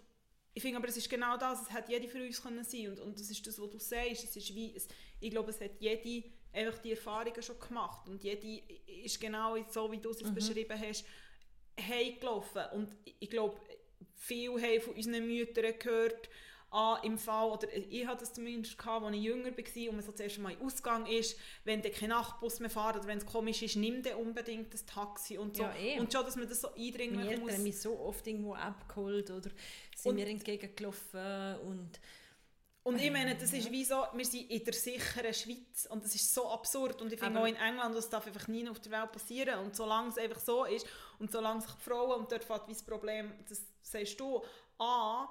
ich 0.53 0.61
finde 0.63 0.77
aber 0.79 0.87
es 0.87 0.97
ist 0.97 1.09
genau 1.09 1.37
das, 1.37 1.61
es 1.61 1.71
hat 1.71 1.87
jede 1.87 2.07
von 2.09 2.21
uns 2.21 2.41
können 2.41 2.63
sein 2.63 2.89
und, 2.89 2.99
und 2.99 3.19
das 3.19 3.29
ist 3.29 3.45
das, 3.45 3.59
was 3.61 3.69
du 3.69 3.77
sagst, 3.77 4.23
es 4.23 4.35
ist 4.35 4.55
wie, 4.55 4.75
es, 4.75 4.87
ich 5.19 5.29
glaube 5.29 5.51
es 5.51 5.61
hat 5.61 5.71
jede 5.79 6.27
einfach 6.51 6.79
die 6.79 6.91
Erfahrungen 6.91 7.41
schon 7.43 7.59
gemacht 7.59 8.09
und 8.09 8.23
jede 8.23 8.63
ist 9.03 9.19
genau 9.21 9.55
so, 9.69 9.91
wie 9.91 9.99
du 9.99 10.09
es 10.09 10.19
jetzt 10.21 10.33
beschrieben 10.33 10.79
hast, 10.81 11.05
heimgelaufen 11.79 12.63
und 12.73 12.95
ich 13.19 13.29
glaube, 13.29 13.59
viele 14.15 14.59
haben 14.61 14.81
von 14.81 14.93
unseren 14.95 15.27
Müttern 15.27 15.77
gehört, 15.77 16.29
ah, 16.71 16.99
im 17.03 17.17
Fall, 17.17 17.49
oder 17.49 17.67
ich 17.73 18.05
hatte 18.05 18.21
das 18.21 18.33
zumindest 18.33 18.77
gehabt, 18.77 19.05
als 19.05 19.15
ich 19.15 19.23
jünger 19.23 19.51
war 19.57 19.89
und 19.89 19.95
man 19.95 20.01
so 20.03 20.11
zuerst 20.11 20.37
mal 20.39 20.51
im 20.51 20.61
Ausgang 20.61 21.05
ist, 21.05 21.37
wenn 21.63 21.81
dann 21.81 21.91
kein 21.91 22.09
Nachtbus 22.09 22.59
mehr 22.59 22.69
fährt 22.69 22.97
oder 22.97 23.07
wenn 23.07 23.17
es 23.19 23.25
komisch 23.25 23.61
ist, 23.61 23.75
nimm 23.77 24.03
dann 24.03 24.15
unbedingt 24.15 24.73
das 24.73 24.85
Taxi 24.85 25.37
und 25.37 25.55
so. 25.55 25.63
Ja, 25.63 25.75
eh. 25.75 25.99
und 25.99 26.11
schon, 26.11 26.25
dass 26.25 26.35
man 26.35 26.47
das 26.47 26.61
so 26.61 26.69
Meine 26.69 26.85
eindringlich 26.87 27.25
Eltern 27.27 27.41
muss. 27.41 27.53
haben 27.53 27.63
mich 27.63 27.79
so 27.79 27.99
oft 27.99 28.27
irgendwo 28.27 28.53
abgeholt 28.53 29.31
oder 29.31 29.49
sind 29.95 30.09
Und- 30.11 30.15
mir 30.15 30.27
entgegengelaufen 30.27 31.55
und 31.67 31.99
Und 32.83 33.01
ich 33.01 33.11
meine, 33.11 33.35
das 33.35 33.51
ist 33.51 33.69
wie 33.69 33.83
so, 33.83 34.05
wir 34.13 34.25
sind 34.25 34.49
in 34.49 34.63
der 34.63 34.73
sicheren 34.73 35.33
Schweiz 35.33 35.87
und 35.89 36.05
das 36.05 36.15
ist 36.15 36.33
so 36.33 36.49
absurd 36.49 37.01
und 37.01 37.11
ich 37.11 37.19
finde 37.19 37.39
auch 37.41 37.45
in 37.45 37.57
England, 37.57 37.93
das 37.95 38.09
darf 38.09 38.25
einfach 38.25 38.47
nie 38.47 38.67
auf 38.69 38.79
der 38.79 38.93
Welt 38.93 39.11
passieren 39.11 39.59
und 39.59 39.75
solange 39.75 40.07
es 40.07 40.17
einfach 40.17 40.39
so 40.39 40.63
ist 40.63 40.87
und 41.19 41.29
solange 41.29 41.59
sich 41.61 41.71
die 41.71 41.81
Frauen, 41.81 42.21
und 42.21 42.31
dort 42.31 42.45
fängt 42.45 42.65
wie 42.67 42.73
das 42.73 42.83
Problem, 42.83 43.33
das 43.49 43.61
sagst 43.81 44.17
du, 44.19 44.41
an, 44.77 45.27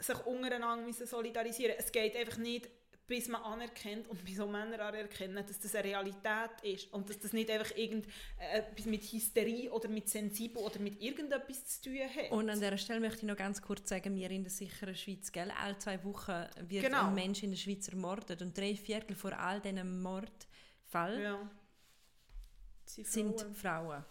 sich 0.00 0.26
untereinander 0.26 0.84
müssen 0.86 1.06
solidarisieren 1.06 1.74
Es 1.78 1.92
geht 1.92 2.16
einfach 2.16 2.38
nicht, 2.38 2.68
bis 3.06 3.26
man 3.26 3.42
anerkennt 3.42 4.08
und 4.08 4.24
bis 4.24 4.38
auch 4.38 4.48
Männer 4.48 4.78
anerkennen, 4.80 5.44
dass 5.44 5.58
das 5.58 5.74
eine 5.74 5.84
Realität 5.88 6.50
ist 6.62 6.92
und 6.92 7.10
dass 7.10 7.18
das 7.18 7.32
nicht 7.32 7.50
einfach 7.50 7.76
irgendetwas 7.76 8.84
mit 8.84 9.02
Hysterie 9.02 9.68
oder 9.68 9.88
mit 9.88 10.08
Sensibel 10.08 10.62
oder 10.62 10.78
mit 10.78 11.02
irgendetwas 11.02 11.66
zu 11.66 11.90
tun 11.90 11.98
hat. 12.02 12.30
Und 12.30 12.48
an 12.48 12.60
dieser 12.60 12.78
Stelle 12.78 13.00
möchte 13.00 13.18
ich 13.18 13.24
noch 13.24 13.36
ganz 13.36 13.60
kurz 13.60 13.88
sagen, 13.88 14.14
wir 14.14 14.30
in 14.30 14.44
der 14.44 14.52
sicheren 14.52 14.94
Schweiz, 14.94 15.32
gell? 15.32 15.50
alle 15.60 15.76
zwei 15.78 16.02
Wochen 16.04 16.46
wird 16.68 16.84
Genau. 16.84 17.08
ein 17.08 17.14
Mensch 17.14 17.42
in 17.42 17.50
der 17.50 17.58
Schweiz 17.58 17.88
ermordet 17.88 18.42
und 18.42 18.56
drei 18.56 18.76
Viertel 18.76 19.16
von 19.16 19.32
all 19.32 19.60
diesen 19.60 20.00
Mordfällen 20.00 21.22
ja. 21.22 21.50
Sind 22.86 23.40
Frauen. 23.40 23.54
Frauen. 23.54 24.04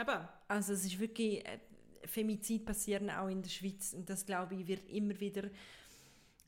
Eben. 0.00 0.28
Also 0.48 0.72
es 0.74 0.84
ist 0.84 0.98
wirklich, 0.98 1.46
äh, 1.46 1.58
Femizid 2.04 2.64
passieren 2.64 3.10
auch 3.10 3.28
in 3.28 3.42
der 3.42 3.50
Schweiz 3.50 3.92
und 3.92 4.08
das 4.08 4.24
glaube 4.24 4.54
ich 4.54 4.66
wird 4.66 4.88
immer 4.90 5.18
wieder, 5.20 5.44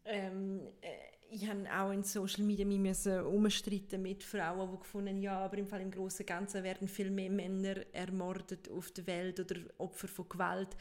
ähm, 0.05 0.61
äh, 0.81 1.15
ich 1.31 1.49
habe 1.49 1.67
auch 1.77 1.91
in 1.91 2.05
Social 2.05 2.45
Media 2.45 2.65
mich 2.65 2.79
müssen 2.79 3.21
umstreiten 3.23 4.03
mit 4.03 4.23
Frauen, 4.23 4.71
die 4.71 4.79
gefunden 4.79 5.21
ja, 5.21 5.39
aber 5.39 5.59
im 5.59 5.67
Fall 5.67 5.81
im 5.81 5.91
Großen 5.91 6.21
und 6.21 6.27
Ganzen 6.27 6.63
werden 6.63 6.87
viel 6.87 7.11
mehr 7.11 7.31
Männer 7.31 7.77
ermordet 7.93 8.71
auf 8.71 8.93
der 8.93 9.07
Welt 9.07 9.41
oder 9.41 9.57
Opfer 9.79 10.07
von 10.07 10.29
Gewalt. 10.29 10.77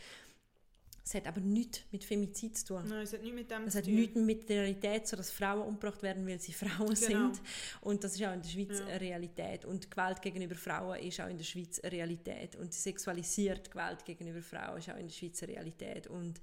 Es 1.06 1.14
hat 1.16 1.28
aber 1.28 1.42
nichts 1.42 1.82
mit 1.92 2.04
Femizid 2.06 2.58
zu 2.58 2.66
tun. 2.68 2.84
Nein, 2.88 3.02
es 3.04 3.12
hat 3.12 3.22
nichts 3.22 3.36
mit 3.36 3.52
dem 3.52 3.64
Es 3.64 3.74
zu 3.74 3.78
hat 3.80 3.86
tun. 3.86 3.96
nichts 3.96 4.16
mit 4.16 4.48
der 4.50 4.62
Realität, 4.64 5.06
so 5.08 5.18
dass 5.18 5.32
Frauen 5.32 5.64
umgebracht 5.68 6.02
werden, 6.02 6.26
weil 6.26 6.40
sie 6.40 6.54
Frauen 6.64 6.94
Genau. 6.96 6.96
sind. 7.34 7.42
Und 7.82 8.04
das 8.06 8.16
ist 8.16 8.24
auch 8.24 8.34
in 8.34 8.42
der 8.42 8.50
Schweiz 8.50 8.80
Ja. 8.80 8.86
eine 8.86 9.02
Realität. 9.02 9.66
Und 9.66 9.92
Gewalt 9.92 10.22
gegenüber 10.22 10.56
Frauen 10.56 11.00
ist 11.00 11.20
auch 11.20 11.28
in 11.28 11.38
der 11.38 11.44
Schweiz 11.44 11.80
eine 11.82 11.92
Realität. 11.92 12.56
Und 12.56 12.74
sexualisierte 12.74 13.70
Gewalt 13.70 14.06
gegenüber 14.06 14.42
Frauen 14.42 14.78
ist 14.78 14.90
auch 14.90 14.96
in 14.98 15.08
der 15.08 15.14
Schweiz 15.14 15.44
eine 15.44 15.52
Realität. 15.54 16.08
Und 16.08 16.40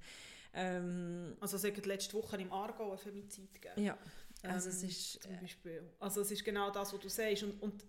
ähm, 0.53 1.35
Also 1.39 1.57
es 1.57 1.63
hat 1.63 1.85
letzte 1.85 2.13
Woche 2.13 2.37
im 2.37 2.51
Argo 2.51 2.91
ein 2.91 2.97
Femizid 2.99 3.53
gegeben. 3.61 3.83
ja, 3.83 3.97
also 4.43 4.69
es 4.69 4.83
Ähm, 4.83 4.89
ist... 4.89 5.23
zum 5.23 5.31
Äh, 5.33 5.37
Beispiel. 5.41 5.83
Also 5.99 6.21
es 6.21 6.31
ist 6.31 6.43
genau 6.43 6.69
das, 6.69 6.93
was 6.93 6.99
du 6.99 7.09
sagst. 7.09 7.43
Und, 7.43 7.61
und 7.63 7.83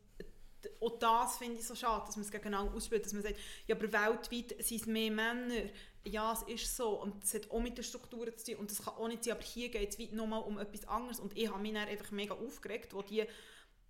auch 0.80 0.98
das 0.98 1.36
finde 1.38 1.58
ich 1.58 1.66
so 1.66 1.74
schade, 1.74 2.04
dass 2.06 2.16
man 2.16 2.24
es 2.24 2.30
gegeneinander 2.30 2.72
ausspielt, 2.74 3.04
dass 3.04 3.12
man 3.12 3.22
sagt, 3.22 3.36
ja, 3.66 3.74
aber 3.74 3.92
weltweit 3.92 4.54
sind 4.64 4.80
es 4.80 4.86
mehr 4.86 5.10
Männer. 5.10 5.64
Ja, 6.04 6.32
es 6.32 6.42
ist 6.42 6.76
so. 6.76 7.00
Und 7.00 7.22
es 7.22 7.34
hat 7.34 7.50
auch 7.50 7.60
mit 7.60 7.76
den 7.76 7.84
Strukturen 7.84 8.36
zu 8.36 8.52
tun. 8.52 8.60
Und 8.60 8.70
das 8.70 8.82
kann 8.82 8.94
auch 8.94 9.08
nicht 9.08 9.24
sein, 9.24 9.34
aber 9.34 9.42
hier 9.42 9.68
geht 9.68 9.90
es 9.90 9.98
weit 9.98 10.12
nochmal 10.12 10.42
um 10.42 10.58
etwas 10.58 10.86
anderes. 10.88 11.20
Und 11.20 11.36
ich 11.36 11.48
habe 11.48 11.60
mich 11.60 11.72
dann 11.72 11.88
einfach 11.88 12.10
mega 12.10 12.34
aufgeregt, 12.34 12.94
wo 12.94 13.02
die 13.02 13.24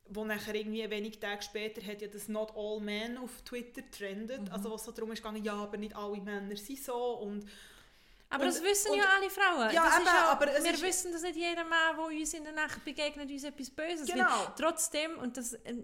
wo 0.08 0.24
nachher 0.24 0.54
irgendwie 0.54 0.88
wenige 0.90 1.18
Tage 1.18 1.42
später 1.42 1.80
hat 1.86 2.02
ja 2.02 2.08
das 2.08 2.28
Not 2.28 2.52
All 2.56 2.80
Men 2.80 3.16
auf 3.18 3.42
Twitter 3.42 3.82
trendet. 3.90 4.50
Also 4.50 4.70
was 4.70 4.84
so 4.84 4.92
darum 4.92 5.12
ist 5.12 5.22
gegangen, 5.22 5.44
ja, 5.44 5.54
aber 5.54 5.76
nicht 5.76 5.96
alle 5.96 6.20
Männer 6.20 6.56
sind 6.56 6.78
so 6.82 7.18
und 7.18 7.46
aber 8.32 8.44
und- 8.44 8.48
das 8.54 8.62
wissen 8.62 8.90
und- 8.92 8.98
ja 8.98 9.04
alle 9.16 9.30
Frauen. 9.30 9.72
Ja, 9.74 9.98
eben, 9.98 10.08
auch, 10.08 10.32
aber 10.32 10.46
wir 10.46 10.72
ist- 10.74 10.82
wissen, 10.82 11.12
dass 11.12 11.22
nicht 11.22 11.36
jeder 11.36 11.64
Mann, 11.64 11.96
der 11.96 12.04
uns 12.04 12.34
in 12.34 12.44
der 12.44 12.52
Nacht 12.52 12.84
begegnet, 12.84 13.30
uns 13.30 13.44
etwas 13.44 13.70
Böses 13.70 14.08
will. 14.08 14.14
Genau. 14.14 14.52
Trotzdem, 14.58 15.18
und 15.18 15.36
das 15.36 15.52
äh, 15.54 15.74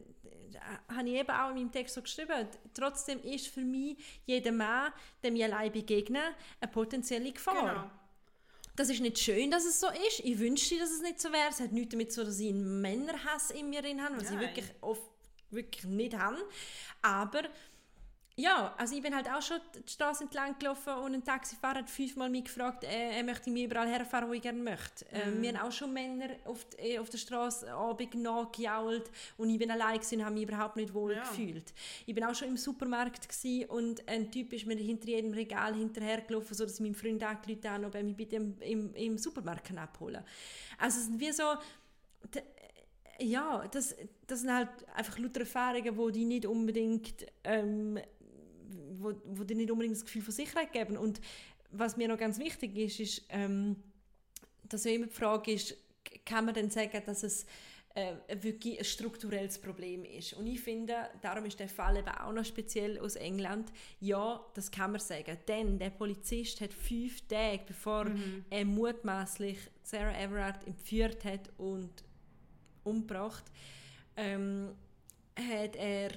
habe 0.94 1.08
ich 1.08 1.14
eben 1.14 1.30
auch 1.30 1.48
in 1.50 1.54
meinem 1.56 1.72
Text 1.72 1.94
so 1.94 2.02
geschrieben, 2.02 2.48
trotzdem 2.74 3.22
ist 3.22 3.48
für 3.48 3.60
mich 3.62 3.96
jeder 4.26 4.52
Mann, 4.52 4.92
dem 5.22 5.36
ich 5.36 5.44
allein 5.44 5.72
begegne, 5.72 6.22
eine 6.60 6.70
potenzielle 6.70 7.32
Gefahr. 7.32 7.54
genau. 7.54 7.90
Das 8.76 8.88
ist 8.90 9.00
nicht 9.00 9.18
schön, 9.18 9.50
dass 9.50 9.64
es 9.64 9.80
so 9.80 9.88
ist. 9.88 10.20
Ich 10.20 10.38
wünschte, 10.38 10.78
dass 10.78 10.90
es 10.92 11.00
nicht 11.00 11.20
so 11.20 11.32
wäre. 11.32 11.48
Es 11.50 11.58
hat 11.58 11.72
nichts 11.72 11.90
damit 11.90 12.12
zu 12.12 12.20
tun, 12.20 12.28
dass 12.30 12.38
ich 12.38 12.50
einen 12.50 12.80
Männerhass 12.80 13.50
in 13.50 13.70
mir 13.70 13.82
drin 13.82 14.00
habe, 14.00 14.16
was 14.16 14.24
ich 14.24 14.30
Nein. 14.30 14.40
wirklich 14.40 14.66
oft 14.82 15.02
wirklich 15.50 15.84
nicht 15.86 16.16
habe. 16.16 16.36
Aber 17.02 17.42
ja, 18.40 18.72
also 18.78 18.94
ich 18.94 19.02
bin 19.02 19.12
halt 19.14 19.28
auch 19.28 19.42
schon 19.42 19.58
die 19.84 19.90
Straße 19.90 20.22
entlang 20.22 20.56
gelaufen 20.58 20.94
und 20.94 21.12
ein 21.12 21.24
Taxifahrer 21.24 21.80
hat 21.80 21.90
fünfmal 21.90 22.30
mich 22.30 22.44
gefragt, 22.44 22.84
äh, 22.84 23.16
er 23.18 23.24
möchte 23.24 23.50
mich 23.50 23.64
überall 23.64 23.88
herfahren, 23.88 24.28
wo 24.28 24.32
ich 24.32 24.42
gerne 24.42 24.62
möchte. 24.62 25.04
Äh, 25.12 25.26
Mhm. 25.30 25.42
wir 25.42 25.52
haben 25.58 25.66
auch 25.68 25.72
schon 25.72 25.92
Männer 25.92 26.28
auf, 26.44 26.64
äh, 26.78 26.98
auf 27.00 27.10
der 27.10 27.18
Straße 27.18 27.68
Abend 27.72 28.14
nachgejault 28.14 29.10
und 29.38 29.50
ich 29.50 29.58
bin 29.58 29.70
allein 29.72 29.96
gewesen 29.96 30.20
und 30.20 30.24
habe 30.24 30.34
mich 30.34 30.44
überhaupt 30.44 30.76
nicht 30.76 30.94
wohl 30.94 31.14
Ja. 31.14 31.22
gefühlt. 31.22 31.74
Ich 32.06 32.14
bin 32.14 32.22
auch 32.24 32.34
schon 32.34 32.48
im 32.48 32.56
Supermarkt 32.56 33.28
und 33.68 34.08
ein 34.08 34.30
Typ 34.30 34.52
ist 34.52 34.66
mir 34.66 34.76
hinter 34.76 35.08
jedem 35.08 35.32
Regal 35.32 35.74
hinterhergelaufen, 35.74 36.54
so 36.56 36.62
dass 36.64 36.74
ich 36.74 36.80
meinem 36.80 36.94
Freund 36.94 37.22
angerufen 37.24 37.68
habe, 37.68 37.86
ob 37.86 37.94
er 37.96 38.04
mich 38.04 38.16
bitte 38.16 38.36
im, 38.36 38.56
im, 38.60 38.94
im 38.94 39.18
Supermarkt 39.18 39.64
kann 39.66 39.78
abholen 39.78 40.22
Also 40.78 40.98
es 41.00 41.06
sind 41.06 41.18
wie 41.18 41.32
so... 41.32 41.42
ja, 43.20 43.66
das, 43.72 43.96
das 44.28 44.40
sind 44.42 44.52
halt 44.54 44.68
einfach 44.94 45.18
lauter 45.18 45.40
Erfahrungen, 45.40 45.96
die 45.96 46.12
die 46.12 46.24
nicht 46.24 46.46
unbedingt, 46.46 47.26
ähm, 47.42 47.98
wo, 48.92 49.12
wo 49.24 49.44
dir 49.44 49.56
nicht 49.56 49.70
unbedingt 49.70 49.96
das 49.96 50.04
Gefühl 50.04 50.22
von 50.22 50.32
Sicherheit 50.32 50.72
geben. 50.72 50.96
Und 50.96 51.20
was 51.70 51.96
mir 51.96 52.08
noch 52.08 52.18
ganz 52.18 52.38
wichtig 52.38 52.76
ist, 52.76 53.00
ist, 53.00 53.22
ähm, 53.30 53.76
dass 54.68 54.84
ja 54.84 54.92
immer 54.92 55.06
die 55.06 55.14
Frage 55.14 55.52
ist, 55.52 55.76
kann 56.24 56.44
man 56.44 56.54
denn 56.54 56.70
sagen, 56.70 57.02
dass 57.06 57.22
es 57.22 57.46
äh, 57.94 58.14
wirklich 58.42 58.78
ein 58.78 58.84
strukturelles 58.84 59.58
Problem 59.58 60.04
ist. 60.04 60.34
Und 60.34 60.46
ich 60.46 60.60
finde, 60.60 60.94
darum 61.20 61.44
ist 61.46 61.58
der 61.58 61.68
Fall 61.68 61.96
eben 61.96 62.08
auch 62.08 62.32
noch 62.32 62.44
speziell 62.44 62.98
aus 62.98 63.16
England. 63.16 63.72
Ja, 64.00 64.44
das 64.54 64.70
kann 64.70 64.92
man 64.92 65.00
sagen. 65.00 65.36
Denn 65.48 65.78
der 65.78 65.90
Polizist 65.90 66.60
hat 66.60 66.72
fünf 66.72 67.26
Tage, 67.26 67.62
bevor 67.66 68.06
er 68.50 68.64
mutmaßlich 68.64 69.58
Sarah 69.82 70.16
Everard 70.20 70.66
entführt 70.66 71.24
hat 71.24 71.50
und 71.58 71.90
umgebracht, 72.84 73.44
ähm, 74.16 74.70
hat 75.36 75.76
er 75.76 76.10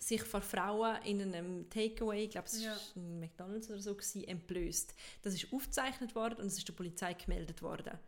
sich 0.00 0.22
vor 0.22 0.40
Frauen 0.40 0.96
in 1.04 1.20
einem 1.22 1.68
Takeaway, 1.70 2.24
ich 2.24 2.30
glaube 2.30 2.46
es 2.48 2.62
Ja. 2.62 2.70
war 2.72 2.78
ein 2.96 3.20
McDonalds 3.20 3.68
oder 3.70 3.78
so, 3.80 3.94
gewesen, 3.94 4.24
entblößt. 4.24 4.94
Das 5.22 5.34
ist 5.34 5.52
aufgezeichnet 5.52 6.14
worden 6.14 6.38
und 6.40 6.46
es 6.46 6.56
ist 6.58 6.66
der 6.66 6.72
Polizei 6.72 7.12
gemeldet 7.14 7.62
worden. 7.62 7.98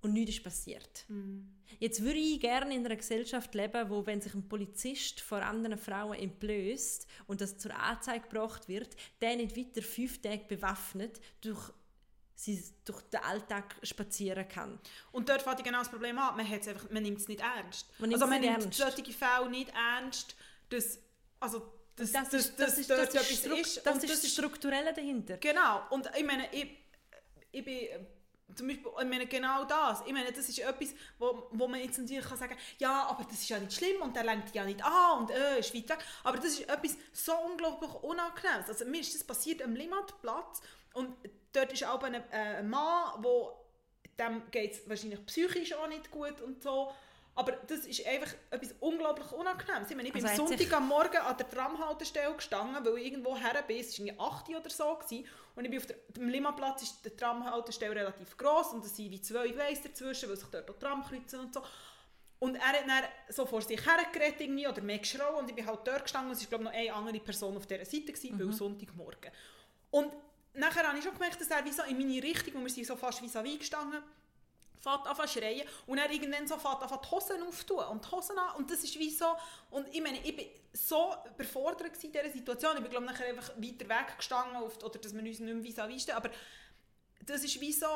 Und 0.00 0.12
nichts 0.12 0.36
ist 0.36 0.44
passiert. 0.44 1.06
Jetzt 1.80 2.02
würde 2.04 2.18
ich 2.20 2.38
gerne 2.38 2.72
in 2.72 2.86
einer 2.86 2.94
Gesellschaft 2.94 3.52
leben, 3.56 3.90
wo, 3.90 4.06
wenn 4.06 4.20
sich 4.20 4.32
ein 4.32 4.48
Polizist 4.48 5.20
vor 5.20 5.42
anderen 5.42 5.76
Frauen 5.76 6.16
entblößt 6.16 7.06
und 7.26 7.40
das 7.40 7.58
zur 7.58 7.74
Anzeige 7.74 8.28
gebracht 8.28 8.68
wird, 8.68 8.94
der 9.20 9.34
nicht 9.36 9.56
weiter 9.56 9.82
fünf 9.82 10.22
Tage 10.22 10.44
bewaffnet 10.46 11.20
durch, 11.40 11.72
sie, 12.36 12.62
durch 12.84 13.02
den 13.10 13.20
Alltag 13.24 13.74
spazieren 13.82 14.46
kann. 14.46 14.78
Und 15.10 15.28
dort 15.28 15.42
fängt 15.42 15.64
genau 15.64 15.78
das 15.80 15.90
Problem 15.90 16.16
an, 16.18 16.36
man, 16.36 16.46
einfach, 16.46 16.88
man 16.90 17.02
nimmt 17.02 17.18
es 17.18 17.26
nicht 17.26 17.40
ernst. 17.40 17.90
Man 17.98 18.10
nimmt 18.10 18.22
also 18.22 18.30
man 18.32 18.40
nimmt 18.40 18.62
ernst. 18.62 18.74
solche 18.78 19.12
Fälle 19.12 19.50
nicht 19.50 19.70
ernst, 19.74 20.36
dass, 20.68 20.98
also, 21.40 21.72
dass, 21.96 22.12
Das, 22.12 22.30
dass, 22.30 22.34
ist, 22.34 22.58
das, 22.58 22.66
dass 22.66 22.78
ist, 22.78 22.90
dort 22.90 23.00
das, 23.00 23.30
ist, 23.30 23.46
etwas 23.46 23.60
ist. 23.60 23.86
das 23.86 24.04
ist 24.04 24.24
das 24.24 24.32
Strukturelle 24.32 24.92
dahinter. 24.92 25.36
Genau, 25.38 25.82
und 25.90 26.08
ich 26.16 26.24
meine, 26.24 26.48
ich, 26.52 26.68
ich 27.50 27.64
bin 27.64 27.88
zum 28.54 28.66
Beispiel, 28.66 28.90
ich 28.98 29.08
meine 29.08 29.26
genau 29.26 29.64
das, 29.64 30.02
ich 30.06 30.12
meine, 30.12 30.32
das 30.32 30.48
ist 30.48 30.58
etwas, 30.58 30.94
wo, 31.18 31.48
wo 31.52 31.68
man 31.68 31.80
jetzt 31.80 31.98
natürlich 31.98 32.24
kann 32.24 32.38
sagen 32.38 32.56
ja, 32.78 33.06
aber 33.06 33.24
das 33.24 33.34
ist 33.34 33.48
ja 33.48 33.58
nicht 33.58 33.74
schlimm 33.74 34.00
und 34.00 34.16
der 34.16 34.24
lenkt 34.24 34.54
ja 34.54 34.64
nicht 34.64 34.82
an 34.82 35.20
und 35.20 35.30
äh, 35.30 35.58
ist 35.58 35.74
weit 35.74 35.88
weg, 35.88 35.98
aber 36.24 36.38
das 36.38 36.46
ist 36.46 36.68
etwas 36.68 36.96
so 37.12 37.32
unglaublich 37.36 37.92
Unangenehmes. 38.02 38.68
Also 38.68 38.84
mir 38.86 39.00
ist 39.00 39.14
das 39.14 39.24
passiert 39.24 39.62
am 39.62 39.74
Limmatplatz 39.74 40.62
und 40.94 41.14
dort 41.52 41.72
ist 41.72 41.84
auch 41.84 42.02
ein, 42.02 42.14
äh, 42.14 42.20
ein 42.30 42.68
Mann, 42.70 43.22
wo 43.22 43.52
dem 44.18 44.42
geht 44.50 44.72
es 44.72 44.88
wahrscheinlich 44.88 45.24
psychisch 45.26 45.74
auch 45.74 45.88
nicht 45.88 46.10
gut 46.10 46.40
und 46.40 46.62
so, 46.62 46.92
aber 47.38 47.52
das 47.52 47.86
ist 47.86 48.04
einfach 48.04 48.34
etwas 48.50 48.74
unglaublich 48.80 49.30
Unangenehmes. 49.30 49.88
Ich 49.90 49.96
meine, 49.96 50.08
ich 50.08 50.12
bin 50.12 50.26
Also 50.26 50.42
am 50.42 50.48
Sonntag 50.48 50.72
am 50.72 50.88
Morgen 50.88 51.18
an 51.18 51.36
der 51.36 51.48
Tramhaltestelle 51.48 52.34
gestanden, 52.34 52.84
weil 52.84 52.98
ich 52.98 53.06
irgendwo 53.06 53.36
her 53.36 53.62
bin. 53.64 53.78
Es 53.78 53.96
war 53.96 54.06
irgendwie 54.06 54.20
8 54.20 54.48
Uhr 54.48 54.56
oder 54.58 54.70
so. 54.70 54.94
Gewesen. 54.96 55.24
Und 55.54 55.64
ich 55.64 55.70
bin 55.70 55.78
auf 55.78 55.86
der, 55.86 55.96
dem 56.16 56.28
Limaplatz 56.28 56.82
ist 56.82 57.04
die 57.04 57.10
Tramhaltestelle 57.10 57.94
relativ 57.94 58.36
gross 58.36 58.72
und 58.72 58.84
es 58.84 58.96
sind 58.96 59.12
wie 59.12 59.20
zwei 59.22 59.46
Gleise 59.48 59.82
dazwischen, 59.84 60.28
weil 60.28 60.36
sich 60.36 60.48
dort 60.48 60.68
auch 60.68 60.78
Tram 60.80 61.04
kreuzen 61.04 61.38
und 61.38 61.54
so. 61.54 61.62
Und 62.40 62.56
er 62.56 62.66
hat 62.66 62.88
dann 62.88 63.04
so 63.28 63.46
vor 63.46 63.62
sich 63.62 63.84
hergeredet 63.86 64.40
irgendwie 64.40 64.66
oder 64.66 64.80
mehr 64.80 64.98
geschrauen 64.98 65.36
und 65.36 65.48
ich 65.48 65.54
bin 65.54 65.64
halt 65.66 65.80
dort 65.86 66.02
gestanden 66.02 66.30
und 66.30 66.36
es 66.36 66.42
war 66.42 66.58
glaube 66.58 66.64
ich 66.64 66.70
noch 66.70 66.96
eine 66.96 67.08
andere 67.08 67.24
Person 67.24 67.56
auf 67.56 67.66
dieser 67.66 67.84
Seite, 67.84 68.12
gewesen, 68.12 68.34
Mhm. 68.36 68.40
weil 68.40 68.52
Sonntagmorgen. 68.52 69.30
Und 69.92 70.12
nachher 70.54 70.86
habe 70.88 70.98
ich 70.98 71.04
schon 71.04 71.14
gemerkt, 71.14 71.40
dass 71.40 71.48
er 71.48 71.64
wie 71.64 71.72
so 71.72 71.82
in 71.84 71.98
meine 71.98 72.20
Richtung, 72.22 72.54
wo 72.54 72.60
wir 72.64 72.70
sind 72.70 72.86
so 72.86 72.96
fast 72.96 73.20
vis-à-vis 73.22 73.58
gestanden, 73.60 74.02
fährt 74.80 75.06
an 75.06 75.28
schreien 75.28 75.66
und 75.86 75.98
er 75.98 76.10
irgendwann 76.10 76.46
so 76.46 76.56
fährt 76.56 76.82
an 76.82 76.98
die 77.02 77.10
Hosen 77.10 77.42
auftun 77.42 77.84
und 77.84 78.04
die 78.04 78.10
Hosen 78.10 78.38
an 78.38 78.56
und 78.56 78.70
das 78.70 78.84
ist 78.84 78.98
wie 78.98 79.10
so 79.10 79.36
und 79.70 79.88
ich 79.94 80.02
meine, 80.02 80.18
ich 80.24 80.36
bin 80.36 80.46
so 80.72 81.14
überfordert 81.34 82.02
in 82.02 82.12
dieser 82.12 82.30
Situation, 82.30 82.76
ich 82.76 82.82
bin 82.82 82.90
glaube 82.90 83.06
nachher 83.06 83.26
einfach 83.26 83.50
weiter 83.56 83.88
weg 83.88 84.16
gestanden 84.16 84.56
auf, 84.56 84.82
oder 84.82 84.98
dass 84.98 85.14
wir 85.14 85.22
uns 85.22 85.40
nicht 85.40 85.40
mehr 85.40 85.56
vis-à-vis 85.62 86.10
aber 86.10 86.30
das 87.24 87.44
ist 87.44 87.60
wie 87.60 87.72
so 87.72 87.86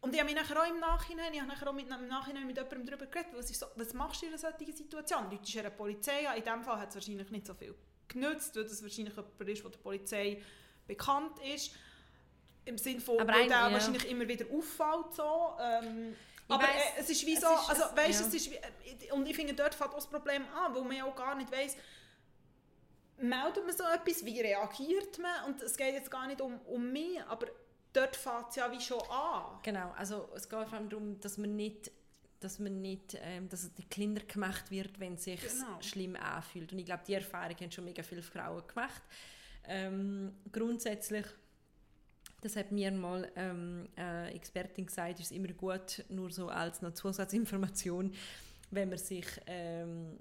und 0.00 0.14
ich 0.14 0.20
habe 0.20 0.32
mich 0.32 0.40
nachher 0.40 0.62
auch 0.62 0.68
im 0.68 0.78
Nachhinein, 0.78 1.32
ich 1.32 1.40
habe 1.40 1.48
nachher 1.48 1.68
auch 1.68 1.72
mit, 1.72 1.88
im 1.88 2.06
Nachhinein 2.06 2.46
mit 2.46 2.56
jemandem 2.56 2.86
darüber 2.86 3.06
geredet, 3.06 3.32
weil 3.32 3.40
ist 3.40 3.58
so, 3.58 3.66
was 3.74 3.92
machst 3.94 4.22
du 4.22 4.26
in 4.26 4.32
einer 4.32 4.38
solchen 4.38 4.72
Situation? 4.72 5.30
Leute 5.30 5.42
ist 5.42 5.56
eine 5.56 5.70
Polizei, 5.70 6.22
ja, 6.22 6.34
in 6.34 6.44
diesem 6.44 6.62
Fall 6.62 6.78
hat 6.78 6.90
es 6.90 6.94
wahrscheinlich 6.94 7.30
nicht 7.30 7.46
so 7.46 7.54
viel 7.54 7.74
genützt, 8.06 8.54
weil 8.54 8.64
das 8.64 8.82
wahrscheinlich 8.82 9.16
jemand 9.16 9.48
ist, 9.48 9.62
der 9.64 9.70
der 9.70 9.78
Polizei 9.78 10.42
bekannt 10.86 11.38
ist. 11.54 11.72
Im 12.66 12.76
Sinne 12.78 13.00
von, 13.00 13.18
Aber 13.20 13.32
weil 13.32 13.48
der 13.48 13.56
ja. 13.56 13.72
wahrscheinlich 13.72 14.08
immer 14.10 14.28
wieder 14.28 14.44
auffällt 14.52 15.14
so. 15.14 15.56
Ähm, 15.60 16.14
aber 16.48 16.62
weiss, 16.62 16.70
äh, 16.76 17.00
es 17.00 17.10
ist 17.10 17.26
wie 17.26 17.36
so, 17.36 17.46
ist- 17.48 17.70
also 17.70 17.96
weißt, 17.96 18.20
ja. 18.20 18.26
es 18.26 18.34
ist 18.34 18.50
wie, 18.50 18.56
äh, 18.56 19.12
und 19.12 19.26
ich 19.26 19.34
finde, 19.34 19.54
dort 19.54 19.74
fängt 19.74 19.90
auch 19.90 19.94
das 19.96 20.06
Problem 20.08 20.42
an, 20.54 20.74
weil 20.74 20.82
man 20.82 20.96
ja 20.96 21.04
auch 21.04 21.16
gar 21.16 21.34
nicht 21.34 21.50
weiss, 21.50 21.76
meldet 23.18 23.64
man 23.66 23.74
so 23.76 23.84
etwas, 23.84 24.24
wie 24.24 24.40
reagiert 24.40 25.18
man 25.18 25.44
und 25.46 25.62
es 25.62 25.76
geht 25.76 25.94
jetzt 25.94 26.10
gar 26.10 26.26
nicht 26.26 26.40
um, 26.40 26.60
um 26.66 26.92
mich, 26.92 27.20
aber 27.28 27.46
dort 27.92 28.14
fängt 28.14 28.50
es 28.50 28.56
ja 28.56 28.70
wie 28.70 28.80
schon 28.80 29.00
an. 29.10 29.58
Genau, 29.62 29.92
also 29.96 30.28
es 30.34 30.48
geht 30.48 30.68
vor 30.68 30.72
allem 30.78 30.88
darum, 30.90 31.18
dass 31.20 31.38
man 31.38 31.56
nicht 31.56 31.90
dass 32.40 32.58
man 32.58 32.82
nicht, 32.82 33.16
ähm, 33.22 33.48
dass 33.48 33.62
es 33.64 33.74
nicht 33.78 33.90
kleiner 33.90 34.20
gemacht 34.20 34.70
wird, 34.70 35.00
wenn 35.00 35.14
es 35.14 35.24
sich 35.24 35.40
Genau. 35.40 35.80
schlimm 35.80 36.16
anfühlt. 36.16 36.70
Und 36.70 36.78
ich 36.78 36.84
glaube, 36.84 37.02
die 37.06 37.14
Erfahrung 37.14 37.56
haben 37.58 37.72
schon 37.72 37.86
mega 37.86 38.02
viele 38.02 38.22
Frauen 38.22 38.62
gemacht. 38.68 39.00
Ähm, 39.66 40.34
grundsätzlich, 40.52 41.24
das 42.46 42.56
hat 42.56 42.72
mir 42.72 42.92
mal 42.92 43.30
ähm, 43.36 43.88
eine 43.96 44.32
Expertin 44.32 44.86
gesagt, 44.86 45.20
ist 45.20 45.32
immer 45.32 45.48
gut, 45.48 46.04
nur 46.08 46.30
so 46.30 46.48
als 46.48 46.80
noch 46.80 46.94
Zusatzinformation, 46.94 48.12
wenn 48.70 48.88
man 48.88 48.98
sich 48.98 49.26
ähm, 49.46 50.18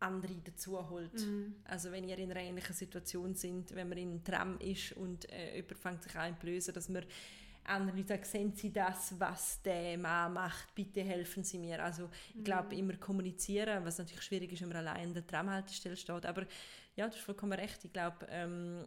andere 0.00 0.34
dazu 0.44 0.88
holt. 0.88 1.26
Also 1.64 1.90
wenn 1.92 2.08
ihr 2.08 2.18
in 2.18 2.30
einer 2.30 2.40
ähnlichen 2.40 2.74
Situation 2.74 3.34
sind, 3.34 3.74
wenn 3.74 3.88
man 3.88 3.98
in 3.98 4.10
einem 4.10 4.24
Tram 4.24 4.58
ist 4.60 4.92
und 4.92 5.30
äh, 5.30 5.56
jemand 5.56 5.78
fängt 5.78 6.02
sich 6.02 6.16
an 6.16 6.36
zu 6.60 6.72
dass 6.72 6.88
man 6.88 7.04
anderen 7.64 7.96
Leuten 7.96 8.08
sagt, 8.08 8.26
sehen 8.26 8.52
Sie 8.54 8.72
das, 8.72 9.18
was 9.18 9.60
der 9.62 9.98
Mann 9.98 10.32
macht, 10.34 10.74
bitte 10.74 11.02
helfen 11.02 11.42
Sie 11.42 11.58
mir. 11.58 11.82
Also 11.82 12.08
ich 12.34 12.44
glaube, 12.44 12.74
immer 12.76 12.96
kommunizieren, 12.96 13.84
was 13.84 13.98
natürlich 13.98 14.22
schwierig 14.22 14.52
ist, 14.52 14.62
wenn 14.62 14.68
man 14.68 14.78
allein 14.78 15.08
an 15.08 15.14
der 15.14 15.26
Tramhaltestelle 15.26 15.96
steht. 15.96 16.24
Aber 16.24 16.46
ja, 16.94 17.06
du 17.06 17.12
hast 17.12 17.20
vollkommen 17.20 17.52
recht. 17.52 17.84
Ich 17.84 17.92
glaube, 17.92 18.26
ähm, 18.30 18.86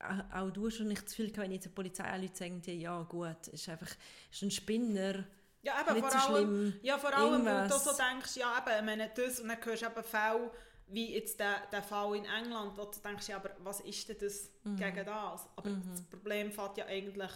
auch- 0.00 0.50
du 0.50 0.66
hast 0.66 0.76
schon 0.76 0.88
nicht 0.88 1.02
das 1.04 1.10
Gefühl, 1.10 1.26
gehabt, 1.30 1.44
wenn 1.44 1.52
jetzt 1.52 1.64
die 1.64 1.68
Polizei 1.70 2.16
Leute 2.18 2.36
sagen 2.36 2.62
ja 2.66 3.02
gut, 3.02 3.48
ist 3.48 3.68
einfach 3.68 3.88
ist 4.30 4.42
ein 4.42 4.50
Spinner, 4.50 5.24
Ja, 5.62 5.80
eben, 5.80 5.94
nicht 5.94 6.06
vor 6.10 6.20
so 6.20 6.34
allem, 6.34 6.72
schlimm. 6.72 6.80
ja, 6.82 6.98
vor 6.98 7.14
allem 7.16 7.44
weil 7.44 7.68
du 7.68 7.74
so 7.78 7.90
denkst, 7.96 8.36
ja, 8.36 8.58
eben, 8.58 8.78
ich 8.78 8.84
meine, 8.84 9.10
das, 9.14 9.40
und 9.40 9.48
dann 9.48 9.64
hörst 9.64 9.82
du 9.82 9.86
eben 9.86 10.04
Fälle, 10.04 10.50
wie 10.88 11.14
jetzt 11.14 11.40
der, 11.40 11.66
der 11.72 11.82
Fall 11.82 12.14
in 12.16 12.24
England, 12.24 12.76
wo 12.76 12.84
du 12.84 12.98
denkst, 13.00 13.28
ja, 13.28 13.36
aber 13.36 13.50
was 13.58 13.80
ist 13.80 14.08
denn 14.08 14.18
das 14.20 14.50
Mhm. 14.62 14.76
gegen 14.76 15.04
das? 15.06 15.48
Aber 15.56 15.70
das 15.90 16.02
Problem 16.02 16.52
fängt 16.52 16.76
ja 16.76 16.86
eigentlich 16.86 17.32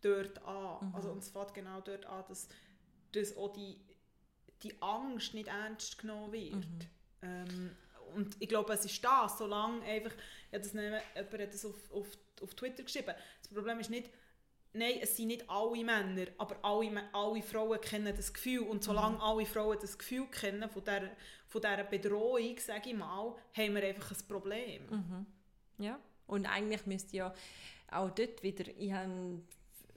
dort 0.00 0.42
an. 0.44 0.88
Mhm. 0.88 0.94
Also, 0.94 1.10
und 1.10 1.18
es 1.18 1.28
fängt 1.30 1.52
genau 1.52 1.80
dort 1.82 2.06
an, 2.06 2.24
dass, 2.28 2.48
dass 3.12 3.36
auch 3.36 3.52
die, 3.52 3.78
die 4.62 4.80
Angst 4.80 5.34
nicht 5.34 5.48
ernst 5.48 5.98
genommen 5.98 6.32
wird. 6.32 6.54
Mhm. 6.54 6.78
Ähm, 7.22 7.76
und 8.14 8.36
ich 8.40 8.48
glaube, 8.48 8.72
es 8.72 8.84
ist 8.86 9.04
das, 9.04 9.36
solange 9.38 9.82
einfach, 9.82 10.12
ja, 10.54 10.60
das 10.60 10.72
jemand 10.72 11.42
hat 11.42 11.54
das 11.54 11.64
auf, 11.64 11.92
auf, 11.92 12.06
auf 12.40 12.54
Twitter 12.54 12.84
geschrieben, 12.84 13.14
das 13.42 13.52
Problem 13.52 13.80
ist 13.80 13.90
nicht, 13.90 14.08
nein, 14.72 14.98
es 15.00 15.16
sind 15.16 15.28
nicht 15.28 15.48
alle 15.50 15.84
Männer, 15.84 16.26
aber 16.38 16.56
alle, 16.62 17.02
alle 17.12 17.42
Frauen 17.42 17.80
kennen 17.80 18.14
das 18.16 18.32
Gefühl. 18.32 18.60
Und 18.60 18.84
solange 18.84 19.20
alle 19.20 19.46
Frauen 19.46 19.78
das 19.80 19.98
Gefühl 19.98 20.26
kennen 20.28 20.68
von 20.68 20.84
dieser, 20.84 21.10
von 21.48 21.60
dieser 21.60 21.84
Bedrohung, 21.84 22.56
sage 22.58 22.90
ich 22.90 22.96
mal, 22.96 23.34
haben 23.56 23.74
wir 23.74 23.82
einfach 23.82 24.12
ein 24.12 24.28
Problem. 24.28 24.88
Ja, 25.78 25.98
und 26.26 26.46
eigentlich 26.46 26.86
müsste 26.86 27.16
ja 27.16 27.34
auch 27.90 28.10
dort 28.10 28.42
wieder, 28.42 28.64
ich 28.78 28.92
habe 28.92 29.42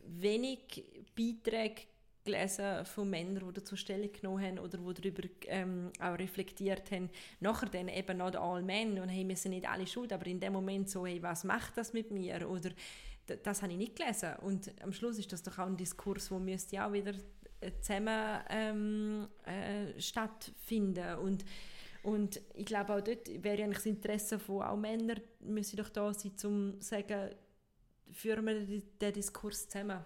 wenig 0.06 0.84
Beiträge 1.16 1.84
gelesen 2.28 2.86
von 2.86 3.10
Männern, 3.10 3.48
die 3.48 3.54
dazu 3.54 3.76
Stellung 3.76 4.12
genommen 4.12 4.44
haben 4.44 4.60
oder 4.60 4.78
die 4.78 5.02
darüber 5.02 5.24
ähm, 5.48 5.92
auch 6.00 6.18
reflektiert 6.18 6.92
haben. 6.92 7.10
Nachher 7.40 7.70
dann 7.70 7.88
eben 7.88 8.18
not 8.18 8.36
all 8.36 8.62
men 8.62 9.00
und 9.00 9.10
hey, 9.10 9.28
wir 9.28 9.36
sind 9.36 9.52
nicht 9.52 9.68
alle 9.68 9.88
schuld, 9.88 10.14
aber 10.14 10.28
in 10.28 10.40
dem 10.40 10.54
Moment 10.54 10.90
so, 10.90 11.06
hey, 11.06 11.22
was 11.22 11.44
macht 11.44 11.78
das 11.78 11.94
mit 11.94 12.12
mir? 12.12 12.50
Oder 12.50 12.72
das 13.44 13.62
habe 13.62 13.72
ich 13.72 13.78
nicht 13.78 13.96
gelesen. 13.96 14.36
Und 14.42 14.72
am 14.84 14.94
Schluss 14.94 15.18
ist 15.18 15.32
das 15.32 15.44
doch 15.44 15.58
auch 15.58 15.66
ein 15.66 15.78
Diskurs, 15.78 16.30
wo 16.32 16.40
müsste 16.40 16.86
auch 16.86 16.94
wieder 16.94 17.14
äh, 17.60 17.72
zusammen 17.82 18.42
ähm, 18.50 19.28
äh, 19.46 20.00
stattfinden 20.00 21.16
und 21.20 21.46
und 22.04 22.40
ich 22.54 22.66
glaube 22.66 22.94
auch 22.94 23.02
dort 23.02 23.28
wäre 23.44 23.64
eigentlich 23.64 23.80
das 23.80 23.86
Interesse 23.86 24.40
von 24.40 24.62
auch 24.62 24.78
Männern 24.78 25.20
müsse 25.42 25.76
doch 25.76 25.90
da 25.90 26.14
sein, 26.14 26.32
um 26.46 26.80
zu 26.80 26.88
sagen, 26.88 27.32
führen 28.14 28.46
wir 28.46 28.82
den 29.02 29.14
Diskurs 29.14 29.68
zusammen. 29.68 30.06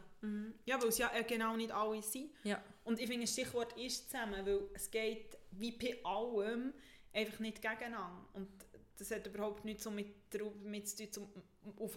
Ja, 0.65 0.79
weil 0.81 0.89
es 0.89 0.97
ja 0.97 1.11
äh, 1.13 1.23
genau 1.23 1.55
nicht 1.55 1.71
alle 1.71 2.01
sind. 2.01 2.31
Ja. 2.43 2.61
Und 2.83 2.99
ich 2.99 3.07
finde, 3.07 3.25
das 3.25 3.33
Stichwort 3.33 3.73
ist 3.77 4.09
zusammen, 4.09 4.45
weil 4.45 4.61
es 4.73 4.89
geht 4.89 5.37
wie 5.51 5.71
bei 5.71 5.97
allem 6.03 6.73
einfach 7.13 7.39
nicht 7.39 7.61
gegeneinander. 7.61 8.25
Und 8.33 8.47
das 8.97 9.11
hat 9.11 9.25
überhaupt 9.27 9.65
nichts 9.65 9.83
so 9.83 9.91
mit, 9.91 10.07
mit, 10.63 10.87
zu 10.87 11.09
tun, 11.09 11.27
um 11.77 11.89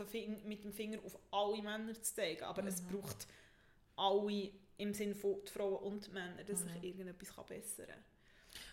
mit 0.44 0.64
dem 0.64 0.72
Finger 0.72 0.98
auf 1.04 1.18
alle 1.30 1.62
Männer 1.62 1.94
zu 1.94 2.14
zeigen. 2.14 2.44
Aber 2.44 2.64
es 2.64 2.80
braucht 2.80 3.26
alle 3.96 4.50
im 4.78 4.94
Sinne 4.94 5.14
von 5.14 5.36
die 5.46 5.52
Frauen 5.52 5.76
und 5.76 6.12
Männer, 6.12 6.42
dass 6.44 6.62
sich 6.62 6.82
irgendetwas 6.82 7.34
kann 7.34 7.46
bessern 7.46 7.86
kann. 7.86 8.04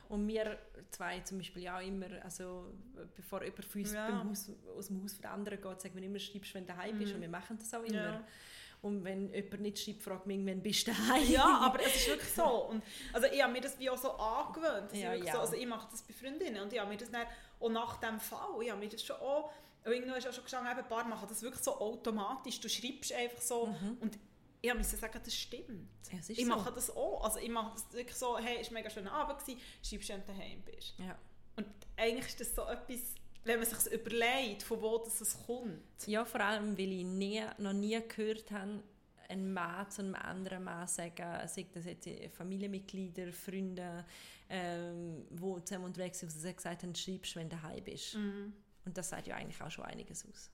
Und 0.09 0.27
wir 0.27 0.59
zwei 0.89 1.21
zum 1.21 1.37
Beispiel 1.37 1.63
ja 1.63 1.77
auch 1.77 1.87
immer, 1.87 2.07
also 2.23 2.73
bevor 3.15 3.43
jemand 3.43 3.63
von 3.63 3.81
uns 3.81 3.93
Ja. 3.93 4.23
Haus, 4.23 4.51
aus 4.75 4.87
dem 4.87 5.01
Haus 5.01 5.13
von 5.13 5.25
anderen 5.25 5.61
geht, 5.61 5.81
sagen 5.81 5.95
wir 5.95 6.03
immer, 6.03 6.19
schreibst, 6.19 6.53
wenn 6.53 6.65
du 6.65 6.73
daheim 6.73 6.97
bist. 6.97 7.13
Und 7.13 7.21
wir 7.21 7.29
machen 7.29 7.57
das 7.57 7.73
auch 7.73 7.83
immer. 7.83 7.89
Mhm. 7.89 8.13
Ja. 8.13 8.27
Und 8.81 9.03
wenn 9.03 9.31
jemand 9.31 9.61
nicht 9.61 9.77
schreibt, 9.79 10.01
fragt 10.01 10.25
mich, 10.25 10.39
wann 10.43 10.61
bist 10.61 10.87
du 10.87 10.91
daheim? 10.91 11.29
Ja, 11.29 11.59
aber 11.59 11.79
es 11.85 11.95
ist 11.95 12.07
wirklich 12.07 12.31
so. 12.33 12.43
Und, 12.69 12.83
also 13.13 13.27
ich 13.27 13.41
habe 13.41 13.53
mir 13.53 13.61
das 13.61 13.77
wie 13.77 13.89
auch 13.89 13.97
so 13.97 14.11
angewöhnt. 14.13 14.91
Ja, 14.93 15.13
ja. 15.13 15.33
So, 15.33 15.39
also 15.39 15.53
ich 15.53 15.67
mache 15.67 15.87
das 15.91 16.01
bei 16.01 16.13
Freundinnen 16.13 16.61
und 16.63 16.73
ich 16.73 16.79
habe 16.79 16.89
mir 16.89 16.97
das 16.97 17.11
dann 17.11 17.27
auch 17.59 17.69
nach 17.69 17.97
dem 17.97 18.19
Fall, 18.19 18.61
ich 18.63 18.71
habe 18.71 18.79
mir 18.79 18.89
das 18.89 19.03
schon 19.03 19.17
auch, 19.17 19.51
irgendwann 19.85 20.17
ist 20.17 20.27
auch 20.27 20.47
schon 20.47 20.65
eben, 20.65 20.79
ein 20.79 20.87
paar 20.87 21.05
machen 21.05 21.27
das 21.29 21.43
wirklich 21.43 21.63
so 21.63 21.79
automatisch. 21.79 22.59
Du 22.59 22.67
schreibst 22.69 23.13
einfach 23.13 23.41
so 23.41 23.61
und 23.99 24.17
ich 24.63 24.73
musste 24.73 24.97
sagen, 24.97 25.19
das 25.23 25.33
stimmt. 25.35 25.89
Ja, 26.11 26.19
ist 26.19 26.29
Ich 26.31 26.39
so. 26.45 26.45
mache 26.45 26.71
das 26.71 26.95
auch. 26.95 27.23
Also 27.23 27.39
ich 27.39 27.49
mache 27.49 27.71
das 27.73 27.91
wirklich 27.93 28.15
so, 28.17 28.37
hey, 28.37 28.57
es 28.61 28.67
war 28.67 28.77
ein 28.77 28.83
mega 28.83 28.89
schöner 28.89 29.11
Abend, 29.11 29.39
gewesen, 29.39 29.59
schreibst 29.83 30.09
du, 30.09 30.13
wenn 30.13 30.21
du 30.21 30.27
daheim 30.27 30.61
bist. 30.63 30.93
Ja. 30.97 31.17
Und 31.55 31.67
eigentlich 31.97 32.27
ist 32.27 32.39
das 32.39 32.55
so 32.55 32.63
etwas, 32.63 32.99
wenn 33.43 33.59
man 33.59 33.67
sich 33.67 33.91
überlegt, 33.91 34.63
von 34.63 34.81
wo 34.81 34.97
das 34.99 35.21
es 35.21 35.37
kommt. 35.45 36.05
Ja, 36.05 36.25
vor 36.25 36.41
allem, 36.41 36.77
weil 36.77 36.91
ich 36.91 37.03
nie, 37.03 37.43
noch 37.57 37.73
nie 37.73 37.99
gehört 38.07 38.51
habe, 38.51 38.83
ein 39.29 39.53
Mann 39.53 39.89
zu 39.89 40.01
einem 40.01 40.15
anderen 40.15 40.63
Mann 40.63 40.87
sagen, 40.87 41.47
sei 41.47 41.65
das 41.73 41.85
jetzt 41.85 42.07
Familienmitglieder, 42.35 43.31
Freunde, 43.31 44.05
ähm, 44.49 45.25
die 45.29 45.63
zusammen 45.63 45.85
unterwegs 45.85 46.19
sind, 46.19 46.35
wo 46.35 46.37
sie 46.37 46.53
gesagt 46.53 46.83
haben, 46.83 46.93
schreibst, 46.93 47.35
wenn 47.35 47.49
du 47.49 47.55
daheim 47.55 47.83
bist. 47.83 48.15
Mhm. 48.15 48.53
Und 48.85 48.97
das 48.97 49.09
sagt 49.09 49.27
ja 49.27 49.35
eigentlich 49.35 49.61
auch 49.61 49.71
schon 49.71 49.85
einiges 49.85 50.25
aus. 50.27 50.49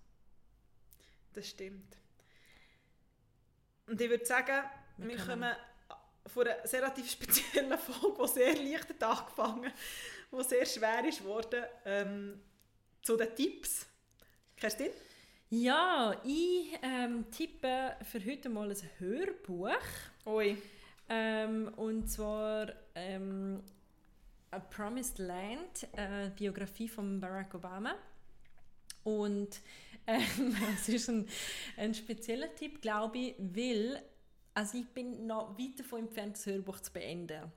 Das 1.34 1.48
stimmt. 1.48 1.98
Und 3.88 4.00
ich 4.00 4.10
würde 4.10 4.26
sagen, 4.26 4.64
Wir 4.98 5.08
wir, 5.10 5.18
kommen 5.18 5.56
von 6.28 6.48
einer 6.48 6.68
sehr 6.68 6.82
relativ 6.82 7.10
speziellen 7.10 7.78
Folge, 7.78 8.18
die 8.22 8.28
sehr 8.28 8.56
leicht 8.56 8.90
hat 8.90 9.04
angefangen 9.04 9.72
die 10.32 10.44
sehr 10.44 10.66
schwer 10.66 11.06
ist 11.08 11.20
geworden, 11.20 11.64
ähm, 11.86 12.42
zu 13.08 13.16
den 13.16 13.34
Tipps. 13.34 13.86
Kerstin? 14.58 14.90
Ja, 15.50 16.14
ich 16.26 16.78
ähm, 16.82 17.32
tippe 17.32 17.96
für 18.04 18.20
heute 18.26 18.50
mal 18.50 18.70
ein 18.70 18.78
Hörbuch. 19.00 19.70
Ui. 20.26 20.58
Ähm, 21.08 21.72
und 21.78 22.10
zwar 22.10 22.68
ähm, 22.96 23.64
A 24.52 24.60
Promised 24.60 25.20
Land, 25.20 25.88
äh, 25.94 26.32
Biografie 26.38 26.90
von 26.90 27.22
Barack 27.22 27.56
Obama. 27.56 27.96
Und 29.06 29.62
ähm, 30.06 30.58
es 30.76 30.90
ist 30.90 31.08
ein, 31.08 31.30
ein 31.78 31.94
spezieller 31.94 32.54
Tipp, 32.56 32.82
glaube 32.82 33.20
ich, 33.20 33.36
weil 33.40 34.02
also 34.54 34.80
ich 34.80 34.88
bin 34.88 35.28
noch 35.28 35.58
weit 35.58 35.80
davon 35.80 36.00
entfernt, 36.00 36.36
das 36.36 36.46
Hörbuch 36.46 36.82
zu 36.82 36.92
beenden. 36.92 37.54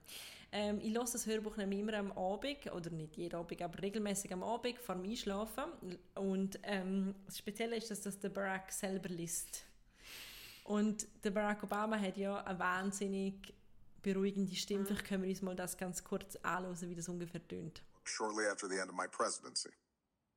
Ähm, 0.53 0.81
ich 0.81 0.95
höre 0.95 1.05
das 1.05 1.27
Hörbuch 1.27 1.57
nämlich 1.57 1.81
immer 1.81 1.95
am 1.95 2.13
Abend, 2.13 2.73
oder 2.73 2.91
nicht 2.91 3.17
jeden 3.17 3.37
Abend, 3.37 3.63
aber 3.63 3.83
regelmäßig 3.83 4.33
am 4.33 4.43
Abend 4.43 4.79
vor 4.79 4.97
dem 4.97 5.05
Einschlafen. 5.05 5.65
Und 6.15 6.59
ähm, 6.65 7.15
das 7.27 7.39
Spezielle 7.39 7.77
ist, 7.77 7.91
dass 7.91 8.01
das 8.01 8.19
der 8.19 8.31
Barack 8.31 8.73
selber 8.73 9.09
liest. 9.09 9.65
Und 10.65 11.07
der 11.25 11.31
Barack 11.31 11.63
Obama 11.63 11.99
hat 11.99 12.17
ja 12.17 12.45
eine 12.45 12.59
wahnsinnig 12.59 13.55
beruhigende 14.03 14.55
Stimme. 14.57 14.87
Vielleicht 14.87 15.05
können 15.07 15.23
wir 15.23 15.31
uns 15.31 15.43
mal 15.43 15.57
das 15.57 15.77
ganz 15.77 16.03
kurz 16.03 16.37
anhören, 16.37 16.89
wie 16.89 16.95
das 16.95 17.09
ungefähr 17.09 17.47
tönt. 17.47 17.83
shortly 18.11 18.45
after 18.47 18.67
the 18.67 18.81
end 18.81 18.91
of 18.91 18.97
my 18.97 19.07
presidency, 19.07 19.71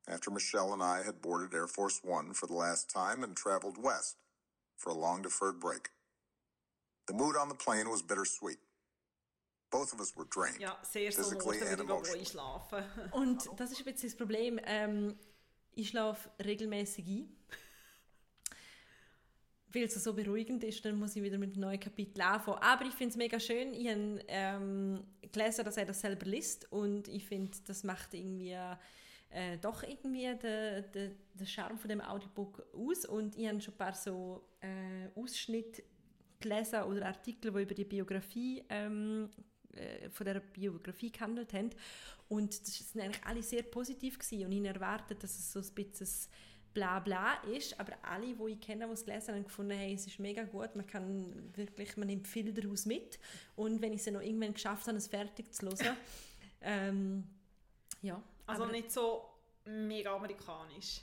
after 0.07 0.29
Michelle 0.29 0.73
and 0.73 0.83
I 0.83 1.01
had 1.03 1.21
boarded 1.21 1.53
Air 1.53 1.67
Force 1.67 2.01
One 2.03 2.33
for 2.33 2.47
the 2.47 2.53
last 2.53 2.89
time 2.89 3.23
and 3.23 3.35
traveled 3.35 3.77
west 3.81 4.17
for 4.77 4.89
a 4.89 4.93
long 4.93 5.21
deferred 5.21 5.59
break. 5.59 5.89
The 7.07 7.13
mood 7.13 7.35
on 7.35 7.49
the 7.49 7.55
plane 7.55 7.89
was 7.89 8.01
bittersweet. 8.01 8.09
Both 8.09 8.11
of 8.13 8.59
us 8.59 8.59
were 8.59 8.59
drained. 8.59 9.62
Ja, 10.59 10.77
sehr 10.83 11.11
so 11.11 11.23
and 11.23 11.87
würde 11.87 12.07
ich 12.07 12.19
einschlafen. 12.19 12.83
Und 13.11 13.49
das 13.57 13.71
ist 13.71 13.79
ein 13.79 13.85
bisschen 13.85 14.09
das 14.09 14.17
Problem. 14.17 14.59
Ähm, 14.65 15.15
ich 15.75 15.89
schlafe 15.89 16.29
regelmäßig 16.43 17.07
ein. 17.07 17.35
Weil 19.73 19.83
es 19.85 19.95
so 19.95 20.13
beruhigend 20.13 20.63
ist, 20.63 20.85
dann 20.85 20.99
muss 20.99 21.15
ich 21.15 21.23
wieder 21.23 21.39
mit 21.39 21.53
einem 21.53 21.61
neuen 21.61 21.79
Kapitel 21.79 22.21
anfangen. 22.21 22.59
Aber 22.61 22.85
ich 22.85 22.93
finde 22.93 23.11
es 23.11 23.17
mega 23.17 23.39
schön. 23.39 23.73
Ich 23.73 23.87
habe 23.87 24.23
ähm, 24.27 25.03
gelesen, 25.31 25.65
dass 25.65 25.77
er 25.77 25.85
das 25.85 26.01
selber 26.01 26.27
liest 26.27 26.71
und 26.71 27.07
ich 27.07 27.25
finde, 27.25 27.57
das 27.65 27.83
macht 27.83 28.13
irgendwie 28.13 28.55
äh, 29.31 29.57
doch 29.59 29.81
irgendwie 29.81 30.35
den, 30.35 30.91
den, 30.91 31.15
den 31.33 31.47
Charme 31.47 31.79
von 31.79 31.89
dem 31.89 32.01
Audiobook 32.01 32.63
aus. 32.73 33.05
Und 33.05 33.35
ich 33.35 33.47
habe 33.47 33.59
schon 33.61 33.73
ein 33.73 33.77
paar 33.77 33.95
so 33.95 34.47
äh, 34.61 35.09
Ausschnitte 35.19 35.83
gelesen 36.39 36.83
oder 36.83 37.07
Artikel, 37.07 37.51
die 37.51 37.61
über 37.63 37.73
die 37.73 37.85
Biografie 37.85 38.63
ähm, 38.69 39.29
äh, 39.75 40.09
von 40.09 40.25
der 40.25 40.39
Biografie 40.39 41.11
gehandelt 41.11 41.53
haben. 41.53 41.69
Und 42.29 42.59
das 42.61 42.77
sind 42.77 43.01
eigentlich 43.01 43.25
alle 43.25 43.43
sehr 43.43 43.63
positiv 43.63 44.17
gewesen. 44.17 44.45
und 44.45 44.51
ich 44.51 44.65
erwartet, 44.65 45.23
dass 45.23 45.31
es 45.37 45.51
so 45.51 45.59
ein 45.59 45.85
bisschen 45.85 46.07
Blabla 46.73 47.35
ist, 47.43 47.79
aber 47.79 47.93
alle, 48.01 48.33
die 48.35 48.53
ich 48.53 48.59
kenne, 48.59 48.87
die 48.87 48.93
es 48.93 49.05
gelesen 49.05 49.27
haben, 49.27 49.35
haben 49.35 49.43
gefunden, 49.43 49.77
hey, 49.77 49.93
es 49.93 50.07
ist 50.07 50.17
mega 50.19 50.43
gut, 50.43 50.75
man 50.75 50.87
kann 50.87 51.55
wirklich, 51.55 51.95
man 51.97 52.07
nimmt 52.07 52.27
viel 52.27 52.51
daraus 52.51 52.85
mit 52.85 53.19
und 53.55 53.79
wenn 53.81 53.93
ich 53.93 54.01
es 54.01 54.11
noch 54.11 54.21
irgendwann 54.21 54.53
geschafft 54.53 54.87
habe, 54.87 54.97
es 54.97 55.07
fertig 55.07 55.53
zu 55.53 55.67
hören, 55.67 55.97
ähm, 56.61 57.23
ja. 58.01 58.21
Also 58.47 58.63
aber- 58.63 58.71
nicht 58.71 58.91
so 58.91 59.23
mega 59.65 60.15
amerikanisch. 60.15 61.01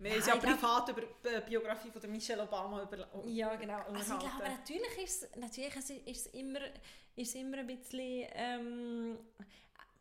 Wir 0.00 0.12
haben 0.12 0.26
ja 0.26 0.36
privat 0.36 0.88
über 0.90 1.00
die 1.02 1.40
Biografie 1.48 1.90
von 1.90 2.00
der 2.00 2.10
Michelle 2.10 2.42
Obama 2.42 2.82
über 2.82 3.08
Ja, 3.26 3.56
genau. 3.56 3.80
Also 3.92 4.14
ich 4.14 4.20
glaube, 4.20 4.44
natürlich 4.44 4.98
ist 5.02 5.22
es, 5.24 5.36
natürlich 5.36 6.06
ist 6.06 6.26
immer, 6.34 6.60
ist 7.16 7.34
immer 7.34 7.58
ein 7.58 7.66
bisschen, 7.66 8.28
ähm, 8.32 9.18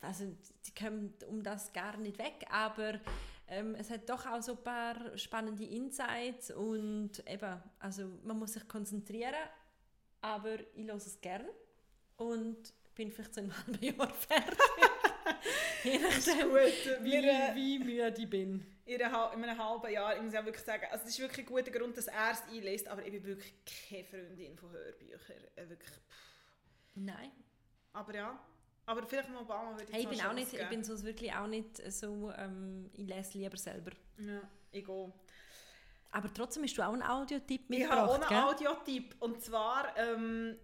also 0.02 0.26
die 0.66 0.76
kommen 0.76 1.16
um 1.28 1.42
das 1.42 1.74
gar 1.74 1.98
nicht 1.98 2.20
weg, 2.20 2.46
aber 2.52 3.00
ähm, 3.48 3.74
es 3.76 3.90
hat 3.90 4.08
doch 4.08 4.24
auch 4.28 4.42
so 4.42 4.52
ein 4.52 4.64
paar 4.64 5.18
spannende 5.18 5.66
Insights 5.66 6.52
und 6.52 7.28
eben, 7.28 7.60
also 7.80 8.08
man 8.24 8.38
muss 8.38 8.54
sich 8.54 8.68
konzentrieren, 8.68 9.34
aber 10.22 10.60
ich 10.76 10.86
höre 10.86 10.96
es 10.96 11.20
gern 11.22 11.48
und 12.18 12.72
bin 12.94 13.12
vielleicht 13.12 13.34
so 13.34 13.42
in 13.42 13.52
einem 13.52 13.66
halben 13.66 13.84
Jahr 13.84 14.14
fertig. 14.14 14.60
Je 15.84 15.98
nachdem, 15.98 16.50
gut. 16.50 17.04
wie, 17.04 17.16
äh, 17.16 17.56
wie 17.56 17.80
müde 17.80 18.14
ich 18.22 18.30
bin. 18.30 18.77
In, 18.88 19.02
einer, 19.02 19.12
hal- 19.12 19.34
in 19.38 19.44
einem 19.44 19.58
halben 19.64 19.92
Jahr, 19.92 20.16
ich 20.16 20.22
muss 20.22 20.34
ja 20.34 20.44
wirklich 20.46 20.64
sagen, 20.66 20.86
also 20.92 21.04
es 21.06 21.12
ist 21.12 21.20
wirklich 21.20 21.46
ein 21.46 21.54
guter 21.54 21.72
Grund, 21.72 21.96
dass 21.98 22.08
er 22.08 22.32
es 22.32 22.42
einlässt, 22.52 22.88
aber 22.88 23.06
ich 23.06 23.12
bin 23.12 23.24
wirklich 23.26 23.54
keine 23.90 24.04
Freundin 24.06 24.58
von 24.58 24.72
Hörbüchern. 24.72 25.38
Äh, 25.56 25.70
Wirklich, 25.70 25.90
pff. 25.90 26.96
Nein. 26.96 27.32
aber 27.94 28.16
ja, 28.16 28.40
aber 28.86 29.06
vielleicht 29.06 29.30
mal 29.30 29.42
Obama 29.42 29.72
würde 29.72 29.84
ich 29.84 29.94
Hey, 29.94 30.02
ich 30.04 30.10
bin 30.10 30.22
auch 30.22 30.34
nicht, 30.34 30.46
Chance 30.46 30.56
ich 30.56 30.60
geben. 30.60 30.70
bin 30.70 30.84
sonst 30.84 31.04
wirklich 31.04 31.34
auch 31.34 31.48
nicht 31.48 31.92
so, 31.92 32.32
ähm, 32.38 32.90
ich 32.94 33.06
lese 33.08 33.38
lieber 33.38 33.58
selber. 33.58 33.92
Ja, 34.18 34.42
ich 34.72 34.86
gehe. 34.86 35.14
Aber 36.12 36.34
trotzdem 36.34 36.64
hast 36.64 36.76
du 36.78 36.82
auch 36.82 36.94
einen 36.94 37.04
Audiotipp 37.04 37.70
Ich 37.70 37.88
habe 37.90 38.04
auch 38.10 38.18
mitgebracht, 38.18 38.32
einen? 38.32 38.46
Audiotipp 38.50 39.16
und 39.20 39.42
zwar 39.44 39.96
ähm, 39.98 40.58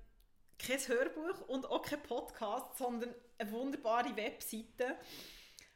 kein 0.57 0.79
Hörbuch 0.79 1.41
und 1.49 1.65
auch 1.69 1.81
kein 1.81 2.01
Podcast, 2.01 2.77
sondern 2.77 3.13
eine 3.37 3.51
wunderbare 3.51 4.15
Webseite, 4.15 4.95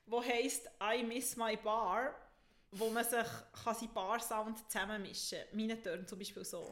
die 0.06 0.16
heisst 0.32 0.70
I 0.82 1.04
Miss 1.04 1.36
My 1.36 1.58
Bar, 1.58 2.16
wo 2.72 2.90
man 2.90 3.04
sich 3.04 3.28
kann 3.64 3.76
seinen 3.76 3.94
Bar-Sound 3.94 4.70
zusammenmischen 4.70 5.40
kann. 5.40 5.58
Meine 5.58 5.82
Töne 5.82 6.06
zum 6.06 6.20
Beispiel 6.20 6.44
so. 6.44 6.72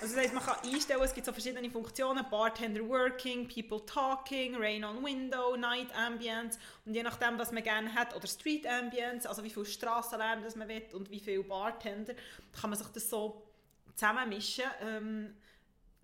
Also 0.00 0.16
das 0.16 0.24
heisst, 0.24 0.34
man 0.34 0.42
kann 0.42 0.56
einstellen, 0.64 1.00
es 1.02 1.14
gibt 1.14 1.26
so 1.26 1.32
verschiedene 1.32 1.70
Funktionen, 1.70 2.28
Bartender 2.28 2.80
Working, 2.88 3.46
People 3.46 3.86
Talking, 3.86 4.56
Rain 4.56 4.84
on 4.84 5.00
Window, 5.04 5.56
Night 5.56 5.94
Ambience 5.94 6.58
und 6.84 6.94
je 6.94 7.04
nachdem, 7.04 7.38
was 7.38 7.52
man 7.52 7.62
gerne 7.62 7.94
hat, 7.94 8.16
oder 8.16 8.26
Street 8.26 8.66
Ambience, 8.66 9.28
also 9.28 9.44
wie 9.44 9.50
viel 9.50 9.64
Strassenlärm 9.64 10.40
man 10.56 10.66
will 10.66 10.82
und 10.94 11.08
wie 11.08 11.20
viel 11.20 11.44
Bartender, 11.44 12.14
kann 12.60 12.70
man 12.70 12.78
sich 12.80 12.88
das 12.88 13.08
so 13.08 13.46
zusammenmischen, 13.94 14.64
ähm, 14.80 15.36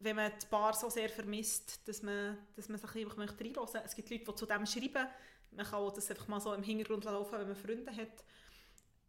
wenn 0.00 0.16
man 0.16 0.32
die 0.40 0.46
Bar 0.46 0.74
so 0.74 0.88
sehr 0.90 1.08
vermisst, 1.08 1.86
dass 1.88 2.02
man, 2.02 2.38
dass 2.56 2.68
man 2.68 2.78
sich 2.78 2.90
einfach 2.96 3.16
möchte 3.16 3.44
möchte. 3.44 3.82
Es 3.84 3.94
gibt 3.94 4.10
Leute, 4.10 4.24
die 4.24 4.34
zu 4.34 4.46
dem 4.46 4.66
schreiben, 4.66 5.06
man 5.50 5.66
kann 5.66 5.80
auch 5.80 5.92
das 5.92 6.10
einfach 6.10 6.28
mal 6.28 6.40
so 6.40 6.52
im 6.52 6.62
Hintergrund 6.62 7.04
laufen, 7.04 7.38
wenn 7.38 7.48
man 7.48 7.56
Freunde 7.56 7.94
hat. 7.94 8.24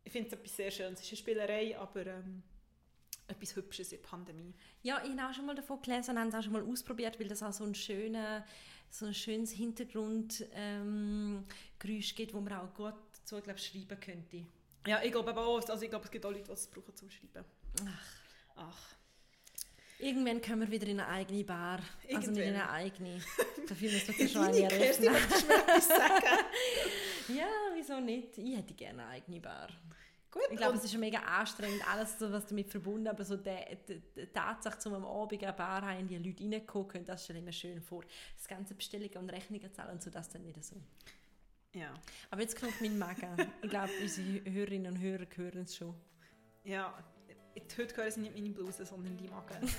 Ich 0.03 0.11
finde 0.11 0.27
es 0.27 0.33
etwas 0.33 0.55
sehr 0.55 0.71
Schönes. 0.71 0.99
Es 0.99 1.05
ist 1.05 1.11
eine 1.11 1.17
Spielerei, 1.17 1.77
aber 1.77 2.07
ähm, 2.07 2.43
etwas 3.27 3.55
Hübsches 3.55 3.91
in 3.91 4.01
der 4.01 4.07
Pandemie. 4.07 4.53
Ja, 4.81 5.03
ich 5.03 5.11
habe 5.11 5.29
auch 5.29 5.33
schon 5.33 5.45
mal 5.45 5.55
davon 5.55 5.81
gelesen 5.81 6.11
und 6.11 6.19
habe 6.19 6.29
es 6.29 6.35
auch 6.35 6.43
schon 6.43 6.53
mal 6.53 6.63
ausprobiert, 6.63 7.19
weil 7.19 7.27
das 7.27 7.43
auch 7.43 7.53
so 7.53 7.65
ein, 7.65 7.75
schöner, 7.75 8.45
so 8.89 9.05
ein 9.05 9.13
schönes 9.13 9.51
Hintergrundgeräusch 9.51 10.49
ähm, 10.53 11.45
gibt, 12.15 12.33
wo 12.33 12.39
man 12.39 12.53
auch 12.53 12.73
gut 12.73 12.95
dazu 13.13 13.39
glaub, 13.41 13.59
schreiben 13.59 13.99
könnte. 13.99 14.45
Ja, 14.87 15.03
ich 15.03 15.11
glaube 15.11 15.35
auch, 15.37 15.67
also 15.69 15.83
ich 15.83 15.89
glaube, 15.89 16.05
es 16.05 16.11
gibt 16.11 16.25
auch 16.25 16.31
Leute, 16.31 16.45
die 16.45 16.51
es 16.51 16.67
brauchen 16.67 16.95
zum 16.95 17.09
Schreiben. 17.09 17.45
Ach. 17.85 18.19
Ach. 18.55 18.98
Irgendwann 19.99 20.41
kommen 20.41 20.61
wir 20.61 20.71
wieder 20.71 20.87
in 20.87 20.99
eine 20.99 21.09
eigene 21.09 21.43
Bar. 21.43 21.79
Also 22.13 22.31
nicht 22.31 22.39
in 22.39 22.53
Irgendwann. 22.53 22.61
eine 22.61 22.69
eigene. 22.69 23.21
Dafür 23.67 23.91
müssen 23.91 24.17
wir 24.17 24.27
schon 24.29 24.41
eine 24.43 24.61
eröffnen. 24.63 25.13
sagen? 25.81 26.25
Ja, 27.35 27.45
wieso 27.75 27.99
nicht? 27.99 28.35
Ich 28.39 28.57
hätte 28.57 28.73
gerne 28.73 29.03
eine 29.03 29.11
eigene 29.11 29.39
Bar. 29.39 29.67
Gut, 30.31 30.41
Ich 30.51 30.57
glaube, 30.57 30.77
es 30.77 30.83
ist 30.83 30.97
mega 30.97 31.19
anstrengend, 31.19 31.81
alles, 31.87 32.15
was 32.19 32.47
damit 32.47 32.69
verbunden 32.69 33.07
aber 33.07 33.23
so 33.23 33.35
der, 33.35 33.65
der 34.15 34.31
Tatsache, 34.33 34.89
um 34.89 34.95
am 34.95 35.05
Abend 35.05 35.43
eine 35.43 35.53
Bar 35.53 35.81
haben, 35.83 36.07
die 36.07 36.17
Leute 36.17 36.43
reingucken, 36.43 37.03
das 37.05 37.23
stelle 37.25 37.39
ich 37.39 37.45
mir 37.45 37.53
schön 37.53 37.81
vor. 37.81 38.03
Das 38.35 38.47
ganze 38.47 38.73
Bestellungen 38.73 39.17
und 39.17 39.29
Rechnungen 39.29 39.71
zahlen 39.73 39.91
und 39.93 40.01
so, 40.01 40.09
das 40.09 40.29
dann 40.29 40.43
wieder 40.45 40.61
so. 40.63 40.75
ja. 41.73 41.93
Aber 42.31 42.41
jetzt 42.41 42.55
knurrt 42.55 42.79
mein 42.81 42.97
Magen. 42.97 43.51
Ich 43.61 43.69
glaube, 43.69 43.91
unsere 44.01 44.43
Hörerinnen 44.51 44.93
und 44.93 44.99
Hörer 44.99 45.25
hören 45.35 45.61
es 45.63 45.75
schon. 45.75 45.93
Ja, 46.63 46.97
heute 47.77 47.95
hören 47.97 48.11
sie 48.11 48.19
nicht 48.21 48.35
meine 48.35 48.49
Bluse, 48.49 48.85
sondern 48.85 49.17
die 49.17 49.27
Magen. 49.27 49.61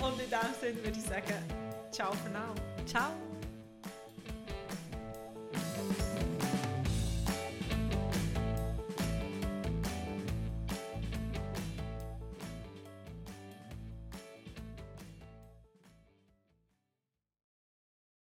und 0.00 0.20
in 0.20 0.30
dem 0.30 0.54
Sinne 0.60 0.84
würde 0.84 0.98
ich 0.98 1.04
sagen, 1.04 1.34
ciao 1.90 2.12
für 2.12 2.30
now. 2.30 2.54
Ciao! 2.86 3.12